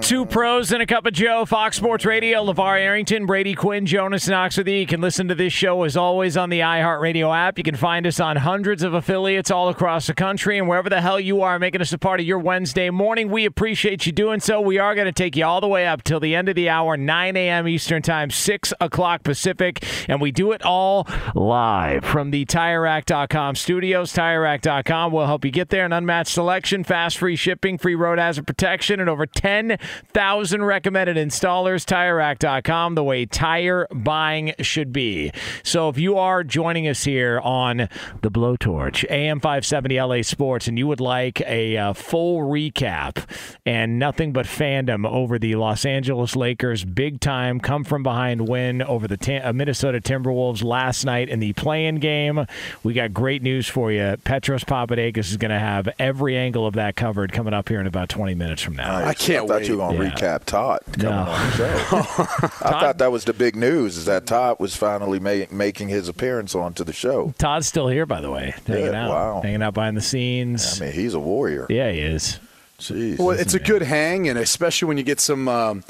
Two 0.00 0.26
pros 0.26 0.72
and 0.72 0.82
a 0.82 0.86
cup 0.86 1.06
of 1.06 1.12
Joe, 1.12 1.44
Fox 1.44 1.76
Sports 1.76 2.04
Radio, 2.04 2.44
LaVar 2.44 2.80
Arrington, 2.80 3.26
Brady 3.26 3.54
Quinn, 3.54 3.86
Jonas 3.86 4.26
Knox 4.26 4.56
with 4.56 4.66
you. 4.66 4.74
You 4.74 4.86
can 4.86 5.00
listen 5.00 5.28
to 5.28 5.36
this 5.36 5.52
show 5.52 5.84
as 5.84 5.96
always 5.96 6.36
on 6.36 6.50
the 6.50 6.60
iHeartRadio 6.60 7.36
app. 7.36 7.58
You 7.58 7.64
can 7.64 7.76
find 7.76 8.04
us 8.04 8.18
on 8.18 8.36
hundreds 8.36 8.82
of 8.82 8.92
affiliates 8.94 9.52
all 9.52 9.68
across 9.68 10.08
the 10.08 10.14
country 10.14 10.58
and 10.58 10.66
wherever 10.66 10.88
the 10.88 11.00
hell 11.00 11.20
you 11.20 11.42
are 11.42 11.60
making 11.60 11.80
us 11.80 11.92
a 11.92 11.98
part 11.98 12.18
of 12.18 12.26
your 12.26 12.40
Wednesday 12.40 12.90
morning. 12.90 13.30
We 13.30 13.44
appreciate 13.44 14.04
you 14.04 14.10
doing 14.10 14.40
so. 14.40 14.60
We 14.60 14.78
are 14.78 14.96
going 14.96 15.06
to 15.06 15.12
take 15.12 15.36
you 15.36 15.44
all 15.44 15.60
the 15.60 15.68
way 15.68 15.86
up 15.86 16.02
till 16.02 16.18
the 16.18 16.34
end 16.34 16.48
of 16.48 16.56
the 16.56 16.68
hour, 16.68 16.96
9 16.96 17.36
a.m. 17.36 17.68
Eastern 17.68 18.02
Time, 18.02 18.30
6 18.30 18.74
o'clock 18.80 19.22
Pacific, 19.22 19.84
and 20.08 20.20
we 20.20 20.32
do 20.32 20.50
it 20.50 20.62
all 20.62 21.06
live 21.36 22.04
from 22.04 22.32
the 22.32 22.44
TireRack.com 22.46 23.54
studios. 23.54 24.12
TireRack.com 24.12 25.12
will 25.12 25.26
help 25.26 25.44
you 25.44 25.52
get 25.52 25.68
there. 25.68 25.84
An 25.84 25.92
unmatched 25.92 26.32
selection, 26.32 26.82
fast 26.82 27.18
free 27.18 27.36
shipping, 27.36 27.78
free 27.78 27.94
road 27.94 28.18
hazard 28.18 28.46
protection, 28.46 28.98
and 28.98 29.08
over 29.08 29.26
10 29.26 29.67
10,000 29.68 30.64
recommended 30.64 31.16
installers. 31.16 31.84
TireRack.com, 31.84 32.94
the 32.94 33.04
way 33.04 33.26
tire 33.26 33.86
buying 33.92 34.54
should 34.60 34.92
be. 34.92 35.32
So 35.62 35.88
if 35.88 35.98
you 35.98 36.16
are 36.18 36.44
joining 36.44 36.88
us 36.88 37.04
here 37.04 37.40
on 37.40 37.88
the 38.22 38.30
Blowtorch, 38.30 39.04
AM 39.10 39.40
570 39.40 40.00
LA 40.00 40.22
Sports, 40.22 40.68
and 40.68 40.78
you 40.78 40.86
would 40.86 41.00
like 41.00 41.40
a 41.42 41.76
uh, 41.76 41.92
full 41.92 42.40
recap 42.40 43.28
and 43.66 43.98
nothing 43.98 44.32
but 44.32 44.46
fandom 44.46 45.06
over 45.06 45.38
the 45.38 45.54
Los 45.56 45.84
Angeles 45.84 46.36
Lakers 46.36 46.84
big 46.84 47.20
time 47.20 47.60
come 47.60 47.84
from 47.84 48.02
behind 48.02 48.48
win 48.48 48.82
over 48.82 49.06
the 49.06 49.16
T- 49.16 49.36
uh, 49.36 49.52
Minnesota 49.52 50.00
Timberwolves 50.00 50.62
last 50.62 51.04
night 51.04 51.28
in 51.28 51.40
the 51.40 51.52
play-in 51.54 51.96
game, 51.96 52.46
we 52.82 52.92
got 52.92 53.12
great 53.12 53.42
news 53.42 53.68
for 53.68 53.92
you. 53.92 54.16
Petros 54.24 54.64
Papadakis 54.64 55.18
is 55.18 55.36
going 55.36 55.50
to 55.50 55.58
have 55.58 55.88
every 55.98 56.36
angle 56.36 56.66
of 56.66 56.74
that 56.74 56.96
covered 56.96 57.32
coming 57.32 57.54
up 57.54 57.68
here 57.68 57.80
in 57.80 57.86
about 57.86 58.08
20 58.08 58.34
minutes 58.34 58.62
from 58.62 58.76
now. 58.76 58.96
I 58.96 59.14
can't 59.14 59.46
thought 59.60 59.68
you 59.68 59.76
were 59.78 59.84
going 59.88 59.98
to 59.98 60.04
Yeah. 60.04 60.10
recap 60.10 60.44
Todd 60.44 60.80
coming 60.92 61.10
No. 61.10 61.22
on 61.30 61.50
the 61.50 61.56
show. 61.56 61.66
I 62.66 62.70
thought 62.80 62.98
that 62.98 63.12
was 63.12 63.24
the 63.24 63.32
big 63.32 63.56
news 63.56 63.96
is 63.96 64.04
that 64.06 64.26
Todd 64.26 64.56
was 64.58 64.76
finally 64.76 65.18
ma- 65.20 65.46
making 65.50 65.88
his 65.88 66.08
appearance 66.08 66.54
onto 66.54 66.84
the 66.84 66.92
show. 66.92 67.34
Todd's 67.38 67.66
still 67.66 67.88
here, 67.88 68.06
by 68.06 68.20
the 68.20 68.30
way, 68.30 68.54
hanging 68.66 68.86
Yeah, 68.86 69.04
out, 69.06 69.10
wow. 69.10 69.40
hanging 69.42 69.62
out 69.62 69.74
behind 69.74 69.96
the 69.96 70.00
scenes. 70.02 70.80
I 70.80 70.84
mean, 70.86 70.94
he's 70.94 71.14
a 71.14 71.18
warrior. 71.20 71.66
yeah, 71.68 71.90
he 71.90 72.00
is. 72.00 72.38
Jeez. 72.78 73.18
Well, 73.18 73.30
it's 73.30 73.54
a 73.54 73.58
good 73.58 73.82
hang, 73.82 74.28
and 74.28 74.38
especially 74.38 74.86
when 74.86 74.98
you 74.98 75.02
get 75.02 75.18
some, 75.18 75.48
um, 75.48 75.82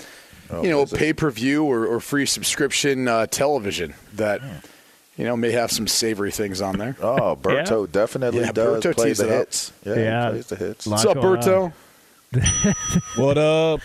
you 0.63 0.71
know, 0.71 0.87
pay 0.87 1.13
per 1.13 1.31
view 1.31 1.65
or, 1.65 1.87
or 1.87 2.01
free 2.01 2.25
subscription 2.25 3.07
uh, 3.09 3.27
television 3.27 3.93
that, 4.15 4.41
you 5.19 5.25
know, 5.25 5.37
may 5.37 5.51
have 5.51 5.71
some 5.71 5.87
savory 5.87 6.31
things 6.31 6.63
on 6.63 6.79
there. 6.79 6.97
Oh, 7.03 7.37
Berto 7.43 7.91
definitely 7.93 8.41
Yeah, 8.41 8.53
does 8.53 8.83
Berto 8.83 8.95
play 8.95 9.13
the 9.13 9.25
it 9.27 9.31
up. 9.33 9.39
hits. 9.41 9.73
Yeah, 9.85 9.95
Yeah. 9.97 10.25
he 10.27 10.31
plays 10.31 10.47
the 10.47 10.57
hits. 10.57 10.87
What's 10.87 11.05
up, 11.05 11.21
going 11.21 11.41
Berto? 11.43 11.73
What 13.17 13.39
up? 13.39 13.81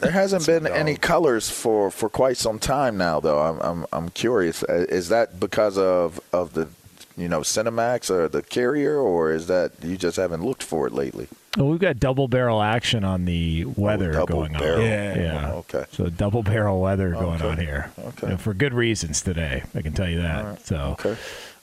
There 0.00 0.10
hasn't 0.12 0.46
been 0.46 0.66
any 0.66 0.96
colors 0.96 1.50
for, 1.50 1.90
for 1.90 2.08
quite 2.08 2.36
some 2.36 2.58
time 2.58 2.96
now, 2.96 3.20
though. 3.20 3.40
I'm 3.40 3.58
I'm 3.60 3.86
I'm 3.92 4.08
curious. 4.10 4.62
Uh, 4.62 4.86
Is 4.88 5.08
that 5.08 5.40
because 5.40 5.76
of 5.76 6.20
of 6.32 6.54
the 6.54 6.68
you 7.16 7.28
know 7.28 7.40
Cinemax 7.40 8.10
or 8.10 8.28
the 8.28 8.42
carrier, 8.42 8.96
or 8.98 9.32
is 9.32 9.48
that 9.48 9.72
you 9.82 9.96
just 9.96 10.16
haven't 10.16 10.44
looked 10.44 10.62
for 10.62 10.86
it 10.86 10.92
lately? 10.92 11.28
Well, 11.56 11.68
we've 11.68 11.80
got 11.80 11.98
double 12.00 12.28
barrel 12.28 12.62
action 12.62 13.04
on 13.04 13.24
the 13.26 13.64
weather 13.76 14.12
double 14.12 14.36
going 14.38 14.52
barrel. 14.52 14.80
on. 14.80 14.86
Yeah. 14.86 15.18
yeah. 15.18 15.52
Okay. 15.52 15.84
So 15.92 16.08
double 16.08 16.42
barrel 16.42 16.80
weather 16.80 17.10
going 17.10 17.42
Okay. 17.42 17.48
on 17.48 17.58
here. 17.58 17.90
Okay. 17.98 18.26
You 18.28 18.32
know, 18.34 18.38
for 18.38 18.54
good 18.54 18.72
reasons 18.72 19.20
today. 19.20 19.62
I 19.74 19.82
can 19.82 19.92
tell 19.92 20.08
you 20.08 20.22
that. 20.22 20.64
So. 20.64 20.96
Okay. 21.00 21.16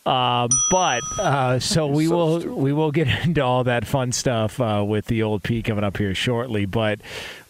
Um, 0.05 0.49
but 0.71 1.01
uh, 1.19 1.59
so 1.59 1.87
we 1.87 2.07
so 2.07 2.15
will 2.15 2.39
stupid. 2.39 2.55
we 2.57 2.73
will 2.73 2.91
get 2.91 3.07
into 3.25 3.43
all 3.43 3.63
that 3.65 3.85
fun 3.85 4.11
stuff 4.11 4.59
uh, 4.59 4.83
with 4.87 5.05
the 5.05 5.21
old 5.23 5.43
P 5.43 5.61
coming 5.61 5.83
up 5.83 5.97
here 5.97 6.15
shortly. 6.15 6.65
But 6.65 7.01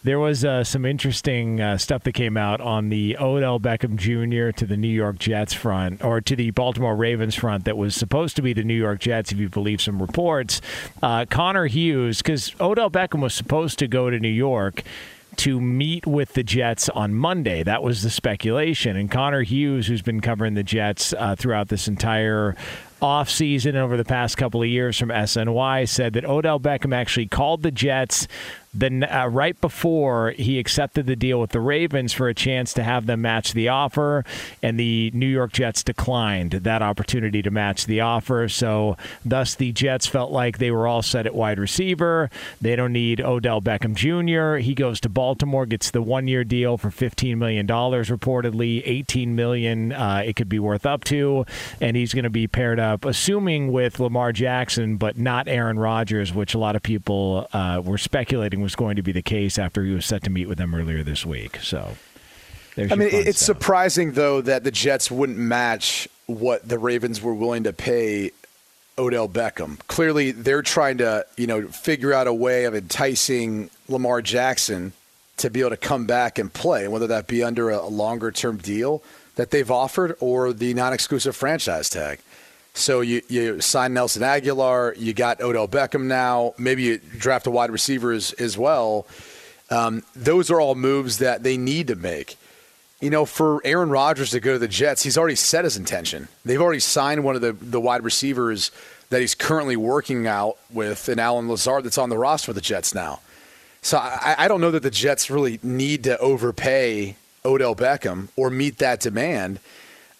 there 0.02 0.18
was 0.18 0.44
uh, 0.44 0.64
some 0.64 0.84
interesting 0.84 1.60
uh, 1.60 1.78
stuff 1.78 2.02
that 2.04 2.12
came 2.12 2.36
out 2.36 2.60
on 2.60 2.88
the 2.88 3.16
Odell 3.18 3.60
Beckham 3.60 3.96
Jr. 3.96 4.56
to 4.58 4.66
the 4.66 4.76
New 4.76 4.88
York 4.88 5.18
Jets 5.18 5.52
front, 5.54 6.02
or 6.04 6.20
to 6.20 6.34
the 6.36 6.50
Baltimore 6.50 6.96
Ravens 6.96 7.34
front, 7.34 7.64
that 7.66 7.76
was 7.76 7.94
supposed 7.94 8.36
to 8.36 8.42
be 8.42 8.52
the 8.52 8.64
New 8.64 8.74
York 8.74 9.00
Jets, 9.00 9.32
if 9.32 9.38
you 9.38 9.48
believe 9.48 9.80
some 9.80 10.00
reports. 10.00 10.60
Uh, 11.02 11.26
Connor 11.28 11.66
Hughes, 11.66 12.18
because 12.18 12.54
Odell 12.60 12.90
Beckham 12.90 13.20
was 13.20 13.34
supposed 13.34 13.78
to 13.78 13.88
go 13.88 14.10
to 14.10 14.18
New 14.18 14.28
York 14.28 14.82
to 15.40 15.58
meet 15.58 16.06
with 16.06 16.34
the 16.34 16.42
Jets 16.42 16.90
on 16.90 17.14
Monday. 17.14 17.62
That 17.62 17.82
was 17.82 18.02
the 18.02 18.10
speculation. 18.10 18.94
And 18.94 19.10
Connor 19.10 19.40
Hughes, 19.40 19.86
who's 19.86 20.02
been 20.02 20.20
covering 20.20 20.52
the 20.52 20.62
Jets 20.62 21.14
uh, 21.14 21.34
throughout 21.34 21.68
this 21.68 21.88
entire 21.88 22.56
offseason 23.00 23.74
over 23.74 23.96
the 23.96 24.04
past 24.04 24.36
couple 24.36 24.60
of 24.60 24.68
years 24.68 24.98
from 24.98 25.08
SNY, 25.08 25.88
said 25.88 26.12
that 26.12 26.26
Odell 26.26 26.60
Beckham 26.60 26.94
actually 26.94 27.26
called 27.26 27.62
the 27.62 27.70
Jets 27.70 28.28
then 28.72 29.04
uh, 29.04 29.28
right 29.28 29.60
before 29.60 30.30
he 30.32 30.58
accepted 30.58 31.06
the 31.06 31.16
deal 31.16 31.40
with 31.40 31.50
the 31.50 31.60
Ravens 31.60 32.12
for 32.12 32.28
a 32.28 32.34
chance 32.34 32.72
to 32.74 32.82
have 32.82 33.06
them 33.06 33.22
match 33.22 33.52
the 33.52 33.68
offer, 33.68 34.24
and 34.62 34.78
the 34.78 35.10
New 35.12 35.26
York 35.26 35.52
Jets 35.52 35.82
declined 35.82 36.52
that 36.52 36.82
opportunity 36.82 37.42
to 37.42 37.50
match 37.50 37.86
the 37.86 38.00
offer. 38.00 38.48
So, 38.48 38.96
thus, 39.24 39.54
the 39.54 39.72
Jets 39.72 40.06
felt 40.06 40.30
like 40.30 40.58
they 40.58 40.70
were 40.70 40.86
all 40.86 41.02
set 41.02 41.26
at 41.26 41.34
wide 41.34 41.58
receiver. 41.58 42.30
They 42.60 42.76
don't 42.76 42.92
need 42.92 43.20
Odell 43.20 43.60
Beckham 43.60 43.94
Jr. 43.94 44.62
He 44.62 44.74
goes 44.74 45.00
to 45.00 45.08
Baltimore, 45.08 45.66
gets 45.66 45.90
the 45.90 46.02
one-year 46.02 46.44
deal 46.44 46.78
for 46.78 46.90
$15 46.90 47.36
million, 47.36 47.66
reportedly 47.66 48.82
18 48.84 49.34
million. 49.34 49.92
Uh, 49.92 50.22
it 50.24 50.36
could 50.36 50.48
be 50.48 50.58
worth 50.60 50.86
up 50.86 51.02
to, 51.04 51.44
and 51.80 51.96
he's 51.96 52.14
going 52.14 52.24
to 52.24 52.30
be 52.30 52.46
paired 52.46 52.78
up, 52.78 53.04
assuming 53.04 53.72
with 53.72 53.98
Lamar 53.98 54.32
Jackson, 54.32 54.96
but 54.96 55.18
not 55.18 55.48
Aaron 55.48 55.78
Rodgers, 55.78 56.32
which 56.32 56.54
a 56.54 56.58
lot 56.58 56.76
of 56.76 56.82
people 56.82 57.48
uh, 57.52 57.82
were 57.84 57.98
speculating 57.98 58.59
was 58.60 58.74
going 58.74 58.96
to 58.96 59.02
be 59.02 59.12
the 59.12 59.22
case 59.22 59.58
after 59.58 59.84
he 59.84 59.92
was 59.92 60.06
set 60.06 60.22
to 60.24 60.30
meet 60.30 60.48
with 60.48 60.58
them 60.58 60.74
earlier 60.74 61.02
this 61.02 61.24
week. 61.24 61.58
So, 61.62 61.96
there's 62.74 62.92
I 62.92 62.94
mean, 62.94 63.08
it's 63.12 63.40
stuff. 63.40 63.56
surprising 63.56 64.12
though 64.12 64.40
that 64.40 64.64
the 64.64 64.70
Jets 64.70 65.10
wouldn't 65.10 65.38
match 65.38 66.08
what 66.26 66.68
the 66.68 66.78
Ravens 66.78 67.20
were 67.20 67.34
willing 67.34 67.64
to 67.64 67.72
pay 67.72 68.30
Odell 68.98 69.28
Beckham. 69.28 69.78
Clearly, 69.86 70.30
they're 70.30 70.62
trying 70.62 70.98
to, 70.98 71.26
you 71.36 71.46
know, 71.46 71.66
figure 71.68 72.12
out 72.12 72.26
a 72.26 72.34
way 72.34 72.64
of 72.64 72.74
enticing 72.74 73.70
Lamar 73.88 74.22
Jackson 74.22 74.92
to 75.38 75.50
be 75.50 75.60
able 75.60 75.70
to 75.70 75.76
come 75.76 76.06
back 76.06 76.38
and 76.38 76.52
play, 76.52 76.86
whether 76.86 77.06
that 77.06 77.26
be 77.26 77.42
under 77.42 77.70
a 77.70 77.86
longer 77.86 78.30
term 78.30 78.58
deal 78.58 79.02
that 79.36 79.50
they've 79.50 79.70
offered 79.70 80.16
or 80.20 80.52
the 80.52 80.74
non 80.74 80.92
exclusive 80.92 81.34
franchise 81.34 81.88
tag. 81.88 82.20
So 82.74 83.00
you, 83.00 83.22
you 83.28 83.60
sign 83.60 83.94
Nelson 83.94 84.22
Agholor, 84.22 84.96
you 84.96 85.12
got 85.12 85.40
Odell 85.40 85.68
Beckham 85.68 86.04
now, 86.04 86.54
maybe 86.56 86.82
you 86.84 86.98
draft 86.98 87.46
a 87.46 87.50
wide 87.50 87.70
receiver 87.70 88.12
as, 88.12 88.32
as 88.34 88.56
well. 88.56 89.06
Um, 89.70 90.02
those 90.14 90.50
are 90.50 90.60
all 90.60 90.74
moves 90.74 91.18
that 91.18 91.42
they 91.42 91.56
need 91.56 91.88
to 91.88 91.96
make. 91.96 92.36
You 93.00 93.10
know, 93.10 93.24
for 93.24 93.60
Aaron 93.64 93.90
Rodgers 93.90 94.30
to 94.30 94.40
go 94.40 94.52
to 94.52 94.58
the 94.58 94.68
Jets, 94.68 95.02
he's 95.02 95.16
already 95.16 95.34
set 95.34 95.64
his 95.64 95.76
intention. 95.76 96.28
They've 96.44 96.60
already 96.60 96.80
signed 96.80 97.24
one 97.24 97.34
of 97.34 97.40
the, 97.40 97.52
the 97.52 97.80
wide 97.80 98.04
receivers 98.04 98.70
that 99.08 99.20
he's 99.20 99.34
currently 99.34 99.76
working 99.76 100.26
out 100.26 100.56
with, 100.72 101.08
and 101.08 101.20
Allen 101.20 101.48
Lazard, 101.48 101.84
that's 101.84 101.98
on 101.98 102.10
the 102.10 102.18
roster 102.18 102.46
for 102.46 102.52
the 102.52 102.60
Jets 102.60 102.94
now. 102.94 103.20
So 103.82 103.98
I, 103.98 104.36
I 104.38 104.48
don't 104.48 104.60
know 104.60 104.70
that 104.70 104.82
the 104.82 104.90
Jets 104.90 105.30
really 105.30 105.58
need 105.62 106.04
to 106.04 106.18
overpay 106.18 107.16
Odell 107.44 107.74
Beckham 107.74 108.28
or 108.36 108.50
meet 108.50 108.78
that 108.78 109.00
demand 109.00 109.58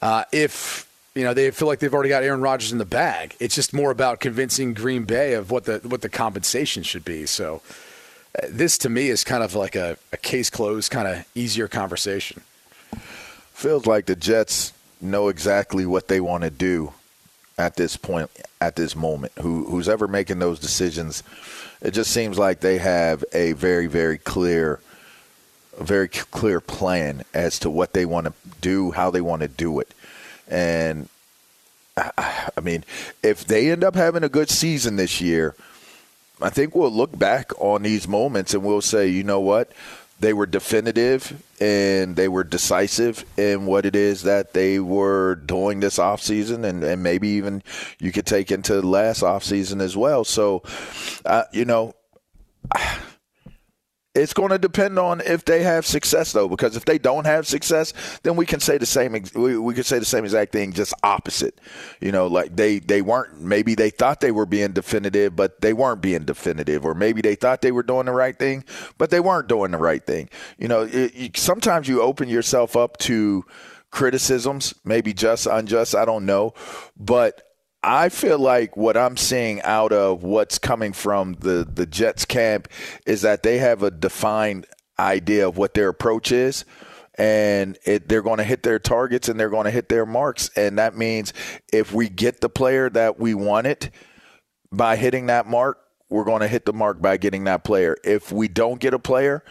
uh, 0.03 0.25
if 0.33 0.90
you 1.21 1.27
know 1.27 1.35
they 1.35 1.51
feel 1.51 1.69
like 1.69 1.81
they've 1.81 1.93
already 1.93 2.09
got 2.09 2.23
Aaron 2.23 2.41
Rodgers 2.41 2.73
in 2.73 2.79
the 2.79 2.87
bag. 2.87 3.37
It's 3.41 3.55
just 3.55 3.75
more 3.75 3.91
about 3.91 4.21
convincing 4.21 4.73
Green 4.73 5.05
Bay 5.05 5.35
of 5.35 5.51
what 5.51 5.65
the 5.65 5.81
what 5.87 6.01
the 6.01 6.09
compensation 6.09 6.83
should 6.83 7.05
be. 7.05 7.27
So 7.27 7.61
uh, 8.43 8.47
this 8.49 8.79
to 8.79 8.89
me 8.89 9.09
is 9.09 9.23
kind 9.23 9.43
of 9.43 9.55
like 9.55 9.77
a, 9.77 9.99
a 10.15 10.17
case 10.17 10.49
closed, 10.49 10.91
kind 10.91 11.07
of 11.07 11.27
easier 11.35 11.69
conversation. 11.69 12.41
Feels 13.53 13.85
like 13.85 14.07
the 14.07 14.17
Jets 14.17 14.73
know 14.99 15.29
exactly 15.29 15.85
what 15.85 16.09
they 16.09 16.23
want 16.23 16.45
to 16.45 16.49
do 16.49 16.95
at 17.59 17.77
this 17.77 17.99
point, 17.99 18.31
at 18.63 18.77
this 18.77 18.97
moment. 18.97 19.33
Who, 19.43 19.67
who's 19.67 19.91
ever 19.91 20.09
making 20.09 20.39
those 20.39 20.59
decisions, 20.59 21.23
it 21.83 21.91
just 21.91 22.13
seems 22.13 22.39
like 22.39 22.61
they 22.61 22.79
have 22.79 23.27
a 23.35 23.53
very, 23.53 23.89
very 23.89 24.17
clear, 24.17 24.81
a 25.79 25.85
very 25.85 26.09
clear 26.09 26.63
plan 26.63 27.25
as 27.35 27.59
to 27.59 27.69
what 27.69 27.93
they 27.93 28.07
want 28.07 28.29
to 28.29 28.33
do, 28.63 28.93
how 28.93 29.11
they 29.11 29.21
want 29.21 29.43
to 29.43 29.49
do 29.49 29.81
it, 29.81 29.93
and 30.51 31.09
I 31.97 32.61
mean, 32.63 32.85
if 33.23 33.45
they 33.45 33.71
end 33.71 33.85
up 33.85 33.95
having 33.95 34.25
a 34.25 34.29
good 34.29 34.51
season 34.51 34.97
this 34.97 35.21
year, 35.21 35.55
I 36.43 36.51
think 36.51 36.75
we'll 36.75 36.91
look 36.91 37.19
back 37.19 37.53
on 37.59 37.83
these 37.83 38.09
moments 38.09 38.55
and 38.55 38.63
we'll 38.63 38.81
say, 38.81 39.09
you 39.09 39.23
know 39.23 39.41
what? 39.41 39.73
they 40.21 40.35
were 40.35 40.47
definitive 40.47 41.43
and 41.61 42.15
they 42.15 42.29
were 42.29 42.45
decisive 42.45 43.25
in 43.39 43.67
what 43.67 43.87
it 43.87 43.97
is 43.97 44.23
that 44.23 44.53
they 44.53 44.79
were 44.79 45.35
doing 45.35 45.81
this 45.81 45.99
offseason 45.99 46.65
and, 46.65 46.85
and 46.85 47.03
maybe 47.03 47.29
even 47.29 47.63
you 47.99 48.13
could 48.13 48.27
take 48.27 48.51
into 48.53 48.81
last 48.83 49.23
offseason 49.23 49.81
as 49.81 49.97
well. 49.97 50.25
So, 50.25 50.63
uh, 51.25 51.45
you 51.53 51.65
know, 51.65 51.95
it's 54.15 54.35
going 54.35 54.51
to 54.51 54.59
depend 54.59 54.99
on 54.99 55.21
if 55.21 55.45
they 55.45 55.63
have 55.63 55.87
success, 55.87 56.33
though, 56.33 56.49
because 56.49 56.77
if 56.77 56.85
they 56.85 56.99
don't 56.99 57.27
have 57.27 57.47
success, 57.47 57.93
then 58.23 58.35
we 58.35 58.45
can 58.45 58.59
say 58.59 58.77
the 58.77 58.87
same. 58.87 59.13
We, 59.35 59.57
we 59.57 59.73
could 59.75 59.87
say 59.87 60.01
the 60.01 60.05
same 60.05 60.25
exact 60.25 60.51
thing, 60.51 60.73
just 60.73 60.93
opposite. 61.03 61.61
You 62.01 62.11
know, 62.11 62.27
like 62.27 62.57
they 62.57 62.81
they 62.81 63.03
weren't. 63.03 63.41
Maybe 63.41 63.75
they 63.75 63.91
thought 63.91 64.21
they 64.21 64.33
were 64.33 64.47
being 64.47 64.73
definitive, 64.73 65.37
but 65.37 65.61
they 65.61 65.73
weren't 65.73 66.03
being 66.03 66.25
definitive, 66.25 66.85
or 66.85 66.95
maybe 66.95 67.21
they 67.23 67.37
thought 67.37 67.63
they 67.63 67.73
were 67.73 67.85
doing 67.85 68.07
the 68.07 68.13
right 68.13 68.37
thing, 68.37 68.65
but 68.99 69.11
they 69.11 69.21
weren't 69.21 69.49
doing 69.49 69.71
the 69.71 69.79
right 69.79 70.05
thing. 70.05 70.29
You 70.59 70.69
know, 70.69 70.83
it, 70.83 71.15
you, 71.15 71.31
sometimes 71.37 71.87
you 71.87 72.03
open 72.03 72.29
yourself 72.29 72.77
up 72.77 72.97
to 72.99 73.45
criticisms, 73.91 74.75
maybe 74.85 75.13
just, 75.13 75.47
unjust, 75.47 75.95
I 75.95 76.05
don't 76.05 76.25
know, 76.25 76.55
but 76.97 77.50
I 77.83 78.11
feel 78.11 78.39
like 78.39 78.77
what 78.77 78.97
I'm 78.97 79.17
seeing 79.17 79.63
out 79.63 79.93
of 79.93 80.23
what's 80.23 80.59
coming 80.59 80.93
from 80.93 81.35
the, 81.41 81.67
the 81.71 81.87
Jets 81.87 82.25
camp 82.25 82.69
is 83.07 83.23
that 83.23 83.43
they 83.43 83.59
have 83.59 83.83
a 83.83 83.91
defined 83.91 84.67
idea 84.99 85.49
of 85.49 85.57
what 85.57 85.75
their 85.75 85.89
approach 85.89 86.31
is. 86.31 86.65
And 87.17 87.79
it, 87.85 88.09
they're 88.09 88.23
going 88.23 88.39
to 88.39 88.45
hit 88.45 88.63
their 88.63 88.79
targets 88.79 89.29
and 89.29 89.39
they're 89.41 89.51
going 89.51 89.65
to 89.65 89.71
hit 89.71 89.89
their 89.89 90.07
marks. 90.07 90.51
And 90.57 90.79
that 90.79 90.97
means 90.97 91.33
if 91.73 91.93
we 91.93 92.09
get 92.09 92.41
the 92.41 92.49
player 92.49 92.89
that 92.91 93.19
we 93.19 93.35
wanted 93.35 93.91
by 94.71 94.97
hitting 94.97 95.27
that 95.27 95.47
mark, 95.47 95.79
we're 96.09 96.25
going 96.25 96.41
to 96.41 96.49
hit 96.49 96.67
the 96.67 96.73
mark 96.73 97.01
by 97.01 97.17
getting 97.17 97.45
that 97.45 97.65
player. 97.65 97.97
If 98.05 98.33
we 98.33 98.49
don't 98.49 98.81
get 98.81 98.95
a 98.95 98.99
player, 98.99 99.45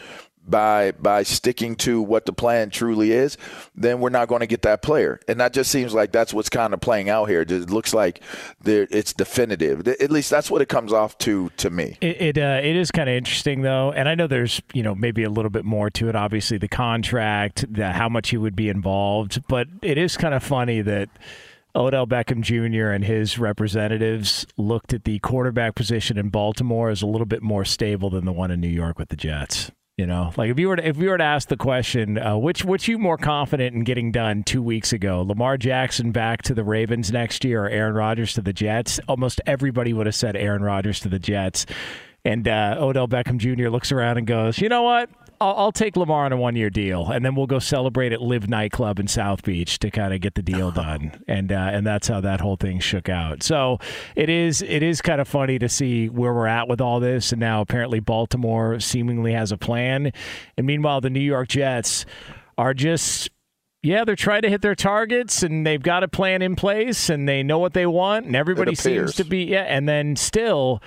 by 0.49 0.91
by 0.93 1.23
sticking 1.23 1.75
to 1.77 2.01
what 2.01 2.25
the 2.25 2.33
plan 2.33 2.69
truly 2.69 3.11
is, 3.11 3.37
then 3.75 3.99
we're 3.99 4.09
not 4.09 4.27
going 4.27 4.41
to 4.41 4.47
get 4.47 4.63
that 4.63 4.81
player. 4.81 5.19
And 5.27 5.39
that 5.39 5.53
just 5.53 5.71
seems 5.71 5.93
like 5.93 6.11
that's 6.11 6.33
what's 6.33 6.49
kind 6.49 6.73
of 6.73 6.81
playing 6.81 7.09
out 7.09 7.29
here. 7.29 7.41
It 7.41 7.69
looks 7.69 7.93
like 7.93 8.21
it's 8.65 9.13
definitive. 9.13 9.87
At 9.87 10.11
least 10.11 10.29
that's 10.29 10.49
what 10.49 10.61
it 10.61 10.69
comes 10.69 10.93
off 10.93 11.17
to 11.19 11.49
to 11.57 11.69
me. 11.69 11.97
It 12.01 12.21
it, 12.21 12.37
uh, 12.37 12.59
it 12.63 12.75
is 12.75 12.91
kind 12.91 13.09
of 13.09 13.15
interesting 13.15 13.61
though, 13.61 13.91
and 13.91 14.09
I 14.09 14.15
know 14.15 14.27
there's 14.27 14.61
you 14.73 14.83
know 14.83 14.95
maybe 14.95 15.23
a 15.23 15.29
little 15.29 15.51
bit 15.51 15.65
more 15.65 15.89
to 15.91 16.09
it. 16.09 16.15
Obviously, 16.15 16.57
the 16.57 16.67
contract, 16.67 17.65
the 17.71 17.91
how 17.91 18.09
much 18.09 18.29
he 18.29 18.37
would 18.37 18.55
be 18.55 18.69
involved, 18.69 19.41
but 19.47 19.67
it 19.81 19.97
is 19.97 20.17
kind 20.17 20.33
of 20.33 20.43
funny 20.43 20.81
that. 20.81 21.09
Odell 21.75 22.07
Beckham 22.07 22.41
Jr. 22.41 22.89
and 22.89 23.05
his 23.05 23.37
representatives 23.37 24.47
looked 24.57 24.91
at 24.91 25.03
the 25.03 25.19
quarterback 25.19 25.75
position 25.75 26.17
in 26.17 26.29
Baltimore 26.29 26.89
as 26.89 27.03
a 27.03 27.05
little 27.05 27.27
bit 27.27 27.43
more 27.43 27.63
stable 27.63 28.09
than 28.09 28.25
the 28.25 28.31
one 28.33 28.49
in 28.49 28.59
New 28.59 28.67
York 28.67 28.97
with 28.97 29.09
the 29.09 29.15
Jets. 29.15 29.69
You 29.99 30.07
know, 30.07 30.31
like 30.37 30.49
if 30.49 30.57
you 30.57 30.69
were 30.69 30.77
to, 30.77 30.87
if 30.87 30.95
you 30.95 31.09
were 31.09 31.17
to 31.17 31.23
ask 31.25 31.49
the 31.49 31.57
question, 31.57 32.17
uh, 32.17 32.37
which 32.37 32.63
which 32.63 32.87
you 32.87 32.97
more 32.97 33.17
confident 33.17 33.75
in 33.75 33.83
getting 33.83 34.13
done 34.13 34.43
two 34.43 34.61
weeks 34.61 34.93
ago, 34.93 35.23
Lamar 35.23 35.57
Jackson 35.57 36.13
back 36.13 36.41
to 36.43 36.53
the 36.53 36.63
Ravens 36.63 37.11
next 37.11 37.43
year 37.43 37.65
or 37.65 37.69
Aaron 37.69 37.95
Rodgers 37.95 38.31
to 38.35 38.41
the 38.41 38.53
Jets? 38.53 39.01
Almost 39.09 39.41
everybody 39.45 39.91
would 39.91 40.05
have 40.05 40.15
said 40.15 40.37
Aaron 40.37 40.63
Rodgers 40.63 41.01
to 41.01 41.09
the 41.09 41.19
Jets. 41.19 41.65
And 42.23 42.47
uh, 42.47 42.77
Odell 42.79 43.09
Beckham 43.09 43.39
Jr. 43.39 43.67
looks 43.67 43.91
around 43.91 44.17
and 44.17 44.25
goes, 44.25 44.59
"You 44.59 44.69
know 44.69 44.83
what? 44.83 45.09
I'll, 45.41 45.55
I'll, 45.55 45.71
take 45.71 45.95
Lamar 45.95 46.25
on 46.25 46.33
a 46.33 46.37
one 46.37 46.55
year 46.55 46.69
deal, 46.69 47.07
and 47.07 47.23
then 47.23 47.33
we'll 47.33 47.47
go 47.47 47.59
celebrate 47.59 48.11
at 48.11 48.21
Live 48.21 48.49
nightclub 48.49 48.99
in 48.99 49.07
South 49.07 49.43
Beach 49.43 49.79
to 49.79 49.89
kind 49.89 50.13
of 50.13 50.19
get 50.19 50.35
the 50.35 50.41
deal 50.41 50.71
done, 50.73 51.23
and 51.27 51.51
uh, 51.51 51.69
and 51.71 51.87
that's 51.87 52.07
how 52.07 52.21
that 52.21 52.41
whole 52.41 52.57
thing 52.57 52.79
shook 52.79 53.09
out. 53.09 53.41
So 53.43 53.79
it 54.15 54.29
is 54.29 54.61
it 54.61 54.83
is 54.83 55.01
kind 55.01 55.21
of 55.21 55.27
funny 55.27 55.57
to 55.59 55.69
see 55.69 56.09
where 56.09 56.33
we're 56.33 56.47
at 56.47 56.67
with 56.67 56.81
all 56.81 56.99
this, 56.99 57.31
and 57.31 57.39
now 57.39 57.61
apparently 57.61 57.99
Baltimore 57.99 58.79
seemingly 58.79 59.33
has 59.33 59.51
a 59.51 59.57
plan, 59.57 60.11
and 60.57 60.67
meanwhile 60.67 61.01
the 61.01 61.09
New 61.09 61.19
York 61.19 61.47
Jets 61.47 62.05
are 62.57 62.73
just 62.73 63.29
yeah, 63.81 64.03
they're 64.03 64.17
trying 64.17 64.41
to 64.41 64.49
hit 64.49 64.61
their 64.61 64.75
targets 64.75 65.41
and 65.41 65.65
they've 65.65 65.81
got 65.81 66.03
a 66.03 66.09
plan 66.09 66.41
in 66.41 66.57
place 66.57 67.09
and 67.09 67.29
they 67.29 67.43
know 67.43 67.59
what 67.59 67.73
they 67.73 67.85
want 67.85 68.25
and 68.25 68.35
everybody 68.35 68.75
seems 68.75 69.15
to 69.15 69.23
be 69.23 69.45
yeah, 69.45 69.61
and 69.61 69.87
then 69.87 70.17
still 70.17 70.81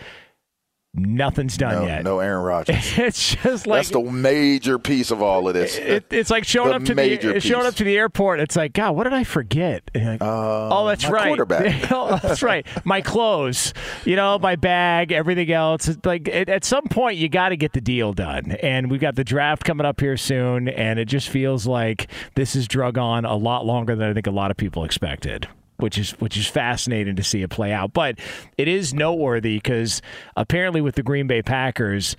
Nothing's 0.95 1.57
done 1.57 1.77
no, 1.77 1.87
yet. 1.87 2.05
No 2.05 2.19
Aaron 2.19 2.43
Rodgers. 2.43 2.77
it's 2.99 3.35
just 3.37 3.67
like 3.67 3.79
that's 3.79 3.91
the 3.91 4.03
major 4.03 4.79
piece 4.79 5.11
of 5.11 5.23
all 5.23 5.49
of 5.49 5.55
this. 5.55 5.79
It, 5.79 6.05
it's 6.11 6.29
like 6.29 6.45
showing 6.45 6.69
the 6.69 6.75
up 6.75 6.85
to 6.85 6.95
the 6.95 7.41
showing 7.41 7.65
up 7.65 7.75
to 7.77 7.85
the 7.85 7.97
airport. 7.97 8.41
It's 8.41 8.57
like 8.57 8.75
God, 8.75 8.95
what 8.95 9.05
did 9.05 9.15
I 9.15 9.25
forget? 9.25 9.91
Like, 9.95 10.21
uh, 10.21 10.69
oh, 10.71 10.87
that's 10.87 11.09
right. 11.09 11.29
Quarterback. 11.29 11.91
oh, 11.91 12.19
that's 12.23 12.43
right. 12.43 12.67
My 12.85 13.01
clothes, 13.01 13.73
you 14.05 14.17
know, 14.17 14.39
my 14.39 14.55
bag, 14.55 15.13
everything 15.13 15.51
else. 15.51 15.89
It's 15.89 16.05
like 16.05 16.29
it, 16.29 16.51
at 16.51 16.63
some 16.63 16.85
point 16.89 17.17
you 17.17 17.31
got 17.31 17.51
to 17.51 17.57
get 17.57 17.73
the 17.73 17.81
deal 17.81 18.13
done, 18.13 18.53
and 18.63 18.91
we've 18.91 19.01
got 19.01 19.15
the 19.15 19.25
draft 19.25 19.65
coming 19.65 19.87
up 19.87 19.99
here 19.99 20.19
soon, 20.19 20.69
and 20.69 20.99
it 20.99 21.07
just 21.07 21.31
feels 21.31 21.67
like 21.67 22.11
this 22.35 22.55
is 22.55 22.69
drug 22.69 22.99
on 22.99 23.25
a 23.25 23.37
lot 23.37 23.65
longer 23.65 23.97
than 23.97 24.11
I 24.11 24.13
think 24.13 24.27
a 24.27 24.31
lot 24.31 24.51
of 24.51 24.59
people 24.59 24.85
expected 24.85 25.49
which 25.83 25.99
is 25.99 26.13
which 26.13 26.37
is 26.37 26.47
fascinating 26.47 27.17
to 27.17 27.23
see 27.23 27.43
it 27.43 27.51
play 27.51 27.73
out. 27.73 27.93
But 27.93 28.19
it 28.57 28.69
is 28.69 28.95
noteworthy 28.95 29.57
because 29.57 30.01
apparently 30.37 30.81
with 30.81 30.95
the 30.95 31.03
Green 31.03 31.27
Bay 31.27 31.43
Packers, 31.43 32.17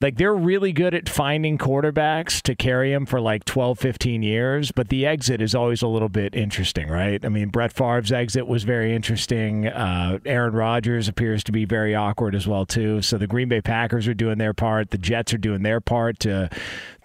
like 0.00 0.16
they're 0.16 0.34
really 0.34 0.72
good 0.72 0.94
at 0.94 1.08
finding 1.08 1.58
quarterbacks 1.58 2.40
to 2.42 2.54
carry 2.54 2.90
them 2.90 3.06
for 3.06 3.20
like 3.20 3.44
12 3.44 3.78
15 3.78 4.22
years 4.22 4.72
but 4.72 4.88
the 4.88 5.06
exit 5.06 5.40
is 5.40 5.54
always 5.54 5.82
a 5.82 5.86
little 5.86 6.08
bit 6.08 6.34
interesting 6.34 6.88
right? 6.88 7.24
I 7.24 7.28
mean 7.28 7.48
brett 7.48 7.72
Favre's 7.72 8.12
exit 8.12 8.46
was 8.46 8.64
very 8.64 8.94
interesting. 8.94 9.66
Uh, 9.66 10.18
aaron 10.24 10.54
rodgers 10.54 11.08
appears 11.08 11.44
to 11.44 11.52
be 11.52 11.64
very 11.64 11.94
awkward 11.94 12.34
as 12.34 12.46
well 12.46 12.66
too. 12.66 13.02
So 13.02 13.18
the 13.18 13.26
green 13.26 13.48
bay 13.48 13.60
packers 13.60 14.08
are 14.08 14.14
doing 14.14 14.38
their 14.38 14.54
part. 14.54 14.90
The 14.90 14.98
jets 14.98 15.32
are 15.34 15.38
doing 15.38 15.62
their 15.62 15.80
part 15.80 16.20
to 16.20 16.50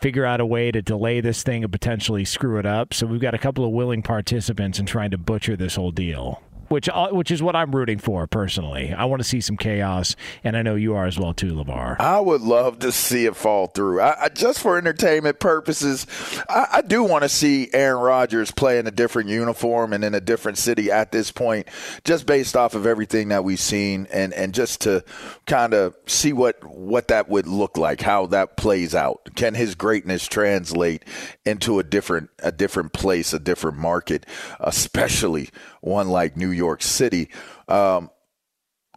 figure 0.01 0.25
out 0.25 0.39
a 0.39 0.45
way 0.45 0.71
to 0.71 0.81
delay 0.81 1.21
this 1.21 1.43
thing 1.43 1.63
and 1.63 1.71
potentially 1.71 2.25
screw 2.25 2.59
it 2.59 2.65
up. 2.65 2.93
So 2.93 3.07
we've 3.07 3.21
got 3.21 3.33
a 3.33 3.39
couple 3.39 3.65
of 3.65 3.71
willing 3.71 4.01
participants 4.01 4.79
in 4.79 4.85
trying 4.85 5.11
to 5.11 5.17
butcher 5.17 5.55
this 5.55 5.75
whole 5.75 5.91
deal 5.91 6.41
which 6.67 6.89
uh, 6.89 7.10
which 7.10 7.31
is 7.31 7.41
what 7.41 7.55
I'm 7.55 7.75
rooting 7.75 8.00
for 8.00 8.27
personally. 8.27 8.93
I 8.93 9.05
want 9.05 9.22
to 9.22 9.27
see 9.27 9.41
some 9.41 9.57
chaos, 9.57 10.15
and 10.43 10.57
I 10.57 10.62
know 10.62 10.75
you 10.75 10.95
are 10.95 11.05
as 11.05 11.19
well 11.19 11.34
too, 11.34 11.53
LaVar. 11.53 12.00
I 12.00 12.19
would 12.19 12.41
love 12.41 12.79
to 12.79 12.91
see 12.91 13.25
it 13.25 13.36
fall 13.36 13.67
through. 13.67 14.01
I, 14.01 14.25
I, 14.25 14.29
just 14.29 14.60
for 14.60 14.77
entertainment 14.77 15.39
purposes, 15.39 16.07
I, 16.50 16.67
I 16.74 16.81
do 16.81 17.03
want 17.03 17.24
to 17.24 17.29
see 17.29 17.69
Aaron 17.74 18.01
Rodgers 18.01 18.51
play 18.51 18.79
in 18.79 18.88
a 18.88 18.91
different 18.91 19.29
uniform 19.29 19.93
and 19.93 20.03
in 20.03 20.13
a 20.13 20.22
different 20.22 20.57
city 20.57 20.91
at 20.91 21.12
this 21.12 21.31
point, 21.31 21.67
just 22.03 22.25
based 22.25 22.55
off 22.55 22.75
of 22.75 22.86
everything 22.86 23.29
that 23.29 23.43
we've 23.43 23.60
seen, 23.60 24.07
and 24.12 24.34
and 24.34 24.53
just 24.53 24.81
to 24.81 25.03
kind 25.45 25.74
of 25.74 25.95
see 26.07 26.34
what 26.34 26.63
what 26.63 27.07
that 27.10 27.29
would 27.29 27.48
look 27.48 27.77
like, 27.77 28.01
how 28.01 28.25
that 28.27 28.57
plays 28.57 28.95
out. 28.95 29.29
Can 29.36 29.53
his 29.53 29.75
greatness 29.75 30.27
translate 30.27 31.03
into 31.45 31.79
a 31.79 31.84
different 31.84 32.29
a 32.39 32.51
different 32.51 32.93
place, 32.93 33.34
a 33.34 33.39
different 33.39 33.77
market, 33.77 34.25
especially 34.60 35.50
one 35.86 36.10
like 36.10 36.36
New 36.36 36.51
York 36.51 36.82
City. 36.82 37.30
Um, 37.68 38.10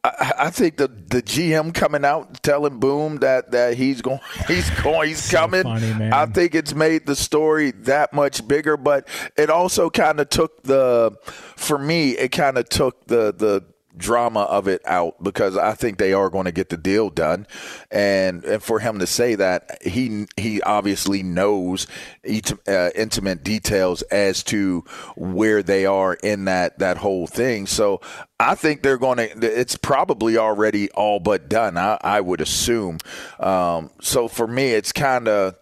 I, 0.04 0.33
I 0.38 0.50
think 0.50 0.76
the 0.76 0.87
the 0.88 1.23
GM 1.23 1.75
coming 1.75 2.04
out 2.04 2.42
telling 2.42 2.78
Boom 2.78 3.16
that 3.16 3.50
that 3.50 3.75
he's 3.76 4.00
going 4.00 4.21
he's 4.49 4.71
going 4.80 5.09
he's 5.09 5.23
So 5.23 5.38
coming. 5.38 5.62
funny. 5.64 6.11
I 6.12 6.26
think 6.26 6.54
it's 6.54 6.75
made 6.75 7.04
the 7.07 7.16
story 7.16 7.73
that 7.73 8.12
much 8.12 8.47
bigger, 8.47 8.76
but 8.76 9.09
it 9.37 9.50
also 9.50 9.90
kind 9.90 10.21
of 10.21 10.28
took 10.30 10.62
the 10.62 11.16
for 11.57 11.78
me 11.78 12.11
it 12.11 12.30
kind 12.30 12.59
of 12.59 12.68
took 12.68 13.07
the 13.07 13.35
the 13.35 13.64
drama 13.98 14.40
of 14.40 14.68
it 14.68 14.80
out 14.86 15.22
because 15.22 15.56
I 15.56 15.74
think 15.74 15.98
they 15.98 16.12
are 16.12 16.30
going 16.30 16.46
to 16.46 16.52
get 16.52 16.68
the 16.68 16.76
deal 16.76 17.10
done, 17.10 17.46
and 17.90 18.44
and 18.44 18.62
for 18.62 18.78
him 18.78 18.98
to 19.00 19.06
say 19.06 19.34
that 19.34 19.82
he 19.82 20.26
he 20.36 20.62
obviously 20.62 21.22
knows 21.22 21.86
each, 22.24 22.52
uh, 22.66 22.90
intimate 22.94 23.44
details 23.44 24.02
as 24.02 24.42
to 24.44 24.84
where 25.16 25.62
they 25.62 25.84
are 25.86 26.14
in 26.14 26.44
that 26.46 26.78
that 26.78 26.98
whole 26.98 27.26
thing. 27.26 27.66
So 27.66 28.00
I 28.40 28.54
think 28.54 28.82
they're 28.82 28.98
going 28.98 29.18
to. 29.18 29.60
It's 29.60 29.76
probably 29.76 30.36
already 30.36 30.90
all 30.92 31.20
but 31.20 31.48
done. 31.48 31.76
I, 31.76 31.98
I 32.00 32.20
would 32.20 32.40
assume. 32.40 32.98
Um, 33.40 33.90
so 34.00 34.28
for 34.28 34.46
me, 34.46 34.72
it's 34.72 34.92
kind 34.92 35.28
of. 35.28 35.56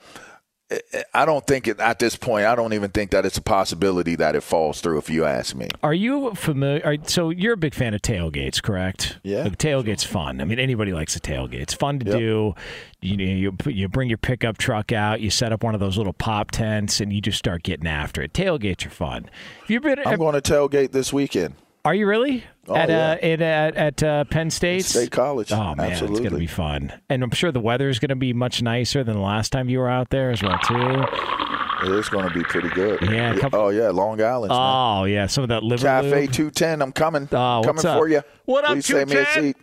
I 1.14 1.25
don't 1.25 1.46
think 1.46 1.68
it, 1.68 1.78
at 1.78 2.00
this 2.00 2.16
point. 2.16 2.44
I 2.44 2.56
don't 2.56 2.73
even 2.73 2.90
think 2.90 3.12
that 3.12 3.25
it's 3.25 3.38
a 3.38 3.42
possibility 3.42 4.16
that 4.16 4.35
it 4.35 4.42
falls 4.42 4.80
through. 4.80 4.99
If 4.99 5.08
you 5.08 5.25
ask 5.25 5.54
me, 5.54 5.68
Are 5.85 5.94
you 5.94 6.35
familiar? 6.35 6.82
Are, 6.85 6.96
so 7.06 7.30
you're 7.30 7.52
a 7.52 7.56
big 7.56 7.73
fan 7.73 7.94
of 7.94 8.02
tailgates, 8.02 8.61
correct? 8.61 9.18
Yeah. 9.23 9.44
Like, 9.44 9.58
tailgate's 9.58 10.02
fun. 10.02 10.40
I 10.40 10.44
mean, 10.44 10.58
anybody 10.58 10.92
likes 10.92 11.14
a 11.14 11.20
tailgate. 11.20 11.61
It's 11.61 11.75
fun 11.75 12.00
to 12.00 12.06
Yep. 12.06 12.18
do. 12.18 12.54
You 13.00 13.16
know, 13.16 13.25
you 13.25 13.56
you 13.66 13.88
bring 13.88 14.08
your 14.08 14.18
pickup 14.18 14.58
truck 14.58 14.90
out, 14.90 15.20
you 15.20 15.30
set 15.30 15.52
up 15.52 15.62
one 15.62 15.75
of 15.75 15.80
those 15.80 15.96
little 15.96 16.12
pop 16.14 16.50
tents, 16.50 17.00
and 17.00 17.12
you 17.12 17.20
just 17.20 17.38
start 17.38 17.62
getting 17.62 17.87
after 17.87 18.23
it. 18.23 18.32
Tailgates 18.32 18.85
are 18.87 18.90
fun. 18.90 19.30
Have 19.61 19.70
you 19.70 19.80
been? 19.80 20.00
I'm 20.04 20.18
going 20.18 20.40
to 20.40 20.52
tailgate 20.52 20.90
this 20.90 21.12
weekend. 21.12 21.54
Are 21.86 21.94
you 21.94 22.06
really 22.08 22.42
Oh, 22.68 22.74
at 22.74 22.88
yeah. 22.88 23.10
uh, 23.12 23.14
at 23.24 23.40
at, 23.40 23.76
at 23.76 24.02
uh, 24.02 24.24
Penn 24.24 24.50
State? 24.50 24.84
State 24.84 25.12
College. 25.12 25.52
Oh 25.52 25.76
man, 25.76 25.92
it's 25.92 26.00
going 26.00 26.24
to 26.24 26.36
be 26.36 26.48
fun, 26.48 26.92
and 27.08 27.22
I'm 27.22 27.30
sure 27.30 27.52
the 27.52 27.60
weather 27.60 27.88
is 27.88 28.00
going 28.00 28.08
to 28.08 28.16
be 28.16 28.32
much 28.32 28.60
nicer 28.60 29.04
than 29.04 29.14
the 29.14 29.20
last 29.20 29.52
time 29.52 29.68
you 29.68 29.78
were 29.78 29.88
out 29.88 30.10
there 30.10 30.32
as 30.32 30.42
well 30.42 30.58
too. 30.66 31.04
It's 31.84 32.08
going 32.08 32.26
to 32.28 32.34
be 32.34 32.42
pretty 32.42 32.70
good. 32.70 33.00
Yeah, 33.02 33.36
couple- 33.38 33.60
oh 33.60 33.68
yeah, 33.68 33.90
Long 33.90 34.20
Island. 34.20 34.50
Oh 34.52 35.04
yeah, 35.04 35.26
some 35.28 35.44
of 35.44 35.48
that 35.50 35.62
liver. 35.62 35.84
Cafe 35.86 36.26
two 36.26 36.50
ten. 36.50 36.82
I'm 36.82 36.90
coming. 36.90 37.28
Oh, 37.30 37.58
what's 37.60 37.66
coming 37.68 37.86
up? 37.86 37.98
for 37.98 38.08
you. 38.08 38.22
What 38.46 38.64
up, 38.64 38.72
Please 38.72 38.86
save 38.86 39.08
me 39.08 39.16
a 39.16 39.26
seat. 39.26 39.56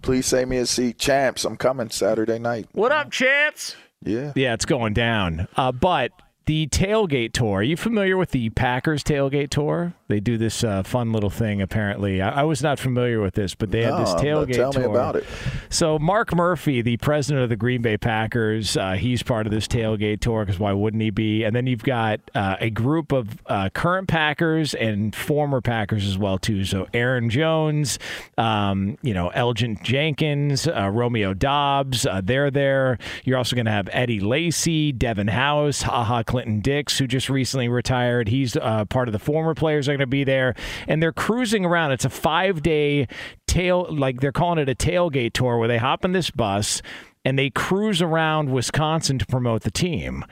Please 0.00 0.26
save 0.26 0.46
me 0.46 0.58
a 0.58 0.66
seat, 0.66 0.96
champs. 0.98 1.44
I'm 1.44 1.56
coming 1.56 1.90
Saturday 1.90 2.38
night. 2.38 2.68
What 2.70 2.92
up, 2.92 3.10
Chance? 3.10 3.74
Yeah. 4.04 4.32
Yeah, 4.36 4.54
it's 4.54 4.64
going 4.64 4.92
down. 4.94 5.48
Uh, 5.56 5.72
but 5.72 6.12
the 6.48 6.66
tailgate 6.68 7.32
tour. 7.34 7.58
Are 7.58 7.62
you 7.62 7.76
familiar 7.76 8.16
with 8.16 8.30
the 8.30 8.48
Packers 8.48 9.04
tailgate 9.04 9.50
tour? 9.50 9.92
They 10.08 10.18
do 10.18 10.38
this 10.38 10.64
uh, 10.64 10.82
fun 10.82 11.12
little 11.12 11.28
thing. 11.28 11.60
Apparently, 11.60 12.22
I, 12.22 12.40
I 12.40 12.42
was 12.44 12.62
not 12.62 12.78
familiar 12.78 13.20
with 13.20 13.34
this, 13.34 13.54
but 13.54 13.70
they 13.70 13.82
had 13.82 14.00
this 14.00 14.14
No, 14.14 14.20
tailgate 14.22 14.54
tell 14.54 14.72
tour. 14.72 14.84
me 14.84 14.88
about 14.88 15.16
it. 15.16 15.26
So 15.68 15.98
Mark 15.98 16.34
Murphy, 16.34 16.80
the 16.80 16.96
president 16.96 17.42
of 17.42 17.50
the 17.50 17.56
Green 17.56 17.82
Bay 17.82 17.98
Packers, 17.98 18.78
uh, 18.78 18.92
he's 18.94 19.22
part 19.22 19.46
of 19.46 19.52
this 19.52 19.68
tailgate 19.68 20.20
tour 20.20 20.46
because 20.46 20.58
why 20.58 20.72
wouldn't 20.72 21.02
he 21.02 21.10
be? 21.10 21.44
And 21.44 21.54
then 21.54 21.66
you've 21.66 21.82
got 21.84 22.20
uh, 22.34 22.56
a 22.58 22.70
group 22.70 23.12
of 23.12 23.36
uh, 23.44 23.68
current 23.74 24.08
Packers 24.08 24.72
and 24.72 25.14
former 25.14 25.60
Packers 25.60 26.06
as 26.06 26.16
well 26.16 26.38
too. 26.38 26.64
So 26.64 26.86
Aaron 26.94 27.28
Jones, 27.28 27.98
um, 28.38 28.96
you 29.02 29.12
know 29.12 29.30
Elgton 29.34 29.82
Jenkins, 29.82 30.66
uh, 30.66 30.88
Romeo 30.90 31.34
Doubs, 31.34 32.06
uh, 32.06 32.22
they're 32.24 32.50
there. 32.50 32.96
You're 33.24 33.36
also 33.36 33.54
going 33.54 33.66
to 33.66 33.72
have 33.72 33.90
Eddie 33.92 34.20
Lacy, 34.20 34.92
Davon 34.92 35.28
House, 35.28 35.82
Haha 35.82 36.22
Clinton 36.38 36.60
Dix, 36.60 36.96
who 36.96 37.08
just 37.08 37.28
recently 37.28 37.68
retired. 37.68 38.28
He's 38.28 38.56
uh, 38.56 38.84
part 38.84 39.08
of 39.08 39.12
the 39.12 39.18
former 39.18 39.56
players 39.56 39.88
are 39.88 39.90
going 39.90 39.98
to 39.98 40.06
be 40.06 40.22
there, 40.22 40.54
and 40.86 41.02
they're 41.02 41.12
cruising 41.12 41.64
around. 41.64 41.90
It's 41.90 42.04
a 42.04 42.10
five 42.10 42.62
day 42.62 43.08
tail, 43.48 43.88
like 43.90 44.20
they're 44.20 44.30
calling 44.30 44.60
it 44.60 44.68
a 44.68 44.74
tailgate 44.76 45.32
tour, 45.32 45.58
where 45.58 45.66
they 45.66 45.78
hop 45.78 46.04
in 46.04 46.12
this 46.12 46.30
bus 46.30 46.80
and 47.24 47.36
they 47.36 47.50
cruise 47.50 48.00
around 48.00 48.52
Wisconsin 48.52 49.18
to 49.18 49.26
promote 49.26 49.62
the 49.62 49.72
team. 49.72 50.24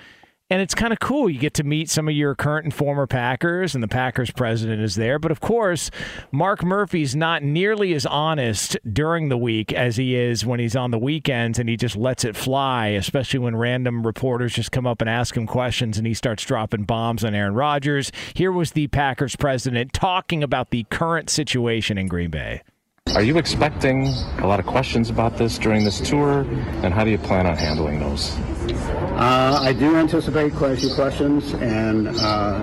And 0.49 0.63
it's 0.63 0.77
kind 0.77 0.93
of 0.93 1.01
cool. 1.01 1.29
You 1.29 1.41
get 1.41 1.55
to 1.55 1.65
meet 1.65 1.91
some 1.91 2.07
of 2.07 2.15
your 2.15 2.37
current 2.37 2.67
and 2.67 2.73
former 2.73 3.09
Packers, 3.09 3.75
and 3.75 3.83
the 3.83 3.89
Packers 3.89 4.31
president 4.31 4.81
is 4.81 4.95
there. 4.95 5.19
But 5.19 5.33
of 5.33 5.41
course, 5.41 5.91
Mark 6.31 6.63
Murphy's 6.63 7.17
not 7.17 7.43
nearly 7.43 7.93
as 7.95 8.07
honest 8.07 8.77
during 8.91 9.29
the 9.29 9.37
week 9.37 9.73
as 9.73 9.97
he 9.97 10.15
is 10.15 10.47
when 10.47 10.61
he's 10.61 10.77
on 10.77 10.93
the 10.93 11.01
weekends 11.01 11.59
and 11.59 11.69
he 11.69 11.77
just 11.77 11.97
lets 11.97 12.25
it 12.25 12.37
fly, 12.37 12.89
especially 12.89 13.41
when 13.41 13.57
random 13.57 14.07
reporters 14.07 14.55
just 14.55 14.71
come 14.71 14.87
up 14.87 15.01
and 15.01 15.11
ask 15.11 15.37
him 15.37 15.49
questions 15.49 15.99
and 15.99 16.07
he 16.07 16.15
starts 16.15 16.45
dropping 16.45 16.85
bombs 16.85 17.25
on 17.25 17.35
Aaron 17.35 17.55
Rodgers. 17.55 18.13
Here 18.35 18.53
was 18.53 18.71
the 18.71 18.87
Packers 18.87 19.35
president 19.35 19.93
talking 19.93 20.45
about 20.45 20.71
the 20.71 20.85
current 20.91 21.29
situation 21.29 21.99
in 21.99 22.07
Green 22.07 22.31
Bay. 22.31 22.63
Are 23.17 23.23
you 23.23 23.39
expecting 23.39 24.09
a 24.41 24.47
lot 24.47 24.61
of 24.61 24.67
questions 24.67 25.09
about 25.09 25.39
this 25.39 25.57
during 25.57 25.85
this 25.85 26.01
tour, 26.01 26.41
and 26.83 26.93
how 26.93 27.03
do 27.03 27.11
you 27.11 27.17
plan 27.17 27.47
on 27.47 27.57
handling 27.57 27.99
those? 27.99 28.37
Uh, 29.17 29.59
I 29.63 29.73
do 29.73 29.97
anticipate 29.97 30.53
quite 30.55 30.73
a 30.73 30.77
few 30.77 30.95
questions, 30.95 31.55
and 31.55 32.09
uh, 32.09 32.63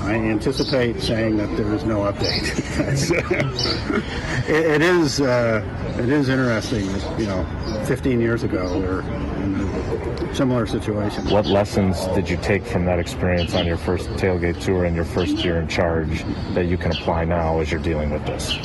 I 0.00 0.14
anticipate 0.14 1.00
saying 1.00 1.36
that 1.36 1.56
there 1.56 1.72
is 1.72 1.84
no 1.84 2.00
update. 2.10 2.58
it, 4.48 4.66
it 4.66 4.82
is 4.82 5.20
uh, 5.20 5.62
it 5.98 6.08
is 6.08 6.28
interesting. 6.28 6.86
that, 6.88 7.20
You 7.20 7.26
know, 7.26 7.84
15 7.84 8.20
years 8.20 8.42
ago, 8.42 8.76
we 8.76 8.84
were 8.84 9.02
in 9.02 9.54
a 9.54 10.34
similar 10.34 10.66
situation. 10.66 11.30
What 11.30 11.46
lessons 11.46 12.04
did 12.16 12.28
you 12.28 12.36
take 12.38 12.64
from 12.64 12.84
that 12.86 12.98
experience 12.98 13.54
on 13.54 13.64
your 13.64 13.76
first 13.76 14.08
tailgate 14.14 14.60
tour 14.60 14.86
and 14.86 14.96
your 14.96 15.04
first 15.04 15.36
year 15.44 15.60
in 15.60 15.68
charge 15.68 16.24
that 16.54 16.64
you 16.64 16.76
can 16.76 16.90
apply 16.90 17.26
now 17.26 17.60
as 17.60 17.70
you're 17.70 17.80
dealing 17.80 18.10
with 18.10 18.26
this? 18.26 18.58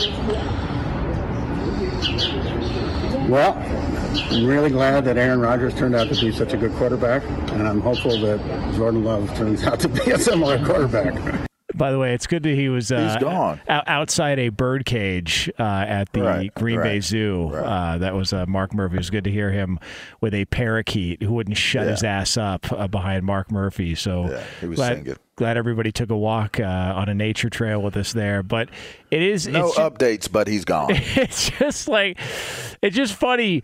Well, 3.30 3.54
I'm 4.32 4.46
really 4.46 4.70
glad 4.72 5.06
that 5.06 5.18
Aaron 5.18 5.40
Rodgers 5.40 5.76
turned 5.76 5.96
out 5.96 6.10
to 6.14 6.20
be 6.20 6.32
such 6.32 6.54
a 6.54 6.58
good 6.58 6.74
quarterback, 6.74 7.24
and 7.52 7.68
I'm 7.68 7.80
hopeful 7.82 8.20
that 8.22 8.40
Jordan 8.76 9.04
Love 9.04 9.28
turns 9.36 9.64
out 9.64 9.80
to 9.82 9.88
be 9.88 10.12
a 10.12 10.18
similar 10.18 10.64
quarterback. 10.66 11.48
By 11.76 11.92
the 11.92 12.00
way, 12.00 12.14
it's 12.14 12.26
good 12.28 12.42
that 12.44 12.56
he 12.56 12.68
was 12.68 12.92
uh, 12.92 13.08
He's 13.14 13.22
gone. 13.24 13.62
o- 13.70 13.82
outside 13.86 14.40
a 14.40 14.50
birdcage 14.50 15.50
uh, 15.60 15.64
at 15.64 16.12
the 16.12 16.24
Right, 16.24 16.54
Green 16.56 16.82
Bay 16.82 16.96
right, 16.96 17.04
Zoo. 17.04 17.54
Uh, 17.54 18.00
that 18.00 18.16
was 18.16 18.34
uh, 18.34 18.46
Mark 18.48 18.74
Murphy. 18.74 18.96
It 18.96 18.98
was 18.98 19.10
good 19.12 19.24
to 19.26 19.32
hear 19.32 19.52
him 19.52 19.80
with 20.20 20.34
a 20.34 20.46
parakeet 20.46 21.22
who 21.22 21.34
wouldn't 21.34 21.56
shut 21.58 21.86
Yeah. 21.86 21.92
his 21.92 22.04
ass 22.04 22.36
up 22.36 22.70
uh, 22.72 22.88
behind 22.88 23.24
Mark 23.24 23.52
Murphy. 23.52 23.94
So 23.96 24.30
Yeah, 24.30 24.44
he 24.60 24.66
was 24.66 24.76
glad, 24.78 24.98
singing. 24.98 25.16
Glad 25.40 25.56
everybody 25.56 25.90
took 25.90 26.10
a 26.10 26.18
walk 26.18 26.60
uh, 26.60 26.64
on 26.64 27.08
a 27.08 27.14
nature 27.14 27.50
trail 27.50 27.82
with 27.82 27.96
us 27.96 28.12
there. 28.12 28.44
But 28.44 28.70
it 29.10 29.22
is 29.22 29.48
No 29.48 29.72
updates, 29.72 30.30
but 30.30 30.50
he's 30.50 30.66
gone. 30.66 30.88
it's 30.92 31.50
just 31.50 31.88
like 31.88 32.20
it's 32.82 32.96
just 32.96 33.14
funny. 33.16 33.64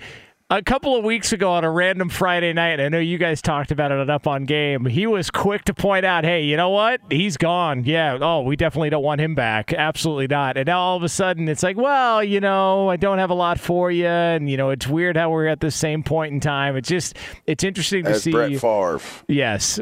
A 0.51 0.61
couple 0.61 0.95
of 0.95 1.03
weeks 1.03 1.33
ago 1.33 1.51
on 1.53 1.63
a 1.63 1.71
random 1.71 2.07
Friday 2.07 2.53
night, 2.53 2.79
I 2.79 2.87
know 2.87 2.99
you 2.99 3.17
guys 3.17 3.41
talked 3.41 3.71
about 3.71 3.91
it 3.91 3.97
on 3.97 4.11
Up 4.11 4.27
on 4.27 4.45
Game. 4.45 4.85
He 4.85 5.07
was 5.07 5.31
quick 5.31 5.65
to 5.65 5.73
point 5.73 6.05
out, 6.05 6.23
"Hey, 6.23 6.43
you 6.43 6.55
know 6.55 6.69
what? 6.69 7.01
He's 7.09 7.35
gone. 7.35 7.83
Yeah. 7.83 8.19
Oh, 8.21 8.41
we 8.41 8.55
definitely 8.55 8.91
don't 8.91 9.03
want 9.03 9.19
him 9.19 9.33
back. 9.33 9.73
Absolutely 9.73 10.27
not." 10.27 10.55
And 10.55 10.67
now 10.67 10.79
all 10.79 10.97
of 10.97 11.03
a 11.03 11.09
sudden, 11.09 11.49
it's 11.49 11.63
like, 11.63 11.77
"Well, 11.77 12.23
you 12.23 12.39
know, 12.39 12.89
I 12.89 12.95
don't 12.95 13.17
have 13.17 13.31
a 13.31 13.35
lot 13.35 13.59
for 13.59 13.89
you," 13.91 14.05
and 14.05 14.47
you 14.47 14.55
know, 14.55 14.69
it's 14.69 14.87
weird 14.87 15.17
how 15.17 15.31
we're 15.31 15.47
at 15.47 15.61
the 15.61 15.71
same 15.71 16.03
point 16.03 16.31
in 16.31 16.39
time. 16.39 16.77
It's 16.77 16.87
just, 16.89 17.17
it's 17.47 17.63
interesting 17.63 18.03
to 18.05 18.11
As 18.11 18.21
see. 18.21 18.31
Brett 18.31 18.51
Favre. 18.61 19.01
yes, 19.27 19.79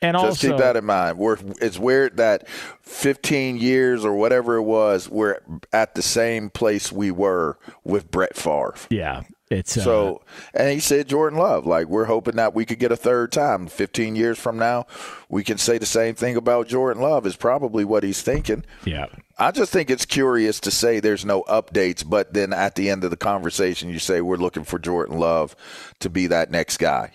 and 0.00 0.16
Just 0.16 0.40
keep 0.40 0.56
that 0.58 0.76
in 0.76 0.84
mind. 0.84 1.18
We're, 1.18 1.38
it's 1.60 1.78
weird 1.78 2.16
that 2.18 2.48
15 2.82 3.56
years 3.56 4.04
or 4.04 4.14
whatever 4.14 4.56
it 4.56 4.62
was, 4.62 5.08
we're 5.08 5.38
at 5.72 5.94
the 5.94 6.02
same 6.02 6.50
place 6.50 6.92
we 6.92 7.10
were 7.10 7.58
with 7.84 8.10
Brett 8.10 8.36
Favre. 8.36 8.74
yeah, 8.90 9.22
it's 9.50 9.76
uh, 9.76 9.82
So, 9.82 10.22
and 10.54 10.70
he 10.70 10.80
said 10.80 11.08
Jordan 11.08 11.38
Love. 11.38 11.66
Like, 11.66 11.86
we're 11.86 12.06
hoping 12.06 12.36
that 12.36 12.54
we 12.54 12.64
could 12.64 12.78
get 12.78 12.92
a 12.92 12.96
third 12.96 13.32
time. 13.32 13.66
15 13.66 14.16
years 14.16 14.38
from 14.38 14.58
now, 14.58 14.86
we 15.28 15.44
can 15.44 15.58
say 15.58 15.78
the 15.78 15.86
same 15.86 16.14
thing 16.14 16.36
about 16.36 16.68
Jordan 16.68 17.02
Love, 17.02 17.26
is 17.26 17.36
probably 17.36 17.84
what 17.84 18.02
he's 18.02 18.22
thinking. 18.22 18.64
yeah. 18.84 19.06
I 19.38 19.50
just 19.50 19.72
think 19.72 19.90
it's 19.90 20.04
curious 20.06 20.60
to 20.60 20.70
say 20.70 21.00
there's 21.00 21.24
no 21.24 21.42
updates, 21.44 22.08
but 22.08 22.32
then 22.32 22.52
at 22.52 22.76
the 22.76 22.90
end 22.90 23.02
of 23.02 23.10
the 23.10 23.16
conversation, 23.16 23.88
you 23.88 23.98
say 23.98 24.20
we're 24.20 24.36
looking 24.36 24.62
for 24.62 24.78
Jordan 24.78 25.18
Love 25.18 25.56
to 25.98 26.08
be 26.08 26.28
that 26.28 26.50
next 26.52 26.76
guy. 26.76 27.12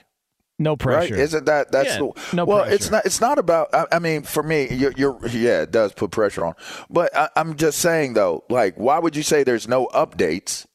No 0.60 0.76
pressure. 0.76 1.14
Right? 1.14 1.24
Isn't 1.24 1.46
that 1.46 1.72
that's 1.72 1.90
Yeah, 1.90 1.98
the 2.00 2.36
no 2.36 2.46
well? 2.46 2.62
pressure. 2.64 2.76
It's 2.76 2.92
not. 2.92 3.06
It's 3.06 3.22
not 3.22 3.38
about. 3.38 3.74
I, 3.74 3.86
I 3.94 4.00
mean, 4.00 4.24
for 4.24 4.42
me, 4.42 4.68
you're, 4.74 4.94
you're. 4.94 5.20
Yeah, 5.28 5.62
it 5.62 5.72
does 5.72 5.94
put 5.94 6.12
pressure 6.12 6.46
on. 6.46 6.56
But 6.90 7.16
I, 7.16 7.30
I'm 7.36 7.56
just 7.56 7.78
saying 7.80 8.14
though, 8.14 8.44
like, 8.50 8.76
why 8.76 8.98
would 9.00 9.16
you 9.16 9.24
say 9.24 9.44
there's 9.44 9.68
no 9.68 9.88
updates? 9.88 10.66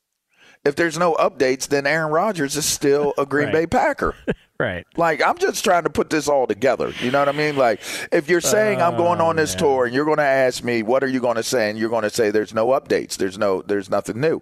If 0.65 0.77
there's 0.77 0.97
no 0.97 1.15
updates, 1.15 1.67
then 1.67 1.89
Aaron 1.89 2.13
Rodgers 2.13 2.57
is 2.57 2.65
still 2.65 3.15
a 3.19 3.27
Green 3.27 3.47
Right. 3.53 3.53
Bay 3.53 3.67
Packer. 3.67 4.15
right? 4.61 4.87
Like, 4.97 5.21
I'm 5.21 5.37
just 5.37 5.65
trying 5.65 5.83
to 5.83 5.91
put 5.91 6.09
this 6.09 6.29
all 6.29 6.47
together. 6.47 6.93
You 7.01 7.11
know 7.11 7.19
what 7.19 7.29
I 7.29 7.33
mean? 7.33 7.57
Like, 7.57 7.81
if 8.13 8.29
you're 8.29 8.41
saying 8.41 8.81
I'm 8.81 8.97
going 8.97 9.21
oh, 9.21 9.27
on 9.27 9.37
this 9.37 9.57
tour 9.57 9.87
and 9.87 9.95
you're 9.95 10.05
going 10.05 10.19
to 10.19 10.23
ask 10.23 10.63
me, 10.63 10.85
what 10.85 11.03
are 11.03 11.09
you 11.09 11.19
going 11.19 11.35
to 11.35 11.43
say? 11.43 11.69
And 11.69 11.77
you're 11.77 11.91
going 11.91 12.05
to 12.05 12.11
say 12.11 12.31
there's 12.31 12.55
no 12.55 12.69
updates. 12.69 13.17
There's 13.17 13.37
no, 13.39 13.63
there's 13.63 13.91
nothing 13.91 14.21
new. 14.21 14.41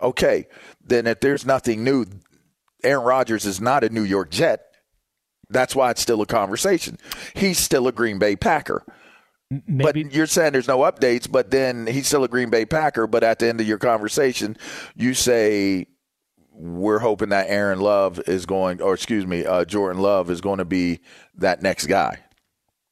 Okay. 0.00 0.46
Then 0.80 1.08
if 1.08 1.18
there's 1.18 1.44
nothing 1.44 1.82
new, 1.82 2.06
Aaron 2.84 3.04
Rodgers 3.04 3.44
is 3.44 3.60
not 3.60 3.82
a 3.82 3.88
New 3.88 4.04
York 4.04 4.30
Jet. 4.30 4.67
That's 5.50 5.74
why 5.74 5.90
it's 5.90 6.00
still 6.00 6.20
a 6.20 6.26
conversation. 6.26 6.98
He's 7.34 7.58
still 7.58 7.88
a 7.88 7.92
Green 7.92 8.18
Bay 8.18 8.36
Packer. 8.36 8.84
but 9.68 9.96
you're 9.96 10.26
saying 10.26 10.52
there's 10.52 10.68
no 10.68 10.80
updates, 10.80 11.30
but 11.30 11.50
then 11.50 11.86
he's 11.86 12.06
still 12.06 12.24
a 12.24 12.28
Green 12.28 12.50
Bay 12.50 12.66
Packer. 12.66 13.06
But 13.06 13.24
at 13.24 13.38
the 13.38 13.48
end 13.48 13.60
of 13.60 13.66
your 13.66 13.78
conversation, 13.78 14.56
you 14.94 15.14
say 15.14 15.86
we're 16.52 16.98
hoping 16.98 17.30
that 17.30 17.48
Aaron 17.48 17.80
Love 17.80 18.20
is 18.26 18.44
going, 18.44 18.82
or 18.82 18.94
excuse 18.94 19.26
me, 19.26 19.46
uh, 19.46 19.64
Jordan 19.64 20.02
Love 20.02 20.30
is 20.30 20.40
going 20.40 20.58
to 20.58 20.64
be 20.64 21.00
that 21.36 21.62
next 21.62 21.86
guy. 21.86 22.18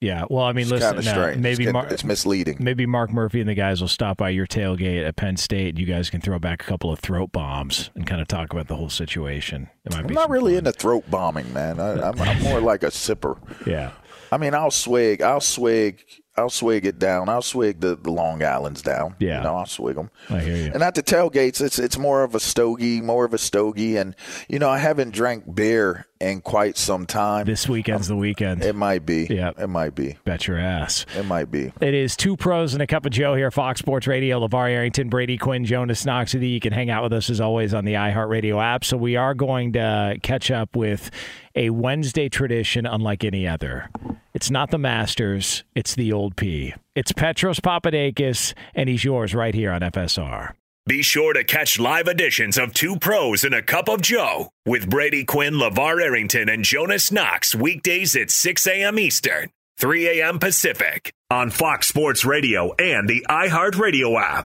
Yeah, 0.01 0.25
well, 0.29 0.45
I 0.45 0.53
mean, 0.53 0.63
It's 0.65 0.73
listen, 0.73 1.05
now, 1.05 1.35
maybe 1.41 1.65
It's 1.65 1.73
Mar- 1.73 1.87
it's 1.89 2.05
misleading. 2.05 2.59
Maybe 2.61 2.85
Mark 2.85 3.11
Murphy 3.11 3.41
and 3.41 3.49
the 3.49 3.55
guys 3.55 3.81
will 3.81 3.89
stop 3.89 4.19
by 4.19 4.29
your 4.29 4.47
tailgate 4.47 5.07
at 5.07 5.17
Penn 5.17 5.39
State. 5.39 5.71
And 5.71 5.79
you 5.79 5.87
guys 5.87 6.11
can 6.11 6.21
throw 6.21 6.39
back 6.39 6.63
a 6.63 6.67
couple 6.67 6.93
of 6.93 6.99
throat 7.01 7.33
bombs 7.33 7.91
and 7.95 8.07
kind 8.07 8.21
of 8.21 8.29
talk 8.29 8.53
about 8.53 8.69
the 8.69 8.77
whole 8.77 8.91
situation. 8.91 9.71
It 9.87 9.93
might 9.93 10.01
I'm 10.01 10.07
be 10.09 10.15
not 10.15 10.29
really 10.29 10.53
fun. 10.53 10.59
into 10.67 10.73
throat 10.73 11.11
bombing, 11.11 11.51
man. 11.55 11.81
I, 11.81 12.09
I'm, 12.09 12.21
I'm 12.21 12.43
more 12.45 12.61
like 12.61 12.83
a 12.83 12.89
sipper. 12.89 13.39
Yeah. 13.67 13.93
I 14.31 14.37
mean, 14.37 14.55
I'll 14.55 14.71
swig, 14.71 15.23
I'll 15.23 15.41
swig, 15.41 16.03
I'll 16.37 16.51
swig 16.51 16.85
it 16.85 16.99
down. 16.99 17.29
I'll 17.29 17.43
swig 17.43 17.81
the, 17.81 17.97
the 17.97 18.11
Long 18.11 18.43
Islands 18.43 18.83
down. 18.83 19.17
Yeah. 19.19 19.39
you 19.39 19.45
know, 19.45 19.57
I'll 19.57 19.67
swig 19.67 19.97
them. 19.97 20.11
I 20.29 20.41
hear 20.41 20.57
you. 20.57 20.71
And 20.73 20.83
at 20.83 20.95
the 20.95 21.03
tailgates, 21.03 21.61
it's 21.61 21.79
it's 21.79 21.97
more 21.97 22.23
of 22.23 22.35
a 22.35 22.41
stogie, 22.41 23.01
more 23.01 23.25
of 23.25 23.33
a 23.33 23.39
stogie. 23.39 23.97
And 23.97 24.15
you 24.49 24.59
know, 24.59 24.69
I 24.69 24.79
haven't 24.79 25.13
drank 25.13 25.55
beer 25.55 26.07
in 26.21 26.41
quite 26.41 26.77
some 26.77 27.07
time. 27.07 27.47
This 27.47 27.69
weekend's 27.69 28.09
the 28.09 28.17
weekend. 28.17 28.63
It 28.63 28.75
might 28.75 29.05
be. 29.05 29.27
Yeah. 29.29 29.53
it 29.59 29.69
might 29.69 29.95
be. 29.95 30.17
Bet 30.25 30.47
your 30.47 30.59
ass. 30.59 31.05
It 31.17 31.27
might 31.27 31.51
be. 31.51 31.73
It 31.81 31.95
is 31.95 32.17
two 32.17 32.37
pros 32.37 32.73
and 32.73 32.83
a 32.83 32.87
cup 32.87 33.05
of 33.07 33.13
Joe 33.13 33.35
here, 33.35 33.51
Fox 33.51 33.81
Sports 33.81 34.07
Radio. 34.07 34.41
LaVar 34.47 34.71
Arrington, 34.71 35.09
Brady 35.09 35.39
Quinn, 35.39 35.65
Jonas 35.65 36.05
Knox. 36.05 36.35
You 36.35 36.61
can 36.61 36.73
hang 36.73 36.91
out 36.91 37.03
with 37.03 37.13
us 37.13 37.31
as 37.31 37.41
always 37.41 37.75
on 37.75 37.85
the 37.85 37.95
iHeartRadio 37.95 38.63
app. 38.63 38.85
So 38.85 38.97
we 38.97 39.17
are 39.17 39.35
going 39.35 39.73
to 39.75 40.19
catch 40.23 40.51
up 40.51 40.77
with 40.77 41.11
a 41.55 41.71
Wednesday 41.71 42.29
tradition 42.29 42.87
unlike 42.87 43.25
any 43.25 43.47
other. 43.49 43.91
It's 44.37 44.51
not 44.51 44.71
the 44.71 44.77
Masters, 44.77 45.65
it's 45.75 45.95
the 45.95 46.13
old 46.13 46.37
P. 46.37 46.75
It's 46.95 47.11
Petros 47.11 47.59
Papadakis, 47.59 48.53
and 48.75 48.87
he's 48.87 49.03
yours 49.03 49.35
right 49.35 49.55
here 49.55 49.73
on 49.73 49.81
FSR. 49.81 50.53
Be 50.87 51.01
sure 51.01 51.33
to 51.33 51.43
catch 51.43 51.81
live 51.81 52.07
editions 52.07 52.59
of 52.59 52.75
Two 52.75 52.99
Pros 52.99 53.45
and 53.45 53.55
a 53.55 53.63
Cup 53.63 53.89
of 53.89 54.03
Joe 54.03 54.51
with 54.67 54.91
Brady 54.91 55.25
Quinn, 55.25 55.55
LaVar 55.55 56.03
Arrington, 56.03 56.51
and 56.51 56.65
Jonas 56.65 57.11
Knox 57.11 57.55
weekdays 57.55 58.15
at 58.15 58.31
6 58.31 58.67
a.m. 58.67 58.99
Eastern, 58.99 59.49
3 59.79 60.21
a.m. 60.21 60.39
Pacific 60.39 61.15
on 61.31 61.49
Fox 61.49 61.89
Sports 61.89 62.27
Radio 62.27 62.75
and 62.75 63.09
the 63.09 63.25
iHeartRadio 63.31 64.21
app. 64.21 64.46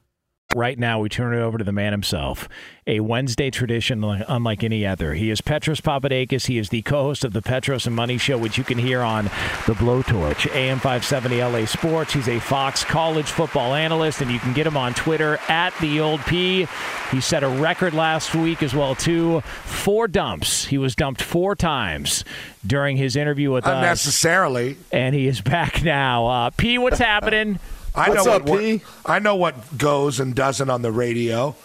Right 0.55 0.77
now, 0.77 0.99
we 0.99 1.07
turn 1.07 1.33
it 1.33 1.39
over 1.41 1.57
to 1.57 1.63
the 1.63 1.71
man 1.71 1.93
himself. 1.93 2.49
A 2.85 2.99
Wednesday 2.99 3.49
tradition 3.51 4.03
unlike 4.03 4.63
any 4.65 4.85
other. 4.85 5.13
He 5.13 5.29
is 5.29 5.39
Petros 5.39 5.79
Papadakis. 5.79 6.47
He 6.47 6.57
is 6.57 6.67
the 6.69 6.81
co-host 6.81 7.23
of 7.23 7.31
the 7.31 7.41
Petros 7.41 7.87
and 7.87 7.95
Money 7.95 8.17
Show, 8.17 8.37
which 8.37 8.57
you 8.57 8.65
can 8.65 8.77
hear 8.77 9.01
on 9.01 9.25
the 9.65 9.73
Blowtorch, 9.75 10.53
AM 10.53 10.77
570 10.79 11.41
LA 11.41 11.65
Sports. 11.65 12.11
He's 12.13 12.27
a 12.27 12.39
Fox 12.39 12.83
college 12.83 13.27
football 13.27 13.73
analyst, 13.73 14.19
and 14.21 14.29
you 14.29 14.39
can 14.39 14.51
get 14.51 14.67
him 14.67 14.75
on 14.75 14.93
Twitter 14.93 15.39
at 15.47 15.73
the 15.79 16.01
Old 16.01 16.19
P. 16.25 16.67
He 17.11 17.21
set 17.21 17.43
a 17.43 17.47
record 17.49 17.93
last 17.93 18.35
week 18.35 18.61
as 18.61 18.73
well 18.75 18.93
too. 18.93 19.39
Four 19.63 20.09
dumps. 20.09 20.65
He 20.65 20.77
was 20.77 20.95
dumped 20.95 21.21
four 21.21 21.55
times 21.55 22.25
during 22.67 22.97
his 22.97 23.15
interview 23.15 23.51
with 23.51 23.65
us, 23.65 23.73
Unnecessarily. 23.75 24.75
and 24.91 25.15
he 25.15 25.27
is 25.27 25.39
back 25.39 25.81
now. 25.81 26.25
Uh, 26.27 26.49
P, 26.49 26.77
what's 26.77 26.99
happening? 26.99 27.57
I 27.95 28.09
know 28.13 28.23
what, 28.23 28.45
what 28.45 28.81
I 29.05 29.19
know 29.19 29.35
what 29.35 29.77
goes 29.77 30.19
and 30.19 30.33
doesn't 30.35 30.69
on 30.69 30.81
the 30.81 30.91
radio, 30.91 31.55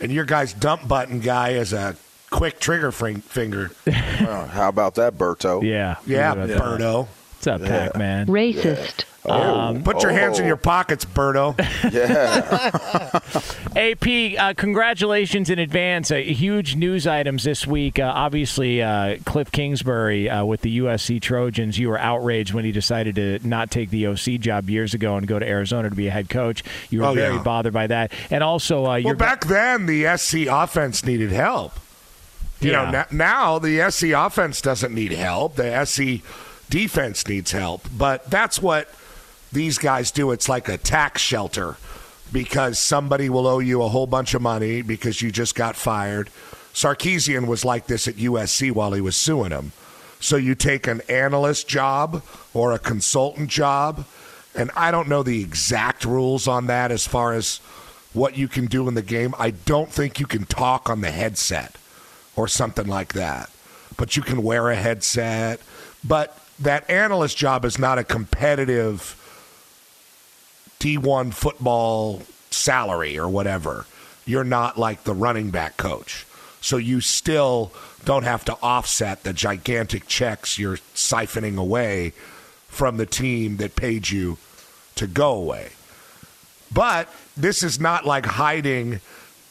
and 0.00 0.10
your 0.12 0.24
guy's 0.24 0.52
dump 0.52 0.86
button 0.88 1.20
guy 1.20 1.50
is 1.50 1.72
a 1.72 1.96
quick 2.30 2.58
trigger 2.58 2.90
fing- 2.92 3.20
finger. 3.20 3.70
How 3.90 4.68
about 4.68 4.96
that, 4.96 5.14
Berto? 5.14 5.62
Yeah. 5.62 5.96
Yeah, 6.06 6.34
Yeah. 6.44 6.56
Berto. 6.58 7.08
What's 7.46 7.62
up, 7.62 7.68
Pac 7.68 7.96
Man? 7.96 8.26
Racist. 8.26 9.04
Um, 9.24 9.84
Put 9.84 10.02
your 10.02 10.10
hands 10.10 10.40
in 10.40 10.46
your 10.46 10.56
pockets, 10.56 11.04
Berto. 11.04 11.54
AP, 13.76 14.38
uh, 14.40 14.54
congratulations 14.56 15.48
in 15.48 15.60
advance. 15.60 16.10
Uh, 16.10 16.16
huge 16.16 16.74
news 16.74 17.06
items 17.06 17.44
this 17.44 17.64
week. 17.64 18.00
Uh, 18.00 18.12
obviously, 18.12 18.82
uh, 18.82 19.18
Cliff 19.24 19.52
Kingsbury 19.52 20.28
uh, 20.28 20.44
with 20.44 20.62
the 20.62 20.78
USC 20.80 21.22
Trojans. 21.22 21.78
You 21.78 21.90
were 21.90 21.98
outraged 21.98 22.52
when 22.52 22.64
he 22.64 22.72
decided 22.72 23.14
to 23.14 23.38
not 23.46 23.70
take 23.70 23.90
the 23.90 24.08
OC 24.08 24.40
job 24.40 24.68
years 24.68 24.92
ago 24.94 25.16
and 25.16 25.28
go 25.28 25.38
to 25.38 25.46
Arizona 25.46 25.88
to 25.90 25.94
be 25.94 26.08
a 26.08 26.10
head 26.10 26.28
coach. 26.28 26.64
You 26.90 27.00
were 27.02 27.06
Oh, 27.06 27.14
very 27.14 27.36
yeah. 27.36 27.42
bothered 27.44 27.72
by 27.72 27.86
that. 27.86 28.10
And 28.30 28.42
also, 28.42 28.80
uh, 28.80 28.88
Well, 28.88 28.98
you're 28.98 29.14
back 29.14 29.44
then 29.46 29.86
the 29.86 30.16
SC 30.16 30.46
offense 30.50 31.04
needed 31.04 31.30
help. 31.30 31.78
You 32.60 32.72
know, 32.72 32.82
Yeah. 32.90 33.04
n- 33.10 33.16
now 33.16 33.58
the 33.60 33.88
SC 33.90 34.10
offense 34.10 34.60
doesn't 34.60 34.92
need 34.92 35.12
help. 35.12 35.54
The 35.56 35.84
SC 35.84 36.22
defense 36.70 37.26
needs 37.28 37.52
help. 37.52 37.88
But 37.96 38.28
that's 38.30 38.60
what 38.60 38.88
these 39.52 39.78
guys 39.78 40.10
do. 40.10 40.30
It's 40.30 40.48
like 40.48 40.68
a 40.68 40.76
tax 40.76 41.22
shelter 41.22 41.76
because 42.32 42.78
somebody 42.78 43.28
will 43.28 43.46
owe 43.46 43.60
you 43.60 43.82
a 43.82 43.88
whole 43.88 44.06
bunch 44.06 44.34
of 44.34 44.42
money 44.42 44.82
because 44.82 45.22
you 45.22 45.30
just 45.30 45.54
got 45.54 45.76
fired. 45.76 46.28
Sarkisian 46.72 47.46
was 47.46 47.64
like 47.64 47.86
this 47.86 48.06
at 48.06 48.16
USC 48.16 48.72
while 48.72 48.92
he 48.92 49.00
was 49.00 49.16
suing 49.16 49.50
him. 49.50 49.72
So 50.20 50.36
you 50.36 50.54
take 50.54 50.86
an 50.86 51.02
analyst 51.08 51.68
job 51.68 52.22
or 52.52 52.72
a 52.72 52.78
consultant 52.78 53.48
job, 53.48 54.06
and 54.54 54.70
I 54.74 54.90
don't 54.90 55.08
know 55.08 55.22
the 55.22 55.42
exact 55.42 56.04
rules 56.04 56.48
on 56.48 56.66
that 56.66 56.90
as 56.90 57.06
far 57.06 57.34
as 57.34 57.58
what 58.12 58.36
you 58.36 58.48
can 58.48 58.66
do 58.66 58.88
in 58.88 58.94
the 58.94 59.02
game. 59.02 59.34
I 59.38 59.50
don't 59.50 59.90
think 59.90 60.18
you 60.18 60.26
can 60.26 60.44
talk 60.46 60.88
on 60.88 61.02
the 61.02 61.10
headset 61.10 61.76
or 62.34 62.48
something 62.48 62.86
like 62.86 63.12
that, 63.12 63.50
but 63.96 64.16
you 64.16 64.22
can 64.22 64.42
wear 64.42 64.70
a 64.70 64.76
headset. 64.76 65.60
But 66.02 66.36
that 66.60 66.88
analyst 66.90 67.36
job 67.36 67.64
is 67.64 67.78
not 67.78 67.98
a 67.98 68.04
competitive 68.04 69.22
D1 70.80 71.32
football 71.32 72.22
salary 72.50 73.18
or 73.18 73.28
whatever. 73.28 73.86
You're 74.24 74.44
not 74.44 74.78
like 74.78 75.04
the 75.04 75.14
running 75.14 75.50
back 75.50 75.76
coach. 75.76 76.26
So 76.60 76.78
you 76.78 77.00
still 77.00 77.72
don't 78.04 78.24
have 78.24 78.44
to 78.46 78.56
offset 78.62 79.22
the 79.22 79.32
gigantic 79.32 80.06
checks 80.06 80.58
you're 80.58 80.78
siphoning 80.94 81.58
away 81.58 82.12
from 82.68 82.96
the 82.96 83.06
team 83.06 83.58
that 83.58 83.76
paid 83.76 84.10
you 84.10 84.38
to 84.96 85.06
go 85.06 85.34
away. 85.34 85.70
But 86.72 87.08
this 87.36 87.62
is 87.62 87.78
not 87.78 88.04
like 88.04 88.26
hiding 88.26 89.00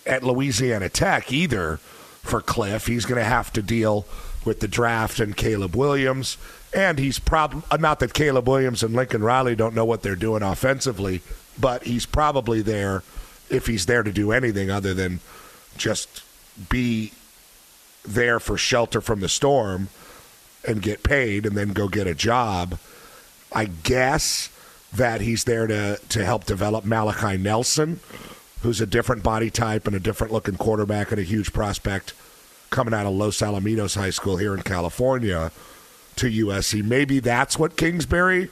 at 0.06 0.24
Louisiana 0.24 0.90
Tech 0.90 1.32
either 1.32 1.78
for 2.22 2.42
Cliff. 2.42 2.88
He's 2.88 3.06
going 3.06 3.20
to 3.20 3.24
have 3.24 3.54
to 3.54 3.62
deal 3.62 4.06
with 4.46 4.60
the 4.60 4.68
draft 4.68 5.20
and 5.20 5.36
Caleb 5.36 5.76
Williams. 5.76 6.38
And 6.74 7.00
he's 7.00 7.20
probably 7.20 7.62
not 7.80 8.00
that 8.00 8.14
Caleb 8.14 8.48
Williams 8.48 8.84
and 8.84 8.94
Lincoln 8.94 9.24
Riley 9.24 9.56
don't 9.56 9.76
know 9.76 9.86
what 9.86 10.04
they're 10.04 10.16
doing 10.16 10.44
offensively, 10.44 11.22
but 11.60 11.84
he's 11.84 12.06
probably 12.06 12.62
there 12.62 13.04
if 13.50 13.68
he's 13.68 13.86
there 13.86 14.04
to 14.04 14.12
do 14.12 14.32
anything 14.32 14.70
other 14.70 14.94
than 14.94 15.20
just 15.78 16.24
be 16.70 17.12
there 18.04 18.40
for 18.40 18.58
shelter 18.58 19.02
from 19.02 19.20
the 19.20 19.30
storm 19.30 19.90
and 20.68 20.82
get 20.82 21.04
paid 21.04 21.46
and 21.46 21.56
then 21.56 21.70
go 21.70 21.88
get 21.88 22.08
a 22.08 22.16
job. 22.16 22.78
I 23.52 23.66
guess 23.66 24.50
that 24.94 25.22
he's 25.22 25.44
there 25.44 25.68
to, 25.68 26.00
to 26.10 26.26
help 26.26 26.46
develop 26.46 26.86
Malachi 26.86 27.38
Nelson, 27.38 28.00
who's 28.62 28.82
a 28.82 28.86
different 28.86 29.24
body 29.24 29.50
type 29.50 29.88
and 29.88 29.96
a 29.96 30.00
different 30.00 30.34
looking 30.34 30.56
quarterback 30.56 31.12
and 31.12 31.20
a 31.20 31.24
huge 31.24 31.54
prospect 31.54 32.14
coming 32.70 32.94
out 32.94 33.06
of 33.06 33.14
Los 33.14 33.40
Alamitos 33.40 33.96
High 33.96 34.10
School 34.10 34.38
here 34.38 34.54
in 34.54 34.62
California 34.62 35.52
to 36.18 36.28
USC. 36.28 36.84
Maybe 36.84 37.20
that's 37.20 37.60
what 37.60 37.78
Kingsbury 37.78 38.50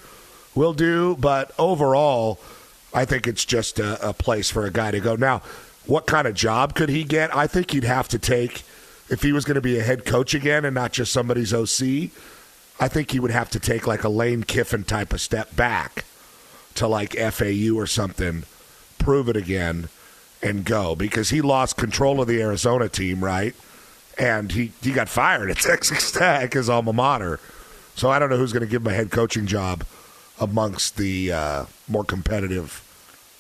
will 0.56 0.74
do, 0.74 1.16
but 1.20 1.52
overall, 1.58 2.40
I 2.94 3.06
think 3.06 3.28
it's 3.28 3.46
just 3.46 3.80
a, 3.80 4.10
a 4.10 4.14
place 4.14 4.50
for 4.50 4.66
a 4.66 4.72
guy 4.72 4.92
to 4.92 5.00
go. 5.00 5.16
Now, 5.16 5.42
what 5.86 6.06
kind 6.06 6.28
of 6.28 6.36
job 6.36 6.76
could 6.76 6.90
he 6.90 7.04
get? 7.04 7.36
I 7.36 7.48
think 7.48 7.72
he'd 7.72 7.84
have 7.84 8.08
to 8.10 8.20
take, 8.20 8.64
if 9.10 9.22
he 9.22 9.32
was 9.32 9.46
going 9.46 9.56
to 9.56 9.62
be 9.62 9.80
a 9.80 9.84
head 9.84 10.06
coach 10.06 10.34
again 10.34 10.66
and 10.66 10.76
not 10.76 10.94
just 10.94 11.12
somebody's 11.12 11.54
OC, 11.54 12.12
I 12.80 12.88
think 12.88 13.12
he 13.12 13.20
would 13.20 13.32
have 13.32 13.50
to 13.52 13.60
take 13.60 13.88
like 13.88 14.04
a 14.04 14.10
Lane 14.10 14.44
Kiffin 14.44 14.84
type 14.84 15.14
of 15.14 15.22
step 15.22 15.56
back 15.56 16.06
to 16.76 16.88
like 16.88 17.16
FAU 17.16 17.76
or 17.76 17.88
something, 17.88 18.44
prove 19.00 19.30
it 19.30 19.38
again, 19.38 19.90
and 20.42 20.66
go 20.66 20.96
because 20.96 21.30
he 21.30 21.42
lost 21.42 21.78
control 21.78 22.22
of 22.22 22.28
the 22.28 22.42
Arizona 22.42 22.90
team, 22.90 23.24
right? 23.24 23.56
And 24.18 24.52
he, 24.52 24.72
he 24.82 24.92
got 24.92 25.10
fired 25.10 25.50
at 25.50 25.58
Texas 25.62 26.12
Tech, 26.12 26.54
his 26.54 26.70
alma 26.70 26.94
mater. 26.94 27.40
So 27.96 28.10
I 28.10 28.20
don't 28.20 28.30
know 28.30 28.38
who's 28.38 28.54
going 28.54 28.66
to 28.66 28.70
give 28.70 28.82
him 28.82 28.92
a 28.92 28.96
head 28.96 29.12
coaching 29.12 29.46
job 29.46 29.86
amongst 30.40 30.98
the 30.98 31.32
uh, 31.32 31.66
more 31.88 32.04
competitive 32.04 32.84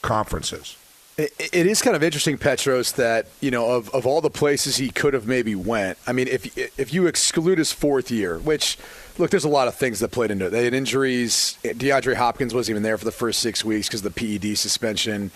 conferences. 0.01 0.77
It, 1.15 1.53
is 1.53 1.83
kind 1.83 1.95
of 1.95 2.01
interesting, 2.01 2.39
Petros, 2.39 2.93
that 2.93 3.27
you 3.39 3.51
know 3.51 3.69
of, 3.69 3.87
of 3.93 4.07
all 4.07 4.19
the 4.19 4.31
places 4.31 4.77
he 4.77 4.89
could 4.89 5.13
have 5.13 5.27
maybe 5.27 5.53
went. 5.53 5.99
I 6.07 6.11
mean, 6.11 6.27
if 6.27 6.57
if 6.57 6.91
you 6.91 7.05
exclude 7.05 7.59
his 7.59 7.71
fourth 7.71 8.09
year, 8.09 8.39
which 8.39 8.79
look, 9.19 9.29
there's 9.29 9.43
a 9.43 9.49
lot 9.49 9.67
of 9.67 9.75
things 9.75 9.99
that 9.99 10.09
played 10.09 10.31
into 10.31 10.47
it. 10.47 10.49
They 10.49 10.63
had 10.63 10.73
injuries. 10.73 11.59
DeAndre 11.63 12.15
Hopkins 12.15 12.55
wasn't 12.55 12.73
even 12.73 12.83
there 12.83 12.97
for 12.97 13.05
the 13.05 13.11
first 13.11 13.41
six 13.41 13.63
weeks 13.63 13.87
because 13.87 14.03
of 14.03 14.11
the 14.11 14.39
PED 14.39 14.57
suspension. 14.57 15.29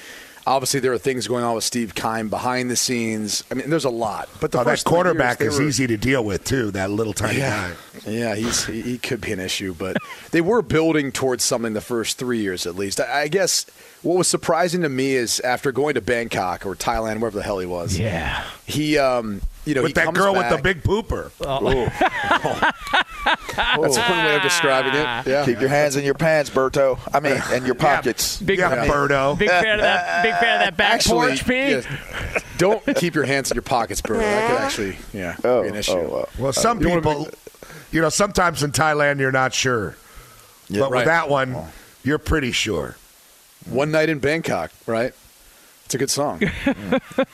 Obviously, 0.47 0.79
there 0.79 0.93
are 0.93 0.97
things 0.97 1.27
going 1.27 1.43
on 1.43 1.53
with 1.55 1.63
Steve 1.65 1.93
Keim 1.93 2.29
behind 2.29 2.71
the 2.71 2.75
scenes. 2.77 3.43
I 3.51 3.55
mean, 3.55 3.69
there's 3.69 3.83
a 3.85 3.89
lot. 3.89 4.29
But 4.39 4.51
the 4.51 4.59
Oh, 4.59 4.63
that 4.63 4.69
first 4.71 4.85
three 4.87 4.93
quarterback 4.93 5.39
years, 5.41 5.55
is 5.55 5.59
were- 5.59 5.67
easy 5.67 5.87
to 5.87 5.97
deal 5.97 6.23
with 6.23 6.45
too. 6.45 6.71
That 6.71 6.89
little 6.89 7.13
tiny 7.13 7.39
yeah. 7.39 7.71
guy. 8.05 8.09
Yeah, 8.11 8.35
he's 8.35 8.65
he, 8.65 8.81
he 8.81 8.97
could 8.97 9.19
be 9.21 9.33
an 9.33 9.39
issue, 9.41 9.75
but 9.77 9.97
they 10.31 10.39
were 10.41 10.61
building 10.61 11.11
towards 11.11 11.43
something 11.43 11.73
the 11.73 11.81
first 11.81 12.17
three 12.17 12.39
years 12.39 12.65
at 12.65 12.75
least. 12.75 12.99
I, 13.01 13.23
I 13.23 13.27
guess 13.27 13.65
what 14.03 14.15
was 14.17 14.27
surprising 14.29 14.81
to 14.83 14.89
me 14.89 15.11
is 15.15 15.39
after 15.41 15.71
going 15.73 15.95
to 15.95 16.01
Bangkok 16.01 16.65
or 16.65 16.75
Thailand, 16.75 17.19
wherever 17.19 17.37
the 17.37 17.43
hell 17.43 17.59
he 17.59 17.65
was. 17.65 17.99
Yeah. 17.99 18.43
He, 18.65 18.97
um, 18.97 19.41
you 19.67 19.75
know, 19.75 19.83
with 19.83 19.93
that 19.95 20.05
comes 20.05 20.17
girl 20.17 20.33
with 20.33 20.49
the 20.49 20.57
big 20.57 20.81
pooper. 20.83 21.31
That's 23.55 23.97
one 23.97 24.25
way 24.25 24.35
of 24.35 24.41
describing 24.41 24.93
it. 24.93 25.27
Yeah. 25.27 25.43
Keep 25.45 25.59
your 25.59 25.69
hands 25.69 25.95
in 25.95 26.03
your 26.05 26.13
pants, 26.13 26.49
Berto. 26.49 26.97
I 27.13 27.19
mean, 27.19 27.41
and 27.51 27.65
your 27.65 27.75
pockets. 27.87 28.41
Big, 28.41 28.59
Yeah, 28.59 28.69
big, 28.83 28.89
Berto. 28.91 29.37
big 29.37 29.49
fan 29.49 29.75
of 29.79 29.81
that. 29.81 30.23
Big 30.23 30.33
fan 30.35 30.55
of 30.61 30.65
that 30.65 30.77
back 30.77 30.93
Actually, 30.93 31.27
porch, 31.29 31.45
Pete. 31.45 31.69
yeah, 31.85 32.39
don't 32.57 32.83
keep 32.95 33.13
your 33.15 33.25
hands 33.25 33.51
in 33.51 33.55
your 33.55 33.61
pockets, 33.63 34.01
bro. 34.01 34.17
That 34.19 34.49
could 34.49 34.59
actually, 34.61 34.97
yeah, 35.13 35.35
Oh, 35.43 35.63
be 35.63 35.69
an 35.69 35.75
issue. 35.75 35.91
oh, 35.93 36.21
uh, 36.21 36.25
Well, 36.39 36.53
some 36.53 36.79
You 36.79 36.87
don't 36.89 37.05
wanna 37.05 37.25
people, 37.25 37.39
you 37.91 38.01
know, 38.01 38.09
sometimes 38.09 38.63
in 38.63 38.71
Thailand 38.71 39.19
you're 39.19 39.31
not 39.31 39.53
sure, 39.53 39.95
Yeah, 40.69 40.81
but 40.81 40.91
right. 40.91 40.97
with 40.99 41.05
that 41.07 41.29
one, 41.29 41.55
you're 42.03 42.17
pretty 42.19 42.51
sure. 42.51 42.95
One 43.69 43.91
night 43.91 44.07
in 44.09 44.19
Bangkok, 44.19 44.71
right? 44.85 45.13
It's 45.87 45.95
a 45.95 45.97
good 45.97 46.09
song. 46.11 46.41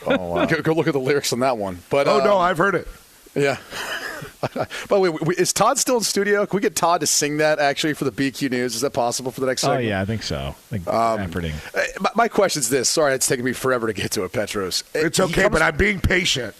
oh, 0.05 0.33
wow. 0.35 0.45
go, 0.45 0.61
go 0.61 0.73
look 0.73 0.85
at 0.85 0.93
the 0.93 0.99
lyrics 0.99 1.33
on 1.33 1.39
that 1.39 1.57
one. 1.57 1.79
But 1.89 2.07
Oh 2.07 2.19
no, 2.23 2.35
um, 2.35 2.41
I've 2.41 2.59
heard 2.59 2.75
it. 2.75 2.87
Yeah. 3.33 3.57
By 4.53 4.67
the 4.89 4.99
way, 5.11 5.35
is 5.39 5.53
Todd 5.53 5.79
still 5.79 5.97
in 5.97 6.03
studio? 6.03 6.45
Can 6.45 6.57
we 6.57 6.61
get 6.61 6.75
Todd 6.75 7.01
to 7.01 7.07
sing 7.07 7.37
that 7.37 7.57
actually 7.57 7.93
for 7.95 8.05
the 8.05 8.11
BQ 8.11 8.51
News? 8.51 8.75
Is 8.75 8.81
that 8.81 8.91
possible 8.93 9.31
for 9.31 9.41
the 9.41 9.47
next 9.47 9.63
Oh 9.63 9.69
segment? 9.69 9.85
yeah, 9.87 10.01
I 10.01 10.05
think 10.05 10.21
so. 10.21 10.53
Like 10.71 10.85
Um. 10.87 11.31
Uh, 11.35 11.49
My, 11.99 12.09
my 12.15 12.27
question 12.27 12.59
is 12.59 12.69
this. 12.69 12.89
Sorry, 12.89 13.13
it's 13.15 13.25
taken 13.27 13.43
me 13.43 13.53
forever 13.53 13.87
to 13.87 13.93
get 13.93 14.11
to 14.11 14.23
it, 14.23 14.33
Petros. 14.33 14.83
Uh, 14.95 14.99
It's 14.99 15.19
okay, 15.19 15.43
comes- 15.43 15.53
but 15.53 15.61
I'm 15.63 15.75
being 15.77 15.99
patient. 15.99 16.55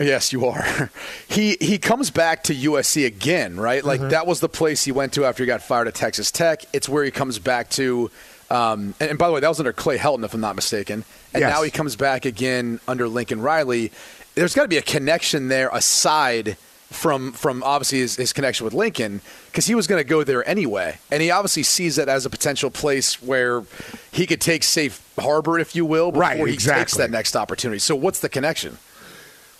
Yes, 0.00 0.32
you 0.32 0.44
are. 0.46 0.90
he 1.28 1.56
he 1.60 1.78
comes 1.78 2.10
back 2.10 2.42
to 2.44 2.54
USC 2.54 3.06
again, 3.06 3.58
right? 3.58 3.84
Like 3.84 4.00
Mm-hmm. 4.00 4.10
that 4.10 4.26
was 4.26 4.40
the 4.40 4.48
place 4.48 4.82
he 4.84 4.92
went 4.92 5.12
to 5.14 5.24
after 5.24 5.42
he 5.42 5.46
got 5.46 5.62
fired 5.62 5.86
at 5.88 5.94
Texas 5.94 6.30
Tech. 6.32 6.64
It's 6.72 6.88
where 6.88 7.04
he 7.04 7.10
comes 7.12 7.38
back 7.38 7.70
to. 7.70 8.10
Um, 8.50 8.94
and, 9.00 9.10
and 9.10 9.18
by 9.18 9.26
the 9.26 9.32
way, 9.32 9.40
that 9.40 9.48
was 9.48 9.58
under 9.58 9.72
Clay 9.72 9.98
Helton, 9.98 10.24
if 10.24 10.32
I'm 10.34 10.40
not 10.40 10.54
mistaken. 10.56 11.04
And 11.34 11.40
Yes. 11.40 11.52
now 11.52 11.62
he 11.62 11.70
comes 11.70 11.96
back 11.96 12.24
again 12.24 12.80
under 12.86 13.08
Lincoln 13.08 13.40
Riley. 13.40 13.90
There's 14.34 14.54
got 14.54 14.62
to 14.62 14.68
be 14.68 14.76
a 14.76 14.82
connection 14.82 15.48
there 15.48 15.68
aside 15.72 16.56
from 16.92 17.32
from 17.32 17.64
obviously 17.64 17.98
his, 17.98 18.14
his 18.14 18.32
connection 18.32 18.64
with 18.64 18.72
Lincoln 18.72 19.20
because 19.46 19.66
he 19.66 19.74
was 19.74 19.88
going 19.88 19.98
to 20.00 20.08
go 20.08 20.22
there 20.22 20.48
anyway, 20.48 20.98
and 21.10 21.20
he 21.20 21.32
obviously 21.32 21.64
sees 21.64 21.98
it 21.98 22.08
as 22.08 22.24
a 22.24 22.30
potential 22.30 22.70
place 22.70 23.20
where 23.20 23.64
he 24.12 24.24
could 24.24 24.40
take 24.40 24.62
safe 24.62 25.02
harbor, 25.18 25.58
if 25.58 25.74
you 25.74 25.84
will, 25.84 26.12
before 26.12 26.20
Right, 26.20 26.46
he 26.46 26.56
takes 26.56 26.94
that 26.96 27.10
next 27.10 27.34
opportunity. 27.34 27.80
So 27.80 27.96
what's 27.96 28.20
the 28.20 28.28
connection? 28.28 28.78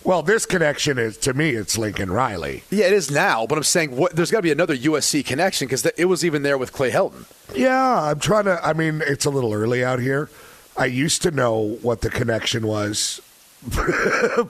Well, 0.03 0.21
this 0.21 0.45
connection 0.45 0.97
is 0.97 1.17
to 1.17 1.33
me, 1.33 1.49
it's 1.51 1.77
Lincoln 1.77 2.11
Riley. 2.11 2.63
Yeah, 2.69 2.85
it 2.85 2.93
is 2.93 3.11
now, 3.11 3.45
but 3.45 3.57
I'm 3.57 3.63
saying 3.63 3.95
what, 3.95 4.15
there's 4.15 4.31
got 4.31 4.37
to 4.37 4.43
be 4.43 4.51
another 4.51 4.75
USC 4.75 5.25
connection 5.25 5.67
because 5.67 5.85
it 5.85 6.05
was 6.05 6.23
even 6.23 6.43
there 6.43 6.57
with 6.57 6.71
Clay 6.71 6.91
Helton. 6.91 7.25
Yeah, 7.53 8.03
I'm 8.03 8.19
trying 8.19 8.45
to. 8.45 8.59
I 8.65 8.73
mean, 8.73 9.01
it's 9.05 9.25
a 9.25 9.29
little 9.29 9.53
early 9.53 9.83
out 9.83 9.99
here. 9.99 10.29
I 10.77 10.85
used 10.85 11.23
to 11.23 11.31
know 11.31 11.77
what 11.81 12.01
the 12.01 12.09
connection 12.09 12.67
was, 12.67 13.21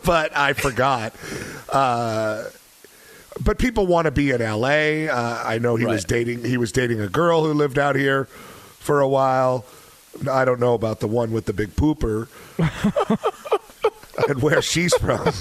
but 0.05 0.35
I 0.35 0.53
forgot. 0.53 1.13
Uh, 1.71 2.45
but 3.43 3.57
people 3.59 3.87
want 3.87 4.05
to 4.05 4.11
be 4.11 4.31
in 4.31 4.41
L.A. 4.41 5.09
Uh, 5.09 5.43
I 5.43 5.57
know 5.59 5.75
he 5.75 5.85
was 5.85 6.03
dating. 6.05 6.43
He 6.43 6.57
was 6.57 6.71
dating 6.71 6.99
a 6.99 7.07
girl 7.07 7.43
who 7.43 7.53
lived 7.53 7.79
out 7.79 7.95
here 7.95 8.25
for 8.25 8.99
a 8.99 9.07
while. 9.07 9.65
I 10.29 10.45
don't 10.45 10.59
know 10.59 10.73
about 10.73 10.99
the 10.99 11.07
one 11.07 11.31
with 11.31 11.45
the 11.45 11.53
big 11.53 11.75
pooper 11.75 12.27
and 14.27 14.41
where 14.41 14.61
she's 14.61 14.93
from. 14.95 15.31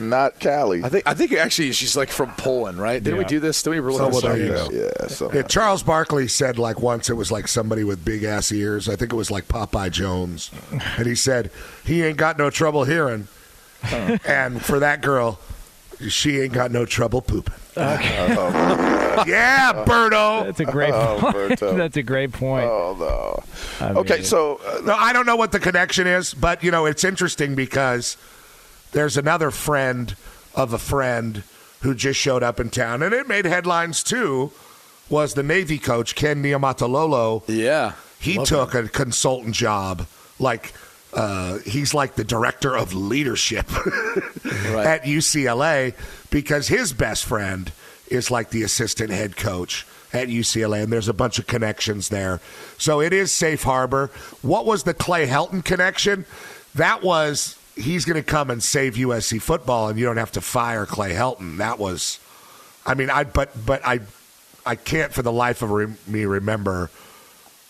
not 0.00 0.38
Cali. 0.40 0.82
I 0.82 0.88
think 0.88 1.06
I 1.06 1.14
think 1.14 1.32
actually 1.32 1.72
she's 1.72 1.96
like 1.96 2.08
from 2.08 2.30
Poland, 2.36 2.78
right? 2.80 3.02
Didn't 3.02 3.18
we 3.18 3.24
Yeah. 3.24 3.28
do 3.28 3.40
this? 3.40 3.62
Did 3.62 3.70
we 3.70 3.80
really 3.80 3.98
So 3.98 4.08
this 4.10 4.22
there 4.22 4.56
up? 4.56 4.72
Yeah, 4.72 5.06
so 5.08 5.32
Yeah, 5.32 5.42
Charles 5.42 5.82
Barkley 5.82 6.26
said 6.28 6.58
like 6.58 6.80
once 6.80 7.10
it 7.10 7.14
was 7.14 7.30
like 7.30 7.48
somebody 7.48 7.84
with 7.84 8.04
big 8.04 8.24
ass 8.24 8.50
ears. 8.50 8.88
I 8.88 8.96
think 8.96 9.12
it 9.12 9.16
was 9.16 9.30
like 9.30 9.46
Popeye 9.48 9.90
Jones, 9.90 10.50
and 10.96 11.06
he 11.06 11.14
said 11.14 11.50
he 11.84 12.02
ain't 12.02 12.16
got 12.16 12.38
no 12.38 12.50
trouble 12.50 12.84
hearing, 12.84 13.28
and 14.24 14.62
for 14.64 14.78
that 14.80 15.02
girl, 15.02 15.38
she 16.08 16.40
ain't 16.40 16.52
got 16.54 16.70
no 16.70 16.84
trouble 16.86 17.20
pooping. 17.20 17.54
yeah, 19.26 19.84
Berto. 19.86 20.44
That's 20.44 20.60
a 20.60 20.64
great 20.64 20.92
Oh, 20.94 21.18
point. 21.20 21.34
Berto. 21.36 21.76
That's 21.76 21.96
a 21.96 22.02
great 22.02 22.32
point. 22.32 22.66
Oh 22.66 22.96
no. 22.98 23.86
I 23.86 23.90
Okay, 24.00 24.16
mean, 24.16 24.24
so 24.24 24.60
uh, 24.66 24.80
No, 24.84 24.94
I 24.94 25.12
don't 25.12 25.26
know 25.26 25.36
what 25.36 25.52
the 25.52 25.60
connection 25.60 26.06
is, 26.06 26.34
but 26.34 26.62
you 26.62 26.70
know 26.70 26.86
it's 26.86 27.04
interesting 27.04 27.54
because 27.54 28.16
there's 28.92 29.16
another 29.16 29.50
friend 29.50 30.16
of 30.54 30.72
a 30.72 30.78
friend 30.78 31.42
who 31.82 31.94
just 31.94 32.18
showed 32.18 32.42
up 32.42 32.58
in 32.58 32.70
town, 32.70 33.02
and 33.02 33.14
it 33.14 33.28
made 33.28 33.44
headlines 33.44 34.02
too. 34.02 34.50
Was 35.08 35.34
the 35.34 35.42
Navy 35.42 35.78
coach 35.78 36.14
Ken 36.14 36.42
Niumatalolo? 36.42 37.42
Yeah. 37.46 37.92
He 38.20 38.36
Love 38.38 38.48
took 38.48 38.74
a 38.74 38.88
consultant 38.88 39.54
job, 39.54 40.06
like 40.38 40.72
uh, 41.18 41.58
he's 41.58 41.94
like 41.94 42.14
the 42.14 42.22
director 42.22 42.76
of 42.76 42.94
leadership 42.94 43.68
at 43.74 45.02
UCLA 45.02 45.94
because 46.30 46.68
his 46.68 46.92
best 46.92 47.24
friend 47.24 47.72
is 48.06 48.30
like 48.30 48.50
the 48.50 48.62
assistant 48.62 49.10
head 49.10 49.36
coach 49.36 49.84
at 50.12 50.28
UCLA, 50.28 50.84
and 50.84 50.92
there's 50.92 51.08
a 51.08 51.12
bunch 51.12 51.40
of 51.40 51.48
connections 51.48 52.08
there. 52.08 52.40
So 52.78 53.00
it 53.00 53.12
is 53.12 53.32
safe 53.32 53.64
harbor. 53.64 54.12
What 54.42 54.64
was 54.64 54.84
the 54.84 54.94
Clay 54.94 55.26
Helton 55.26 55.64
connection? 55.64 56.24
That 56.76 57.02
was 57.02 57.58
he's 57.74 58.04
going 58.04 58.16
to 58.16 58.22
come 58.22 58.48
and 58.48 58.62
save 58.62 58.94
USC 58.94 59.42
football, 59.42 59.88
and 59.88 59.98
you 59.98 60.04
don't 60.04 60.18
have 60.18 60.32
to 60.32 60.40
fire 60.40 60.86
Clay 60.86 61.14
Helton. 61.14 61.56
That 61.56 61.80
was, 61.80 62.20
I 62.86 62.94
mean, 62.94 63.10
I 63.10 63.24
but 63.24 63.50
but 63.66 63.84
I 63.84 64.00
I 64.64 64.76
can't 64.76 65.12
for 65.12 65.22
the 65.22 65.32
life 65.32 65.62
of 65.62 65.72
re- 65.72 65.94
me 66.06 66.26
remember 66.26 66.90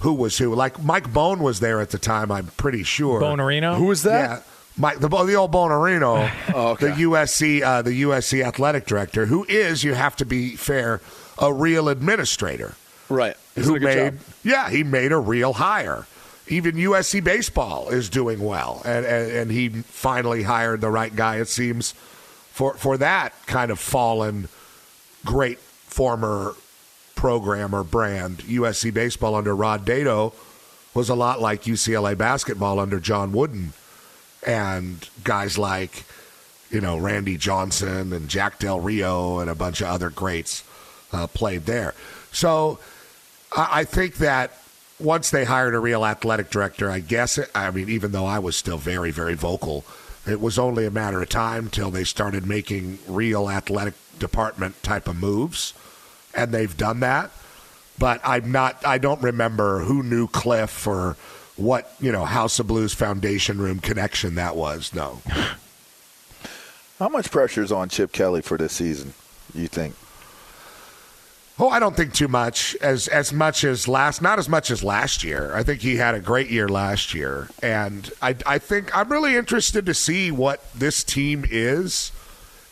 who 0.00 0.12
was 0.14 0.38
who. 0.38 0.54
Like 0.54 0.82
Mike 0.82 1.12
Bohn 1.12 1.40
was 1.40 1.60
there 1.60 1.80
at 1.80 1.90
the 1.90 1.98
time. 1.98 2.30
I'm 2.30 2.46
pretty 2.56 2.82
sure. 2.82 3.20
Bonarino? 3.20 3.76
Who 3.76 3.86
was 3.86 4.02
that? 4.04 4.30
Yeah, 4.30 4.42
Mike 4.76 4.98
the 5.00 5.08
the 5.08 5.34
old 5.34 5.52
Bonarino, 5.52 6.30
Oh, 6.54 6.68
okay. 6.70 6.88
the 6.88 6.92
USC 7.02 7.62
uh, 7.62 7.82
the 7.82 8.02
USC 8.02 8.44
athletic 8.44 8.86
director, 8.86 9.26
who 9.26 9.44
is 9.48 9.82
you 9.84 9.94
have 9.94 10.16
to 10.16 10.24
be 10.24 10.56
fair, 10.56 11.00
a 11.38 11.52
real 11.52 11.88
administrator 11.88 12.74
Right. 13.08 13.36
He's 13.54 13.64
who 13.66 13.76
a 13.76 13.78
good 13.78 13.86
made 13.86 14.10
job. 14.12 14.18
yeah 14.44 14.70
he 14.70 14.82
made 14.84 15.12
a 15.12 15.18
real 15.18 15.54
hire. 15.54 16.06
Even 16.50 16.76
USC 16.76 17.22
baseball 17.22 17.88
is 17.90 18.08
doing 18.08 18.40
well, 18.40 18.80
and, 18.84 19.04
and 19.04 19.30
and 19.32 19.50
he 19.50 19.68
finally 19.68 20.42
hired 20.44 20.80
the 20.80 20.90
right 20.90 21.14
guy. 21.14 21.36
It 21.36 21.48
seems 21.48 21.92
for 22.52 22.74
for 22.74 22.96
that 22.98 23.34
kind 23.46 23.70
of 23.70 23.78
fallen 23.78 24.48
great 25.26 25.58
former 25.58 26.54
program 27.18 27.74
or 27.74 27.82
brand. 27.82 28.38
USC 28.38 28.94
baseball 28.94 29.34
under 29.34 29.54
Rod 29.54 29.84
Dedeaux 29.84 30.32
was 30.94 31.08
a 31.08 31.16
lot 31.16 31.40
like 31.40 31.64
UCLA 31.64 32.16
basketball 32.16 32.78
under 32.78 33.00
John 33.00 33.32
Wooden, 33.32 33.72
and 34.46 35.08
guys 35.24 35.58
like 35.58 36.04
you 36.70 36.80
know 36.80 36.96
Randy 36.96 37.36
Johnson 37.36 38.12
and 38.12 38.28
Jack 38.28 38.60
Del 38.60 38.78
Rio 38.78 39.40
and 39.40 39.50
a 39.50 39.56
bunch 39.56 39.80
of 39.80 39.88
other 39.88 40.10
greats 40.10 40.62
uh, 41.12 41.26
played 41.26 41.66
there. 41.66 41.92
So 42.30 42.78
I, 43.50 43.80
I 43.80 43.84
think 43.84 44.18
that 44.18 44.56
once 45.00 45.30
they 45.30 45.44
hired 45.44 45.74
a 45.74 45.80
real 45.80 46.06
athletic 46.06 46.50
director, 46.50 46.88
I 46.88 47.00
guess 47.00 47.36
it, 47.36 47.50
I 47.52 47.72
mean 47.72 47.88
even 47.88 48.12
though 48.12 48.26
I 48.26 48.38
was 48.38 48.54
still 48.54 48.78
very 48.78 49.10
very 49.10 49.34
vocal, 49.34 49.84
it 50.24 50.40
was 50.40 50.56
only 50.56 50.86
a 50.86 50.90
matter 50.92 51.20
of 51.20 51.28
time 51.28 51.68
till 51.68 51.90
they 51.90 52.04
started 52.04 52.46
making 52.46 53.00
real 53.08 53.50
athletic 53.50 53.94
department 54.20 54.80
type 54.84 55.08
of 55.08 55.16
moves, 55.16 55.74
and 56.38 56.52
they've 56.52 56.76
done 56.76 57.00
that. 57.00 57.30
But 57.98 58.20
I'm 58.24 58.52
not. 58.52 58.86
I 58.86 58.98
don't 58.98 59.20
remember 59.22 59.80
who 59.80 60.02
knew 60.02 60.28
Cliff 60.28 60.86
or 60.86 61.16
what 61.56 61.92
you 62.00 62.12
know 62.12 62.24
House 62.24 62.58
of 62.58 62.68
Blues 62.68 62.94
Foundation 62.94 63.58
Room 63.58 63.80
connection 63.80 64.36
that 64.36 64.56
was. 64.56 64.94
No. 64.94 65.20
how 66.98 67.08
much 67.08 67.30
pressure 67.30 67.62
is 67.62 67.72
on 67.72 67.88
Chip 67.88 68.12
Kelly 68.12 68.40
for 68.40 68.56
this 68.56 68.72
season? 68.72 69.14
You 69.54 69.66
think? 69.66 69.94
Oh, 71.60 71.68
I 71.68 71.80
don't 71.80 71.96
think 71.96 72.14
too 72.14 72.28
much. 72.28 72.76
As 72.80 73.08
as 73.08 73.32
much 73.32 73.64
as 73.64 73.88
last, 73.88 74.22
not 74.22 74.38
as 74.38 74.48
much 74.48 74.70
as 74.70 74.84
last 74.84 75.24
year. 75.24 75.52
I 75.56 75.64
think 75.64 75.80
he 75.80 75.96
had 75.96 76.14
a 76.14 76.20
great 76.20 76.50
year 76.50 76.68
last 76.68 77.14
year, 77.14 77.48
and 77.60 78.08
I 78.22 78.36
I 78.46 78.58
think 78.58 78.96
I'm 78.96 79.10
really 79.10 79.34
interested 79.34 79.84
to 79.86 79.94
see 79.94 80.30
what 80.30 80.72
this 80.72 81.02
team 81.02 81.44
is, 81.50 82.12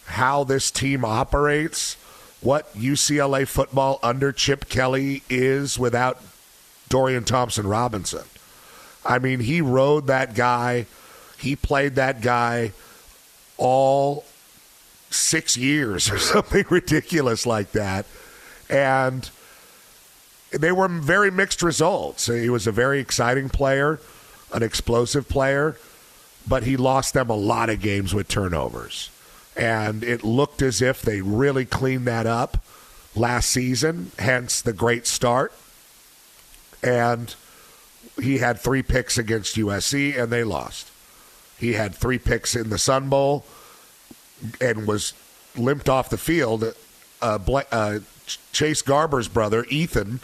how 0.07 0.45
this 0.45 0.71
team 0.71 1.05
operates, 1.05 1.97
what 2.41 2.73
UCLA 2.75 3.47
football 3.47 3.99
under 4.03 4.33
Chip 4.33 4.69
Kelly 4.69 5.23
is 5.29 5.79
without 5.79 6.21
Dorian 6.89 7.25
Thompson 7.25 7.67
Robinson. 7.67 8.25
I 9.05 9.19
mean, 9.19 9.41
he 9.41 9.61
rode 9.61 10.07
that 10.09 10.35
guy, 10.35 10.87
he 11.39 11.57
played 11.57 11.95
that 11.95 12.21
guy 12.21 12.73
all 13.57 14.25
six 15.11 15.57
years 15.57 16.11
or 16.11 16.19
something 16.19 16.65
ridiculous 16.69 17.47
like 17.47 17.73
that. 17.73 18.07
And 18.69 19.29
they 20.51 20.73
were 20.73 20.89
very 20.89 21.31
mixed 21.31 21.63
results. 21.63 22.27
He 22.27 22.51
was 22.51 22.67
a 22.67 22.73
very 22.73 23.01
exciting 23.01 23.49
player, 23.49 24.01
an 24.53 24.63
explosive 24.63 25.29
player, 25.29 25.77
but 26.47 26.63
he 26.63 26.77
lost 26.77 27.15
them 27.15 27.31
a 27.31 27.37
lot 27.37 27.71
of 27.71 27.81
games 27.81 28.15
with 28.15 28.29
turnovers. 28.29 29.11
And 29.57 30.05
it 30.05 30.23
looked 30.23 30.61
as 30.63 30.83
if 30.83 31.03
they 31.03 31.21
really 31.21 31.65
cleaned 31.65 32.07
that 32.07 32.27
up 32.27 32.63
last 33.15 33.51
season, 33.51 34.13
hence 34.19 34.61
the 34.61 34.73
great 34.73 35.07
start. 35.07 35.53
And 36.83 37.35
he 38.21 38.39
had 38.39 38.61
three 38.61 38.83
picks 38.83 39.19
against 39.19 39.57
USC, 39.57 40.21
and 40.21 40.31
they 40.31 40.45
lost. 40.45 40.91
He 41.59 41.73
had 41.73 41.95
three 41.95 42.19
picks 42.19 42.55
in 42.55 42.69
the 42.69 42.79
Sun 42.79 43.09
Bowl 43.09 43.45
and 44.61 44.87
was 44.87 45.15
limped 45.57 45.89
off 45.89 46.11
the 46.11 46.19
field. 46.19 46.75
Uh, 47.23 47.39
uh, 47.73 47.99
Chase 48.53 48.83
Garber's 48.83 49.29
brother, 49.29 49.65
Ethan, 49.71 50.21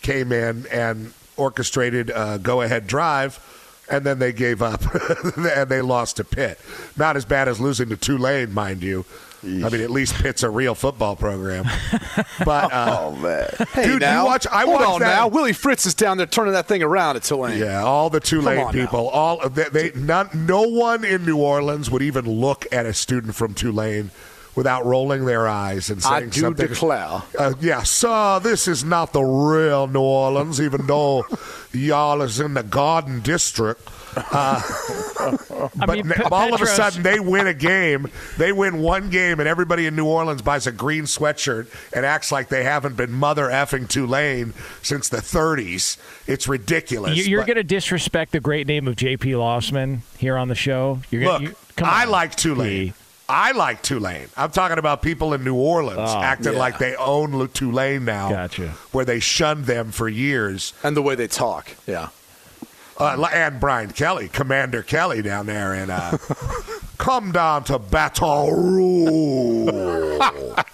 came 0.00 0.32
in 0.32 0.66
and 0.66 1.12
orchestrated 1.36 2.10
a 2.10 2.38
go 2.42 2.62
ahead 2.62 2.86
drive, 2.86 3.38
and 3.92 4.04
then 4.04 4.18
they 4.18 4.32
gave 4.32 4.62
up 4.62 4.82
and 5.36 5.68
they 5.68 5.80
lost 5.82 6.16
to 6.16 6.24
Pitt. 6.24 6.58
Not 6.96 7.16
as 7.16 7.24
bad 7.24 7.46
as 7.48 7.60
losing 7.60 7.88
to 7.90 7.96
Tulane, 7.96 8.52
mind 8.52 8.82
you. 8.82 9.04
I 9.44 9.68
mean, 9.70 9.80
at 9.80 9.90
least 9.90 10.14
Pitt's 10.14 10.44
a 10.44 10.50
real 10.50 10.74
football 10.76 11.16
program. 11.16 11.64
But 12.44 12.72
uh, 12.72 12.96
oh 13.00 13.16
man, 13.16 13.48
Hey, 13.72 13.84
dude, 13.86 14.00
now, 14.00 14.20
you 14.22 14.26
watch. 14.26 14.46
I 14.46 14.62
hold 14.62 14.74
watched 14.76 14.88
on 14.88 15.00
that. 15.00 15.06
now. 15.06 15.28
Willie 15.28 15.52
Fritz 15.52 15.86
is 15.86 15.94
down 15.94 16.16
there 16.16 16.26
turning 16.26 16.52
that 16.54 16.66
thing 16.66 16.82
around 16.82 17.16
at 17.16 17.22
Tulane. 17.24 17.58
Yeah, 17.58 17.82
all 17.82 18.08
the 18.10 18.20
Tulane 18.20 18.58
on 18.58 18.64
now. 18.66 18.70
people, 18.84 19.08
all 19.08 19.48
they, 19.48 19.68
they 19.68 19.92
not, 19.94 20.34
no 20.34 20.62
one 20.62 21.04
in 21.04 21.24
New 21.24 21.38
Orleans 21.38 21.90
would 21.90 22.02
even 22.02 22.24
look 22.24 22.66
at 22.72 22.86
a 22.86 22.92
student 22.94 23.34
from 23.34 23.54
Tulane 23.54 24.10
without 24.54 24.84
rolling 24.84 25.24
their 25.24 25.48
eyes 25.48 25.88
and 25.90 26.02
saying 26.02 26.14
I 26.14 26.18
saying 26.20 26.30
do 26.30 26.40
something. 26.40 26.66
declare. 26.68 27.22
Uh, 27.38 27.54
yeah, 27.60 27.82
sir, 27.82 28.38
this 28.40 28.68
is 28.68 28.84
not 28.84 29.12
the 29.12 29.22
real 29.22 29.86
New 29.86 30.00
Orleans, 30.00 30.60
even 30.60 30.86
though 30.86 31.24
y'all 31.72 32.20
is 32.22 32.38
in 32.40 32.54
the 32.54 32.62
Garden 32.62 33.20
District. 33.20 33.80
Uh, 34.14 34.60
but 35.76 35.88
mean, 35.88 36.12
n- 36.12 36.12
Pe- 36.14 36.24
all 36.30 36.52
of 36.52 36.60
a 36.60 36.66
sudden, 36.66 37.02
they 37.02 37.18
win 37.18 37.46
a 37.46 37.54
game. 37.54 38.08
They 38.36 38.52
win 38.52 38.80
one 38.82 39.08
game, 39.08 39.40
and 39.40 39.48
everybody 39.48 39.86
in 39.86 39.96
New 39.96 40.04
Orleans 40.06 40.42
buys 40.42 40.66
a 40.66 40.72
green 40.72 41.04
sweatshirt 41.04 41.68
and 41.94 42.04
acts 42.04 42.30
like 42.30 42.48
they 42.48 42.62
haven't 42.64 42.96
been 42.96 43.10
mother 43.12 43.44
effing 43.48 43.88
Tulane 43.88 44.52
since 44.82 45.08
the 45.08 45.18
30s. 45.18 45.96
It's 46.26 46.46
ridiculous. 46.46 47.16
You- 47.16 47.24
You're 47.24 47.40
but- 47.40 47.46
going 47.46 47.56
to 47.56 47.64
disrespect 47.64 48.32
the 48.32 48.40
great 48.40 48.66
name 48.66 48.86
of 48.86 48.96
J.P. 48.96 49.30
Losman 49.32 50.00
here 50.18 50.36
on 50.36 50.48
the 50.48 50.54
show. 50.54 51.00
You're 51.10 51.22
Look, 51.24 51.32
gonna, 51.32 51.44
you, 51.44 51.56
come 51.76 51.88
I 51.90 52.02
on, 52.04 52.10
like 52.10 52.34
Tulane. 52.36 52.88
P. 52.90 52.94
I 53.28 53.52
like 53.52 53.82
Tulane. 53.82 54.28
I'm 54.36 54.50
talking 54.50 54.78
about 54.78 55.00
people 55.02 55.32
in 55.32 55.42
New 55.44 55.54
Orleans 55.54 55.98
Oh, 55.98 56.20
acting 56.20 56.52
yeah. 56.54 56.58
like 56.58 56.78
they 56.78 56.94
own 56.96 57.48
Tulane 57.48 58.04
now. 58.04 58.28
Gotcha. 58.30 58.68
Where 58.92 59.04
they 59.04 59.20
shunned 59.20 59.64
them 59.66 59.90
for 59.92 60.08
years. 60.08 60.74
And 60.82 60.96
the 60.96 61.02
way 61.02 61.14
they 61.14 61.28
talk. 61.28 61.68
Yeah. 61.86 62.08
Uh, 63.00 63.16
li- 63.16 63.28
and 63.32 63.58
Brian 63.58 63.90
Kelly, 63.90 64.28
Commander 64.28 64.82
Kelly 64.82 65.22
down 65.22 65.46
there 65.46 65.72
in 65.74 65.88
uh, 65.90 66.18
come 66.98 67.32
down 67.32 67.64
to 67.64 67.78
Baton 67.78 68.50
Rouge. 68.52 70.20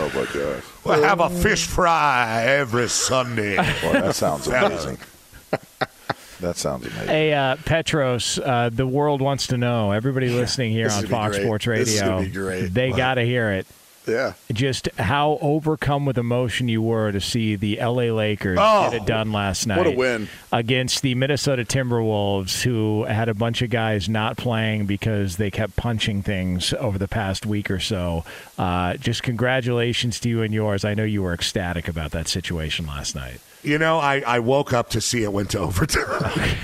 Oh 0.00 0.10
my 0.14 0.24
gosh. 0.32 0.62
we'll 0.84 1.02
have 1.02 1.20
a 1.20 1.28
fish 1.28 1.66
fry 1.66 2.44
every 2.44 2.88
Sunday. 2.88 3.56
Boy, 3.56 3.92
that 3.92 4.14
sounds 4.14 4.46
amazing. 4.46 4.98
That 6.40 6.56
sounds 6.56 6.86
amazing. 6.86 7.08
Hey, 7.08 7.32
uh, 7.34 7.56
Petros, 7.64 8.38
uh, 8.38 8.70
the 8.72 8.86
world 8.86 9.20
wants 9.20 9.48
to 9.48 9.56
know. 9.56 9.92
Everybody 9.92 10.28
listening 10.30 10.72
here 10.72 10.90
on 10.90 11.06
Fox 11.06 11.36
great. 11.36 11.44
Sports 11.44 11.66
Radio, 11.66 12.00
gonna 12.08 12.24
be 12.26 12.30
great. 12.32 12.68
they 12.74 12.90
got 12.92 13.14
to 13.14 13.22
hear 13.22 13.52
it. 13.52 13.66
Yeah. 14.06 14.32
Just 14.50 14.88
how 14.98 15.36
overcome 15.42 16.06
with 16.06 16.16
emotion 16.16 16.66
you 16.66 16.80
were 16.80 17.12
to 17.12 17.20
see 17.20 17.56
the 17.56 17.76
LA 17.78 18.04
Lakers 18.04 18.56
Oh, 18.58 18.88
get 18.90 19.02
it 19.02 19.06
done 19.06 19.32
last 19.32 19.66
night. 19.66 19.76
what 19.76 19.86
a 19.86 19.90
win. 19.90 20.28
Against 20.50 21.02
the 21.02 21.14
Minnesota 21.14 21.62
Timberwolves, 21.62 22.62
who 22.62 23.04
had 23.04 23.28
a 23.28 23.34
bunch 23.34 23.60
of 23.60 23.68
guys 23.68 24.08
not 24.08 24.38
playing 24.38 24.86
because 24.86 25.36
they 25.36 25.50
kept 25.50 25.76
punching 25.76 26.22
things 26.22 26.72
over 26.72 26.96
the 26.96 27.06
past 27.08 27.44
week 27.44 27.70
or 27.70 27.80
so. 27.80 28.24
Uh, 28.56 28.94
just 28.94 29.22
congratulations 29.22 30.18
to 30.20 30.30
you 30.30 30.40
and 30.40 30.54
yours. 30.54 30.86
I 30.86 30.94
know 30.94 31.04
you 31.04 31.22
were 31.22 31.34
ecstatic 31.34 31.86
about 31.86 32.12
that 32.12 32.28
situation 32.28 32.86
last 32.86 33.14
night. 33.14 33.40
You 33.62 33.78
know, 33.78 33.98
I, 33.98 34.20
I 34.20 34.38
woke 34.38 34.72
up 34.72 34.90
to 34.90 35.00
see 35.00 35.24
it 35.24 35.32
went 35.32 35.50
to 35.50 35.58
overtime. 35.60 36.56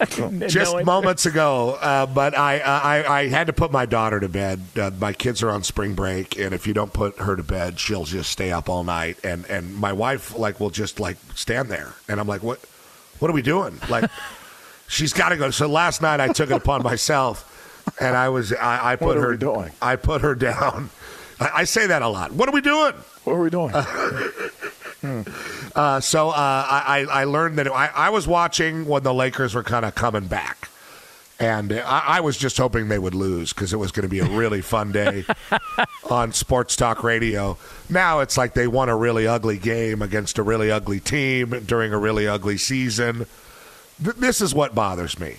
Just 0.48 0.82
moments 0.84 1.26
ago, 1.26 1.76
uh, 1.80 2.06
but 2.06 2.34
I, 2.36 2.58
I 2.60 3.18
I 3.18 3.28
had 3.28 3.48
to 3.48 3.52
put 3.52 3.70
my 3.70 3.84
daughter 3.84 4.18
to 4.18 4.30
bed. 4.30 4.62
Uh, 4.74 4.90
my 4.98 5.12
kids 5.12 5.42
are 5.42 5.50
on 5.50 5.62
spring 5.62 5.94
break, 5.94 6.38
and 6.38 6.54
if 6.54 6.66
you 6.66 6.72
don't 6.72 6.90
put 6.90 7.18
her 7.18 7.36
to 7.36 7.42
bed, 7.42 7.78
she'll 7.78 8.04
just 8.06 8.30
stay 8.30 8.50
up 8.50 8.70
all 8.70 8.82
night. 8.82 9.18
And 9.22 9.44
and 9.50 9.76
my 9.76 9.92
wife 9.92 10.34
like 10.38 10.58
will 10.58 10.70
just 10.70 11.00
like 11.00 11.18
stand 11.34 11.68
there, 11.68 11.92
and 12.08 12.18
I'm 12.18 12.26
like, 12.26 12.42
what 12.42 12.60
what 13.18 13.30
are 13.30 13.34
we 13.34 13.42
doing? 13.42 13.78
Like, 13.90 14.10
she's 14.88 15.12
got 15.12 15.30
to 15.30 15.36
go. 15.36 15.50
So 15.50 15.66
last 15.68 16.00
night 16.00 16.18
I 16.18 16.28
took 16.28 16.50
it 16.50 16.56
upon 16.56 16.82
myself, 16.82 17.94
and 18.00 18.16
I 18.16 18.30
was 18.30 18.54
I, 18.54 18.92
I 18.92 18.96
put 18.96 19.18
her? 19.18 19.32
I 19.82 19.96
put 19.96 20.22
her 20.22 20.34
down. 20.34 20.88
I, 21.40 21.50
I 21.54 21.64
say 21.64 21.86
that 21.88 22.02
a 22.02 22.08
lot. 22.08 22.32
What 22.32 22.48
are 22.48 22.52
we 22.52 22.60
doing? 22.60 22.94
What 23.24 23.32
are 23.34 23.40
we 23.40 23.50
doing? 23.50 23.72
Uh, 25.74 25.98
so 26.00 26.28
uh, 26.28 26.32
I, 26.36 27.06
I 27.10 27.20
I 27.20 27.24
learned 27.24 27.56
that 27.56 27.68
I, 27.68 27.86
I 27.94 28.10
was 28.10 28.26
watching 28.28 28.84
when 28.86 29.02
the 29.02 29.14
Lakers 29.14 29.54
were 29.54 29.62
kind 29.62 29.86
of 29.86 29.94
coming 29.94 30.26
back. 30.26 30.68
And 31.38 31.72
I, 31.72 32.02
I 32.06 32.20
was 32.20 32.36
just 32.36 32.58
hoping 32.58 32.88
they 32.88 32.98
would 32.98 33.14
lose 33.14 33.54
because 33.54 33.72
it 33.72 33.78
was 33.78 33.92
going 33.92 34.02
to 34.02 34.10
be 34.10 34.18
a 34.18 34.26
really 34.26 34.60
fun 34.60 34.92
day 34.92 35.24
on 36.10 36.32
Sports 36.32 36.76
Talk 36.76 37.02
Radio. 37.02 37.56
Now 37.88 38.20
it's 38.20 38.36
like 38.36 38.52
they 38.52 38.66
won 38.66 38.90
a 38.90 38.96
really 38.96 39.26
ugly 39.26 39.56
game 39.56 40.02
against 40.02 40.36
a 40.36 40.42
really 40.42 40.70
ugly 40.70 41.00
team 41.00 41.64
during 41.64 41.94
a 41.94 41.98
really 41.98 42.28
ugly 42.28 42.58
season. 42.58 43.26
Th- 44.04 44.16
this 44.16 44.42
is 44.42 44.54
what 44.54 44.74
bothers 44.74 45.18
me. 45.18 45.36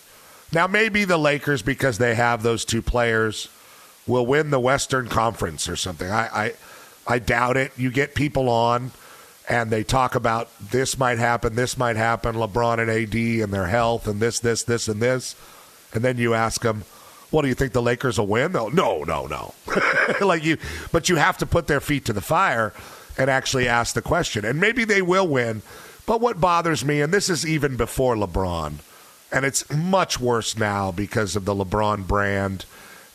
Now, 0.51 0.65
maybe 0.65 1.05
the 1.05 1.17
Lakers, 1.17 1.61
because 1.61 1.97
they 1.97 2.15
have 2.15 2.41
those 2.41 2.65
two 2.65 2.81
players, 2.81 3.47
will 4.07 4.25
win 4.25 4.49
the 4.49 4.59
Western 4.59 5.07
Conference 5.07 5.69
or 5.69 5.75
something. 5.75 6.09
I, 6.09 6.27
I, 6.27 6.53
I 7.07 7.19
doubt 7.19 7.57
it. 7.57 7.71
You 7.77 7.91
get 7.91 8.15
people 8.15 8.49
on 8.49 8.91
and 9.49 9.69
they 9.69 9.83
talk 9.83 10.15
about 10.15 10.49
this 10.59 10.97
might 10.97 11.19
happen, 11.19 11.55
this 11.55 11.77
might 11.77 11.95
happen, 11.95 12.35
LeBron 12.35 12.79
and 12.79 12.89
AD 12.89 13.43
and 13.43 13.53
their 13.53 13.67
health 13.67 14.07
and 14.07 14.19
this, 14.19 14.39
this, 14.39 14.63
this, 14.63 14.87
and 14.87 15.01
this. 15.01 15.35
And 15.93 16.03
then 16.03 16.17
you 16.17 16.33
ask 16.33 16.61
them, 16.61 16.83
what 17.31 17.41
do 17.41 17.47
you 17.47 17.53
think 17.53 17.73
the 17.73 17.81
Lakers 17.81 18.17
will 18.17 18.27
win? 18.27 18.51
They'll, 18.51 18.69
no, 18.69 19.03
no, 19.03 19.25
no. 19.25 19.53
like 20.25 20.43
you, 20.43 20.57
but 20.91 21.09
you 21.09 21.15
have 21.15 21.37
to 21.39 21.45
put 21.45 21.67
their 21.67 21.79
feet 21.79 22.05
to 22.05 22.13
the 22.13 22.21
fire 22.21 22.73
and 23.17 23.29
actually 23.29 23.67
ask 23.67 23.93
the 23.93 24.01
question. 24.01 24.45
And 24.45 24.59
maybe 24.59 24.85
they 24.85 25.01
will 25.01 25.27
win. 25.27 25.61
But 26.05 26.21
what 26.21 26.41
bothers 26.41 26.83
me, 26.83 27.01
and 27.01 27.13
this 27.13 27.29
is 27.29 27.45
even 27.45 27.77
before 27.77 28.15
LeBron, 28.15 28.75
and 29.31 29.45
it's 29.45 29.69
much 29.71 30.19
worse 30.19 30.57
now 30.57 30.91
because 30.91 31.35
of 31.35 31.45
the 31.45 31.55
LeBron 31.55 32.07
brand 32.07 32.65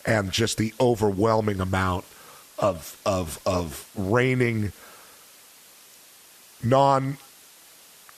and 0.07 0.31
just 0.31 0.57
the 0.57 0.73
overwhelming 0.81 1.61
amount 1.61 2.05
of 2.59 2.99
of 3.05 3.39
of 3.45 3.91
reigning 3.95 4.73
non 6.63 7.19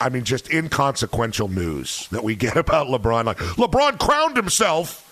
I 0.00 0.10
mean 0.10 0.24
just 0.24 0.50
inconsequential 0.50 1.48
news 1.48 2.06
that 2.12 2.22
we 2.22 2.36
get 2.36 2.56
about 2.64 2.86
LeBron. 2.86 3.24
Like 3.24 3.38
LeBron 3.38 3.98
crowned 3.98 4.36
himself 4.36 5.04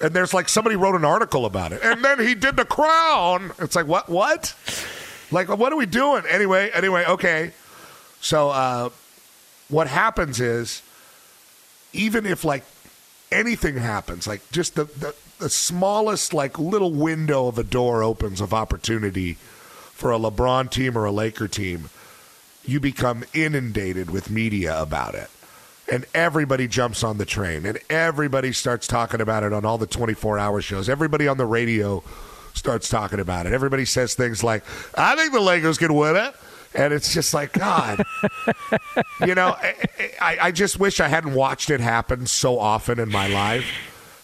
and 0.00 0.12
there's 0.12 0.34
like 0.34 0.48
somebody 0.48 0.76
wrote 0.76 0.96
an 0.96 1.04
article 1.04 1.46
about 1.46 1.72
it 1.72 1.82
and 1.82 2.04
then 2.04 2.18
he 2.18 2.34
did 2.34 2.56
the 2.56 2.64
crown. 2.64 3.52
It's 3.60 3.76
like 3.76 3.86
what 3.86 4.08
what? 4.08 4.54
Like 5.30 5.48
what 5.48 5.72
are 5.72 5.76
we 5.76 5.86
doing? 5.86 6.24
Anyway 6.28 6.70
anyway 6.74 7.04
okay. 7.06 7.52
So 8.20 8.50
uh 8.50 8.90
what 9.68 9.86
happens 9.86 10.40
is 10.40 10.82
even 11.92 12.26
if 12.26 12.44
like 12.44 12.64
anything 13.30 13.76
happens 13.76 14.26
like 14.26 14.40
just 14.50 14.74
the, 14.74 14.84
the 14.84 15.14
the 15.38 15.50
smallest 15.50 16.32
like 16.32 16.58
little 16.58 16.92
window 16.92 17.46
of 17.46 17.58
a 17.58 17.64
door 17.64 18.02
opens 18.02 18.40
of 18.40 18.54
opportunity 18.54 19.34
for 19.34 20.12
a 20.12 20.18
LeBron 20.18 20.70
team 20.70 20.98
or 20.98 21.04
a 21.04 21.12
Laker 21.12 21.48
team, 21.48 21.90
you 22.64 22.80
become 22.80 23.24
inundated 23.32 24.10
with 24.10 24.30
media 24.30 24.80
about 24.80 25.14
it. 25.14 25.28
And 25.90 26.06
everybody 26.14 26.66
jumps 26.66 27.04
on 27.04 27.18
the 27.18 27.26
train 27.26 27.66
and 27.66 27.78
everybody 27.90 28.52
starts 28.52 28.86
talking 28.86 29.20
about 29.20 29.42
it 29.42 29.52
on 29.52 29.64
all 29.64 29.76
the 29.78 29.86
24 29.86 30.38
hour 30.38 30.62
shows. 30.62 30.88
Everybody 30.88 31.28
on 31.28 31.36
the 31.36 31.44
radio 31.44 32.02
starts 32.54 32.88
talking 32.88 33.20
about 33.20 33.46
it. 33.46 33.52
Everybody 33.52 33.84
says 33.84 34.14
things 34.14 34.42
like, 34.42 34.64
I 34.96 35.14
think 35.16 35.32
the 35.32 35.40
Lakers 35.40 35.76
can 35.78 35.94
win 35.94 36.16
it. 36.16 36.34
And 36.74 36.92
it's 36.92 37.12
just 37.14 37.34
like, 37.34 37.52
God, 37.52 38.04
you 39.26 39.34
know, 39.34 39.56
I, 39.56 39.74
I, 40.20 40.38
I 40.42 40.50
just 40.50 40.80
wish 40.80 40.98
I 40.98 41.06
hadn't 41.06 41.34
watched 41.34 41.70
it 41.70 41.80
happen 41.80 42.26
so 42.26 42.58
often 42.58 42.98
in 42.98 43.10
my 43.10 43.28
life. 43.28 43.66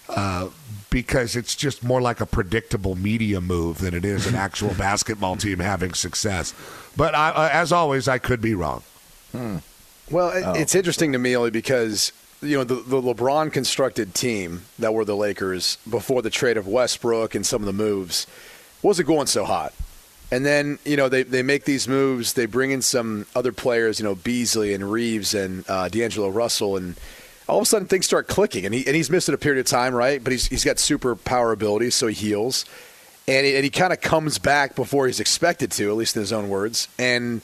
Uh, 0.08 0.48
because 0.90 1.36
it's 1.36 1.54
just 1.56 1.82
more 1.84 2.00
like 2.00 2.20
a 2.20 2.26
predictable 2.26 2.96
media 2.96 3.40
move 3.40 3.78
than 3.78 3.94
it 3.94 4.04
is 4.04 4.26
an 4.26 4.34
actual 4.34 4.74
basketball 4.78 5.36
team 5.36 5.60
having 5.60 5.94
success. 5.94 6.52
But 6.96 7.14
I, 7.14 7.30
uh, 7.30 7.48
as 7.52 7.72
always, 7.72 8.08
I 8.08 8.18
could 8.18 8.40
be 8.40 8.54
wrong. 8.54 8.82
Well, 10.10 10.30
it- 10.30 10.60
it's 10.60 10.74
interesting 10.74 11.12
to 11.12 11.18
me 11.18 11.36
only 11.36 11.50
because 11.50 12.12
you 12.42 12.56
know 12.56 12.64
the, 12.64 12.76
the 12.76 13.00
LeBron 13.00 13.52
constructed 13.52 14.14
team 14.14 14.62
that 14.78 14.92
were 14.94 15.04
the 15.04 15.16
Lakers 15.16 15.76
before 15.88 16.22
the 16.22 16.30
trade 16.30 16.56
of 16.56 16.66
Westbrook 16.66 17.34
and 17.34 17.44
some 17.46 17.62
of 17.62 17.66
the 17.66 17.72
moves 17.72 18.26
wasn't 18.82 19.06
going 19.08 19.26
so 19.26 19.44
hot. 19.44 19.72
And 20.32 20.46
then 20.46 20.78
you 20.84 20.96
know 20.96 21.08
they, 21.08 21.22
they 21.22 21.42
make 21.42 21.64
these 21.64 21.86
moves. 21.86 22.32
They 22.34 22.46
bring 22.46 22.70
in 22.70 22.82
some 22.82 23.26
other 23.36 23.52
players, 23.52 24.00
you 24.00 24.04
know 24.04 24.14
Beasley 24.14 24.72
and 24.74 24.90
Reaves 24.90 25.34
and 25.34 25.64
uh, 25.68 25.88
D'Angelo 25.88 26.28
Russell, 26.28 26.76
and 26.76 26.96
all 27.50 27.58
of 27.58 27.62
a 27.62 27.66
sudden 27.66 27.88
things 27.88 28.06
start 28.06 28.28
clicking. 28.28 28.64
And 28.64 28.74
he 28.74 28.86
and 28.86 28.96
he's 28.96 29.10
missed 29.10 29.28
it 29.28 29.34
a 29.34 29.38
period 29.38 29.60
of 29.60 29.66
time, 29.66 29.94
right? 29.94 30.22
But 30.22 30.32
he's 30.32 30.46
he's 30.46 30.64
got 30.64 30.78
super 30.78 31.16
power 31.16 31.52
abilities, 31.52 31.94
so 31.94 32.06
he 32.06 32.14
heals, 32.14 32.64
and 33.28 33.46
he, 33.46 33.54
and 33.54 33.64
he 33.64 33.70
kind 33.70 33.92
of 33.92 34.00
comes 34.00 34.38
back 34.38 34.74
before 34.74 35.06
he's 35.06 35.20
expected 35.20 35.70
to, 35.72 35.90
at 35.90 35.96
least 35.96 36.16
in 36.16 36.20
his 36.20 36.32
own 36.32 36.48
words. 36.48 36.88
And 36.98 37.42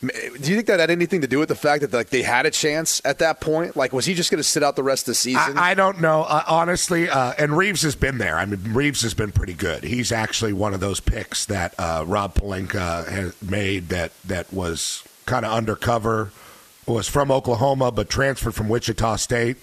do 0.00 0.06
you 0.50 0.54
think 0.54 0.66
that 0.66 0.78
had 0.78 0.90
anything 0.90 1.22
to 1.22 1.26
do 1.26 1.40
with 1.40 1.48
the 1.48 1.56
fact 1.56 1.80
that 1.80 1.92
like 1.92 2.10
they 2.10 2.22
had 2.22 2.46
a 2.46 2.52
chance 2.52 3.02
at 3.04 3.18
that 3.18 3.40
point? 3.40 3.76
Like, 3.76 3.92
was 3.92 4.04
he 4.04 4.14
just 4.14 4.30
going 4.30 4.38
to 4.38 4.44
sit 4.44 4.62
out 4.62 4.76
the 4.76 4.82
rest 4.82 5.02
of 5.02 5.12
the 5.12 5.14
season? 5.16 5.58
I, 5.58 5.70
I 5.70 5.74
don't 5.74 6.00
know, 6.00 6.22
uh, 6.22 6.44
honestly. 6.46 7.08
Uh, 7.08 7.32
and 7.36 7.56
Reaves 7.56 7.82
has 7.82 7.96
been 7.96 8.18
there. 8.18 8.36
I 8.36 8.44
mean, 8.44 8.74
Reaves 8.74 9.02
has 9.02 9.14
been 9.14 9.32
pretty 9.32 9.54
good. 9.54 9.82
He's 9.82 10.12
actually 10.12 10.52
one 10.52 10.72
of 10.72 10.78
those 10.78 11.00
picks 11.00 11.46
that 11.46 11.74
uh, 11.78 12.04
Rob 12.06 12.34
Pelinka 12.34 13.08
has 13.08 13.42
made 13.42 13.88
that 13.88 14.12
that 14.24 14.52
was 14.52 15.02
kind 15.26 15.44
of 15.44 15.50
undercover, 15.50 16.30
was 16.88 17.08
from 17.08 17.30
Oklahoma 17.30 17.92
but 17.92 18.08
transferred 18.08 18.54
from 18.54 18.68
Wichita 18.68 19.16
State, 19.16 19.56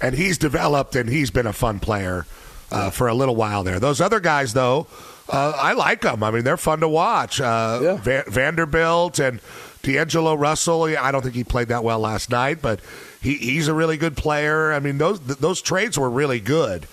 and 0.00 0.14
he's 0.14 0.38
developed 0.38 0.96
and 0.96 1.08
he's 1.08 1.30
been 1.30 1.46
a 1.46 1.52
fun 1.52 1.80
player 1.80 2.26
uh, 2.70 2.90
for 2.90 3.08
a 3.08 3.14
little 3.14 3.36
while 3.36 3.62
there. 3.64 3.78
Those 3.78 4.00
other 4.00 4.20
guys, 4.20 4.52
though, 4.52 4.86
uh, 5.28 5.52
I 5.56 5.72
like 5.72 6.02
them. 6.02 6.22
I 6.22 6.30
mean, 6.30 6.44
they're 6.44 6.56
fun 6.56 6.80
to 6.80 6.88
watch. 6.88 7.40
Uh, 7.40 7.96
Va- 7.96 8.24
Vanderbilt 8.26 9.18
and 9.18 9.40
D'Angelo 9.82 10.34
Russell. 10.34 10.84
I 10.84 11.10
don't 11.12 11.22
think 11.22 11.34
he 11.34 11.44
played 11.44 11.68
that 11.68 11.84
well 11.84 12.00
last 12.00 12.30
night, 12.30 12.60
but 12.60 12.80
he, 13.20 13.34
he's 13.34 13.68
a 13.68 13.74
really 13.74 13.96
good 13.96 14.16
player. 14.16 14.72
I 14.72 14.80
mean, 14.80 14.98
those 14.98 15.20
th- 15.20 15.38
those 15.38 15.62
trades 15.62 15.98
were 15.98 16.10
really 16.10 16.40
good. 16.40 16.86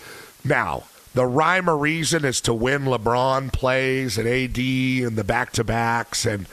Now, 0.46 0.84
the 1.14 1.26
rhyme 1.26 1.70
or 1.70 1.78
reason 1.78 2.24
is 2.24 2.40
to 2.42 2.54
win 2.54 2.84
LeBron 2.86 3.52
plays 3.52 4.18
and 4.18 4.28
AD 4.28 4.58
and 4.58 5.18
the 5.18 5.24
back 5.26 5.52
to 5.54 5.64
backs 5.64 6.26
and 6.26 6.48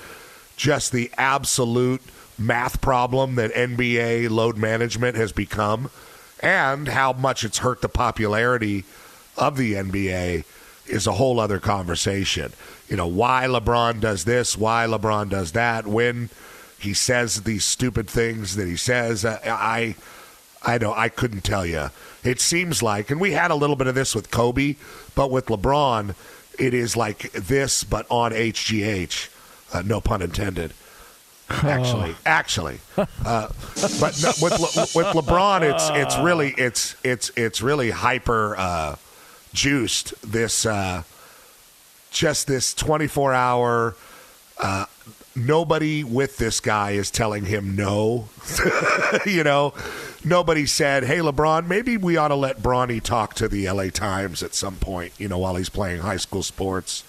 just 0.57 0.91
the 0.91 1.11
absolute 1.17 2.03
math 2.39 2.81
problem 2.81 3.35
that 3.35 3.53
NBA 3.53 4.31
load 4.31 4.57
management 4.57 5.17
has 5.17 5.33
become 5.33 5.91
and 6.41 6.89
how 6.89 7.13
much 7.13 7.45
it's 7.45 7.59
hurt 7.59 7.83
the 7.83 7.89
popularity 7.89 8.85
of 9.37 9.57
the 9.57 9.75
NBA 9.75 10.45
is 10.87 11.07
a 11.07 11.13
whole 11.13 11.41
other 11.41 11.59
conversation. 11.59 12.53
You 12.89 12.97
know, 12.97 13.07
why 13.07 13.45
LeBron 13.47 14.01
does 14.01 14.25
this, 14.25 14.57
why 14.57 14.87
LeBron 14.87 15.29
does 15.29 15.53
that, 15.53 15.87
when 15.87 16.31
he 16.79 16.95
says 16.95 17.43
these 17.43 17.65
stupid 17.65 18.09
things 18.09 18.57
that 18.57 18.67
he 18.67 18.77
says. 18.77 19.25
I, 19.25 19.41
I, 19.45 19.95
I 20.65 20.79
don't, 20.79 20.97
I 20.97 21.09
couldn't 21.09 21.43
tell 21.43 21.67
you. 21.67 21.91
It 22.25 22.41
seems 22.41 22.83
like, 22.83 23.11
and 23.11 23.21
we 23.21 23.33
had 23.33 23.51
a 23.51 23.57
little 23.57 23.77
bit 23.77 23.87
of 23.87 23.95
this 23.95 24.15
with 24.15 24.31
Kobe, 24.31 24.77
but 25.15 25.31
with 25.31 25.47
LeBron, 25.47 26.15
it 26.59 26.75
is 26.75 26.97
like 26.97 27.33
this, 27.33 27.85
but 27.85 28.07
on 28.11 28.33
HGH. 28.33 29.29
Uh, 29.73 29.83
no 29.83 30.01
pun 30.01 30.23
intended. 30.23 30.73
Actually, 31.63 32.15
actually, 32.27 32.79
uh, 32.97 33.49
but 34.01 34.21
no, 34.23 34.33
with 34.43 34.61
Le, 34.61 34.87
with 34.95 35.07
LeBron, 35.17 35.63
it's 35.63 35.89
it's 35.95 36.19
really 36.19 36.55
it's 36.59 36.95
it's 37.03 37.31
it's 37.37 37.63
really 37.63 37.91
hyper 37.91 38.55
uh, 38.59 38.97
juiced. 39.55 40.13
This 40.31 40.67
uh, 40.67 41.05
just 42.11 42.49
this 42.49 42.75
twenty 42.75 43.07
four 43.07 43.33
hour 43.33 43.97
uh, 44.59 44.85
nobody 45.35 46.05
with 46.05 46.37
this 46.37 46.61
guy 46.61 46.93
is 46.93 47.11
telling 47.11 47.45
him 47.47 47.77
no. 47.77 48.29
you 49.27 49.45
know, 49.45 49.73
nobody 50.25 50.67
said, 50.67 51.05
"Hey, 51.05 51.19
LeBron, 51.19 51.67
maybe 51.67 51.97
we 51.97 52.17
ought 52.17 52.29
to 52.29 52.35
let 52.35 52.61
Bronny 52.61 53.03
talk 53.03 53.35
to 53.35 53.49
the 53.49 53.71
LA 53.71 53.89
Times 53.89 54.43
at 54.43 54.55
some 54.55 54.77
point." 54.77 55.13
You 55.19 55.29
know, 55.29 55.39
while 55.39 55.57
he's 55.57 55.71
playing 55.71 56.01
high 56.01 56.17
school 56.17 56.43
sports 56.43 57.05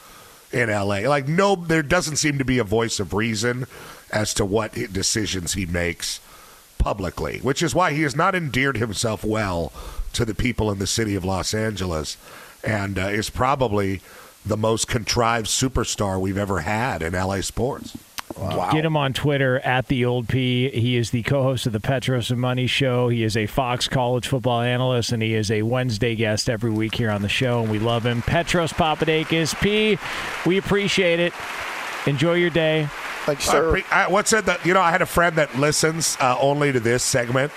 in 0.51 0.69
LA. 0.69 1.07
Like, 1.07 1.27
no, 1.27 1.55
there 1.55 1.83
doesn't 1.83 2.17
seem 2.17 2.37
to 2.37 2.45
be 2.45 2.57
a 2.57 2.63
voice 2.63 2.99
of 2.99 3.13
reason 3.13 3.67
as 4.11 4.33
to 4.35 4.45
what 4.45 4.73
decisions 4.73 5.53
he 5.53 5.65
makes 5.65 6.19
publicly, 6.77 7.39
which 7.39 7.61
is 7.61 7.75
why 7.75 7.93
he 7.93 8.01
has 8.03 8.15
not 8.15 8.35
endeared 8.35 8.77
himself 8.77 9.23
well 9.23 9.71
to 10.13 10.25
the 10.25 10.35
people 10.35 10.71
in 10.71 10.79
the 10.79 10.87
city 10.87 11.15
of 11.15 11.25
Los 11.25 11.53
Angeles, 11.53 12.17
and 12.63 12.97
uh, 12.97 13.03
is 13.03 13.29
probably 13.29 14.01
the 14.45 14.57
most 14.57 14.87
contrived 14.87 15.47
superstar 15.47 16.19
we've 16.19 16.37
ever 16.37 16.61
had 16.61 17.01
in 17.03 17.13
LA 17.13 17.41
sports. 17.41 17.97
Get 18.71 18.85
him 18.85 18.95
on 18.95 19.13
Twitter 19.13 19.59
at 19.59 19.87
the 19.87 20.05
old 20.05 20.29
P. 20.29 20.69
He 20.69 20.95
is 20.95 21.09
the 21.09 21.23
co-host 21.23 21.65
of 21.65 21.73
the 21.73 21.79
Petros 21.79 22.29
and 22.29 22.39
Money 22.39 22.67
Show. 22.67 23.09
He 23.09 23.23
is 23.23 23.35
a 23.35 23.47
Fox 23.47 23.87
College 23.87 24.27
football 24.27 24.61
analyst, 24.61 25.11
and 25.11 25.21
he 25.21 25.33
is 25.33 25.49
a 25.49 25.63
Wednesday 25.63 26.15
guest 26.15 26.49
every 26.49 26.69
week 26.69 26.95
here 26.95 27.09
on 27.09 27.21
the 27.21 27.29
show. 27.29 27.61
And 27.61 27.71
we 27.71 27.79
love 27.79 28.05
him. 28.05 28.21
Petros 28.21 28.71
Papadakis 28.71 29.59
P. 29.59 29.97
We 30.47 30.57
appreciate 30.57 31.19
it. 31.19 31.33
Enjoy 32.05 32.33
your 32.35 32.49
day. 32.49 32.87
Thanks, 33.25 33.47
I 33.49 33.59
pre- 33.59 33.83
I- 33.91 34.07
what's 34.07 34.33
it 34.33 34.45
that 34.45 34.65
you 34.65 34.73
know? 34.73 34.81
I 34.81 34.89
had 34.91 35.01
a 35.01 35.05
friend 35.05 35.35
that 35.35 35.55
listens 35.57 36.17
uh, 36.19 36.37
only 36.39 36.71
to 36.71 36.79
this 36.79 37.03
segment, 37.03 37.51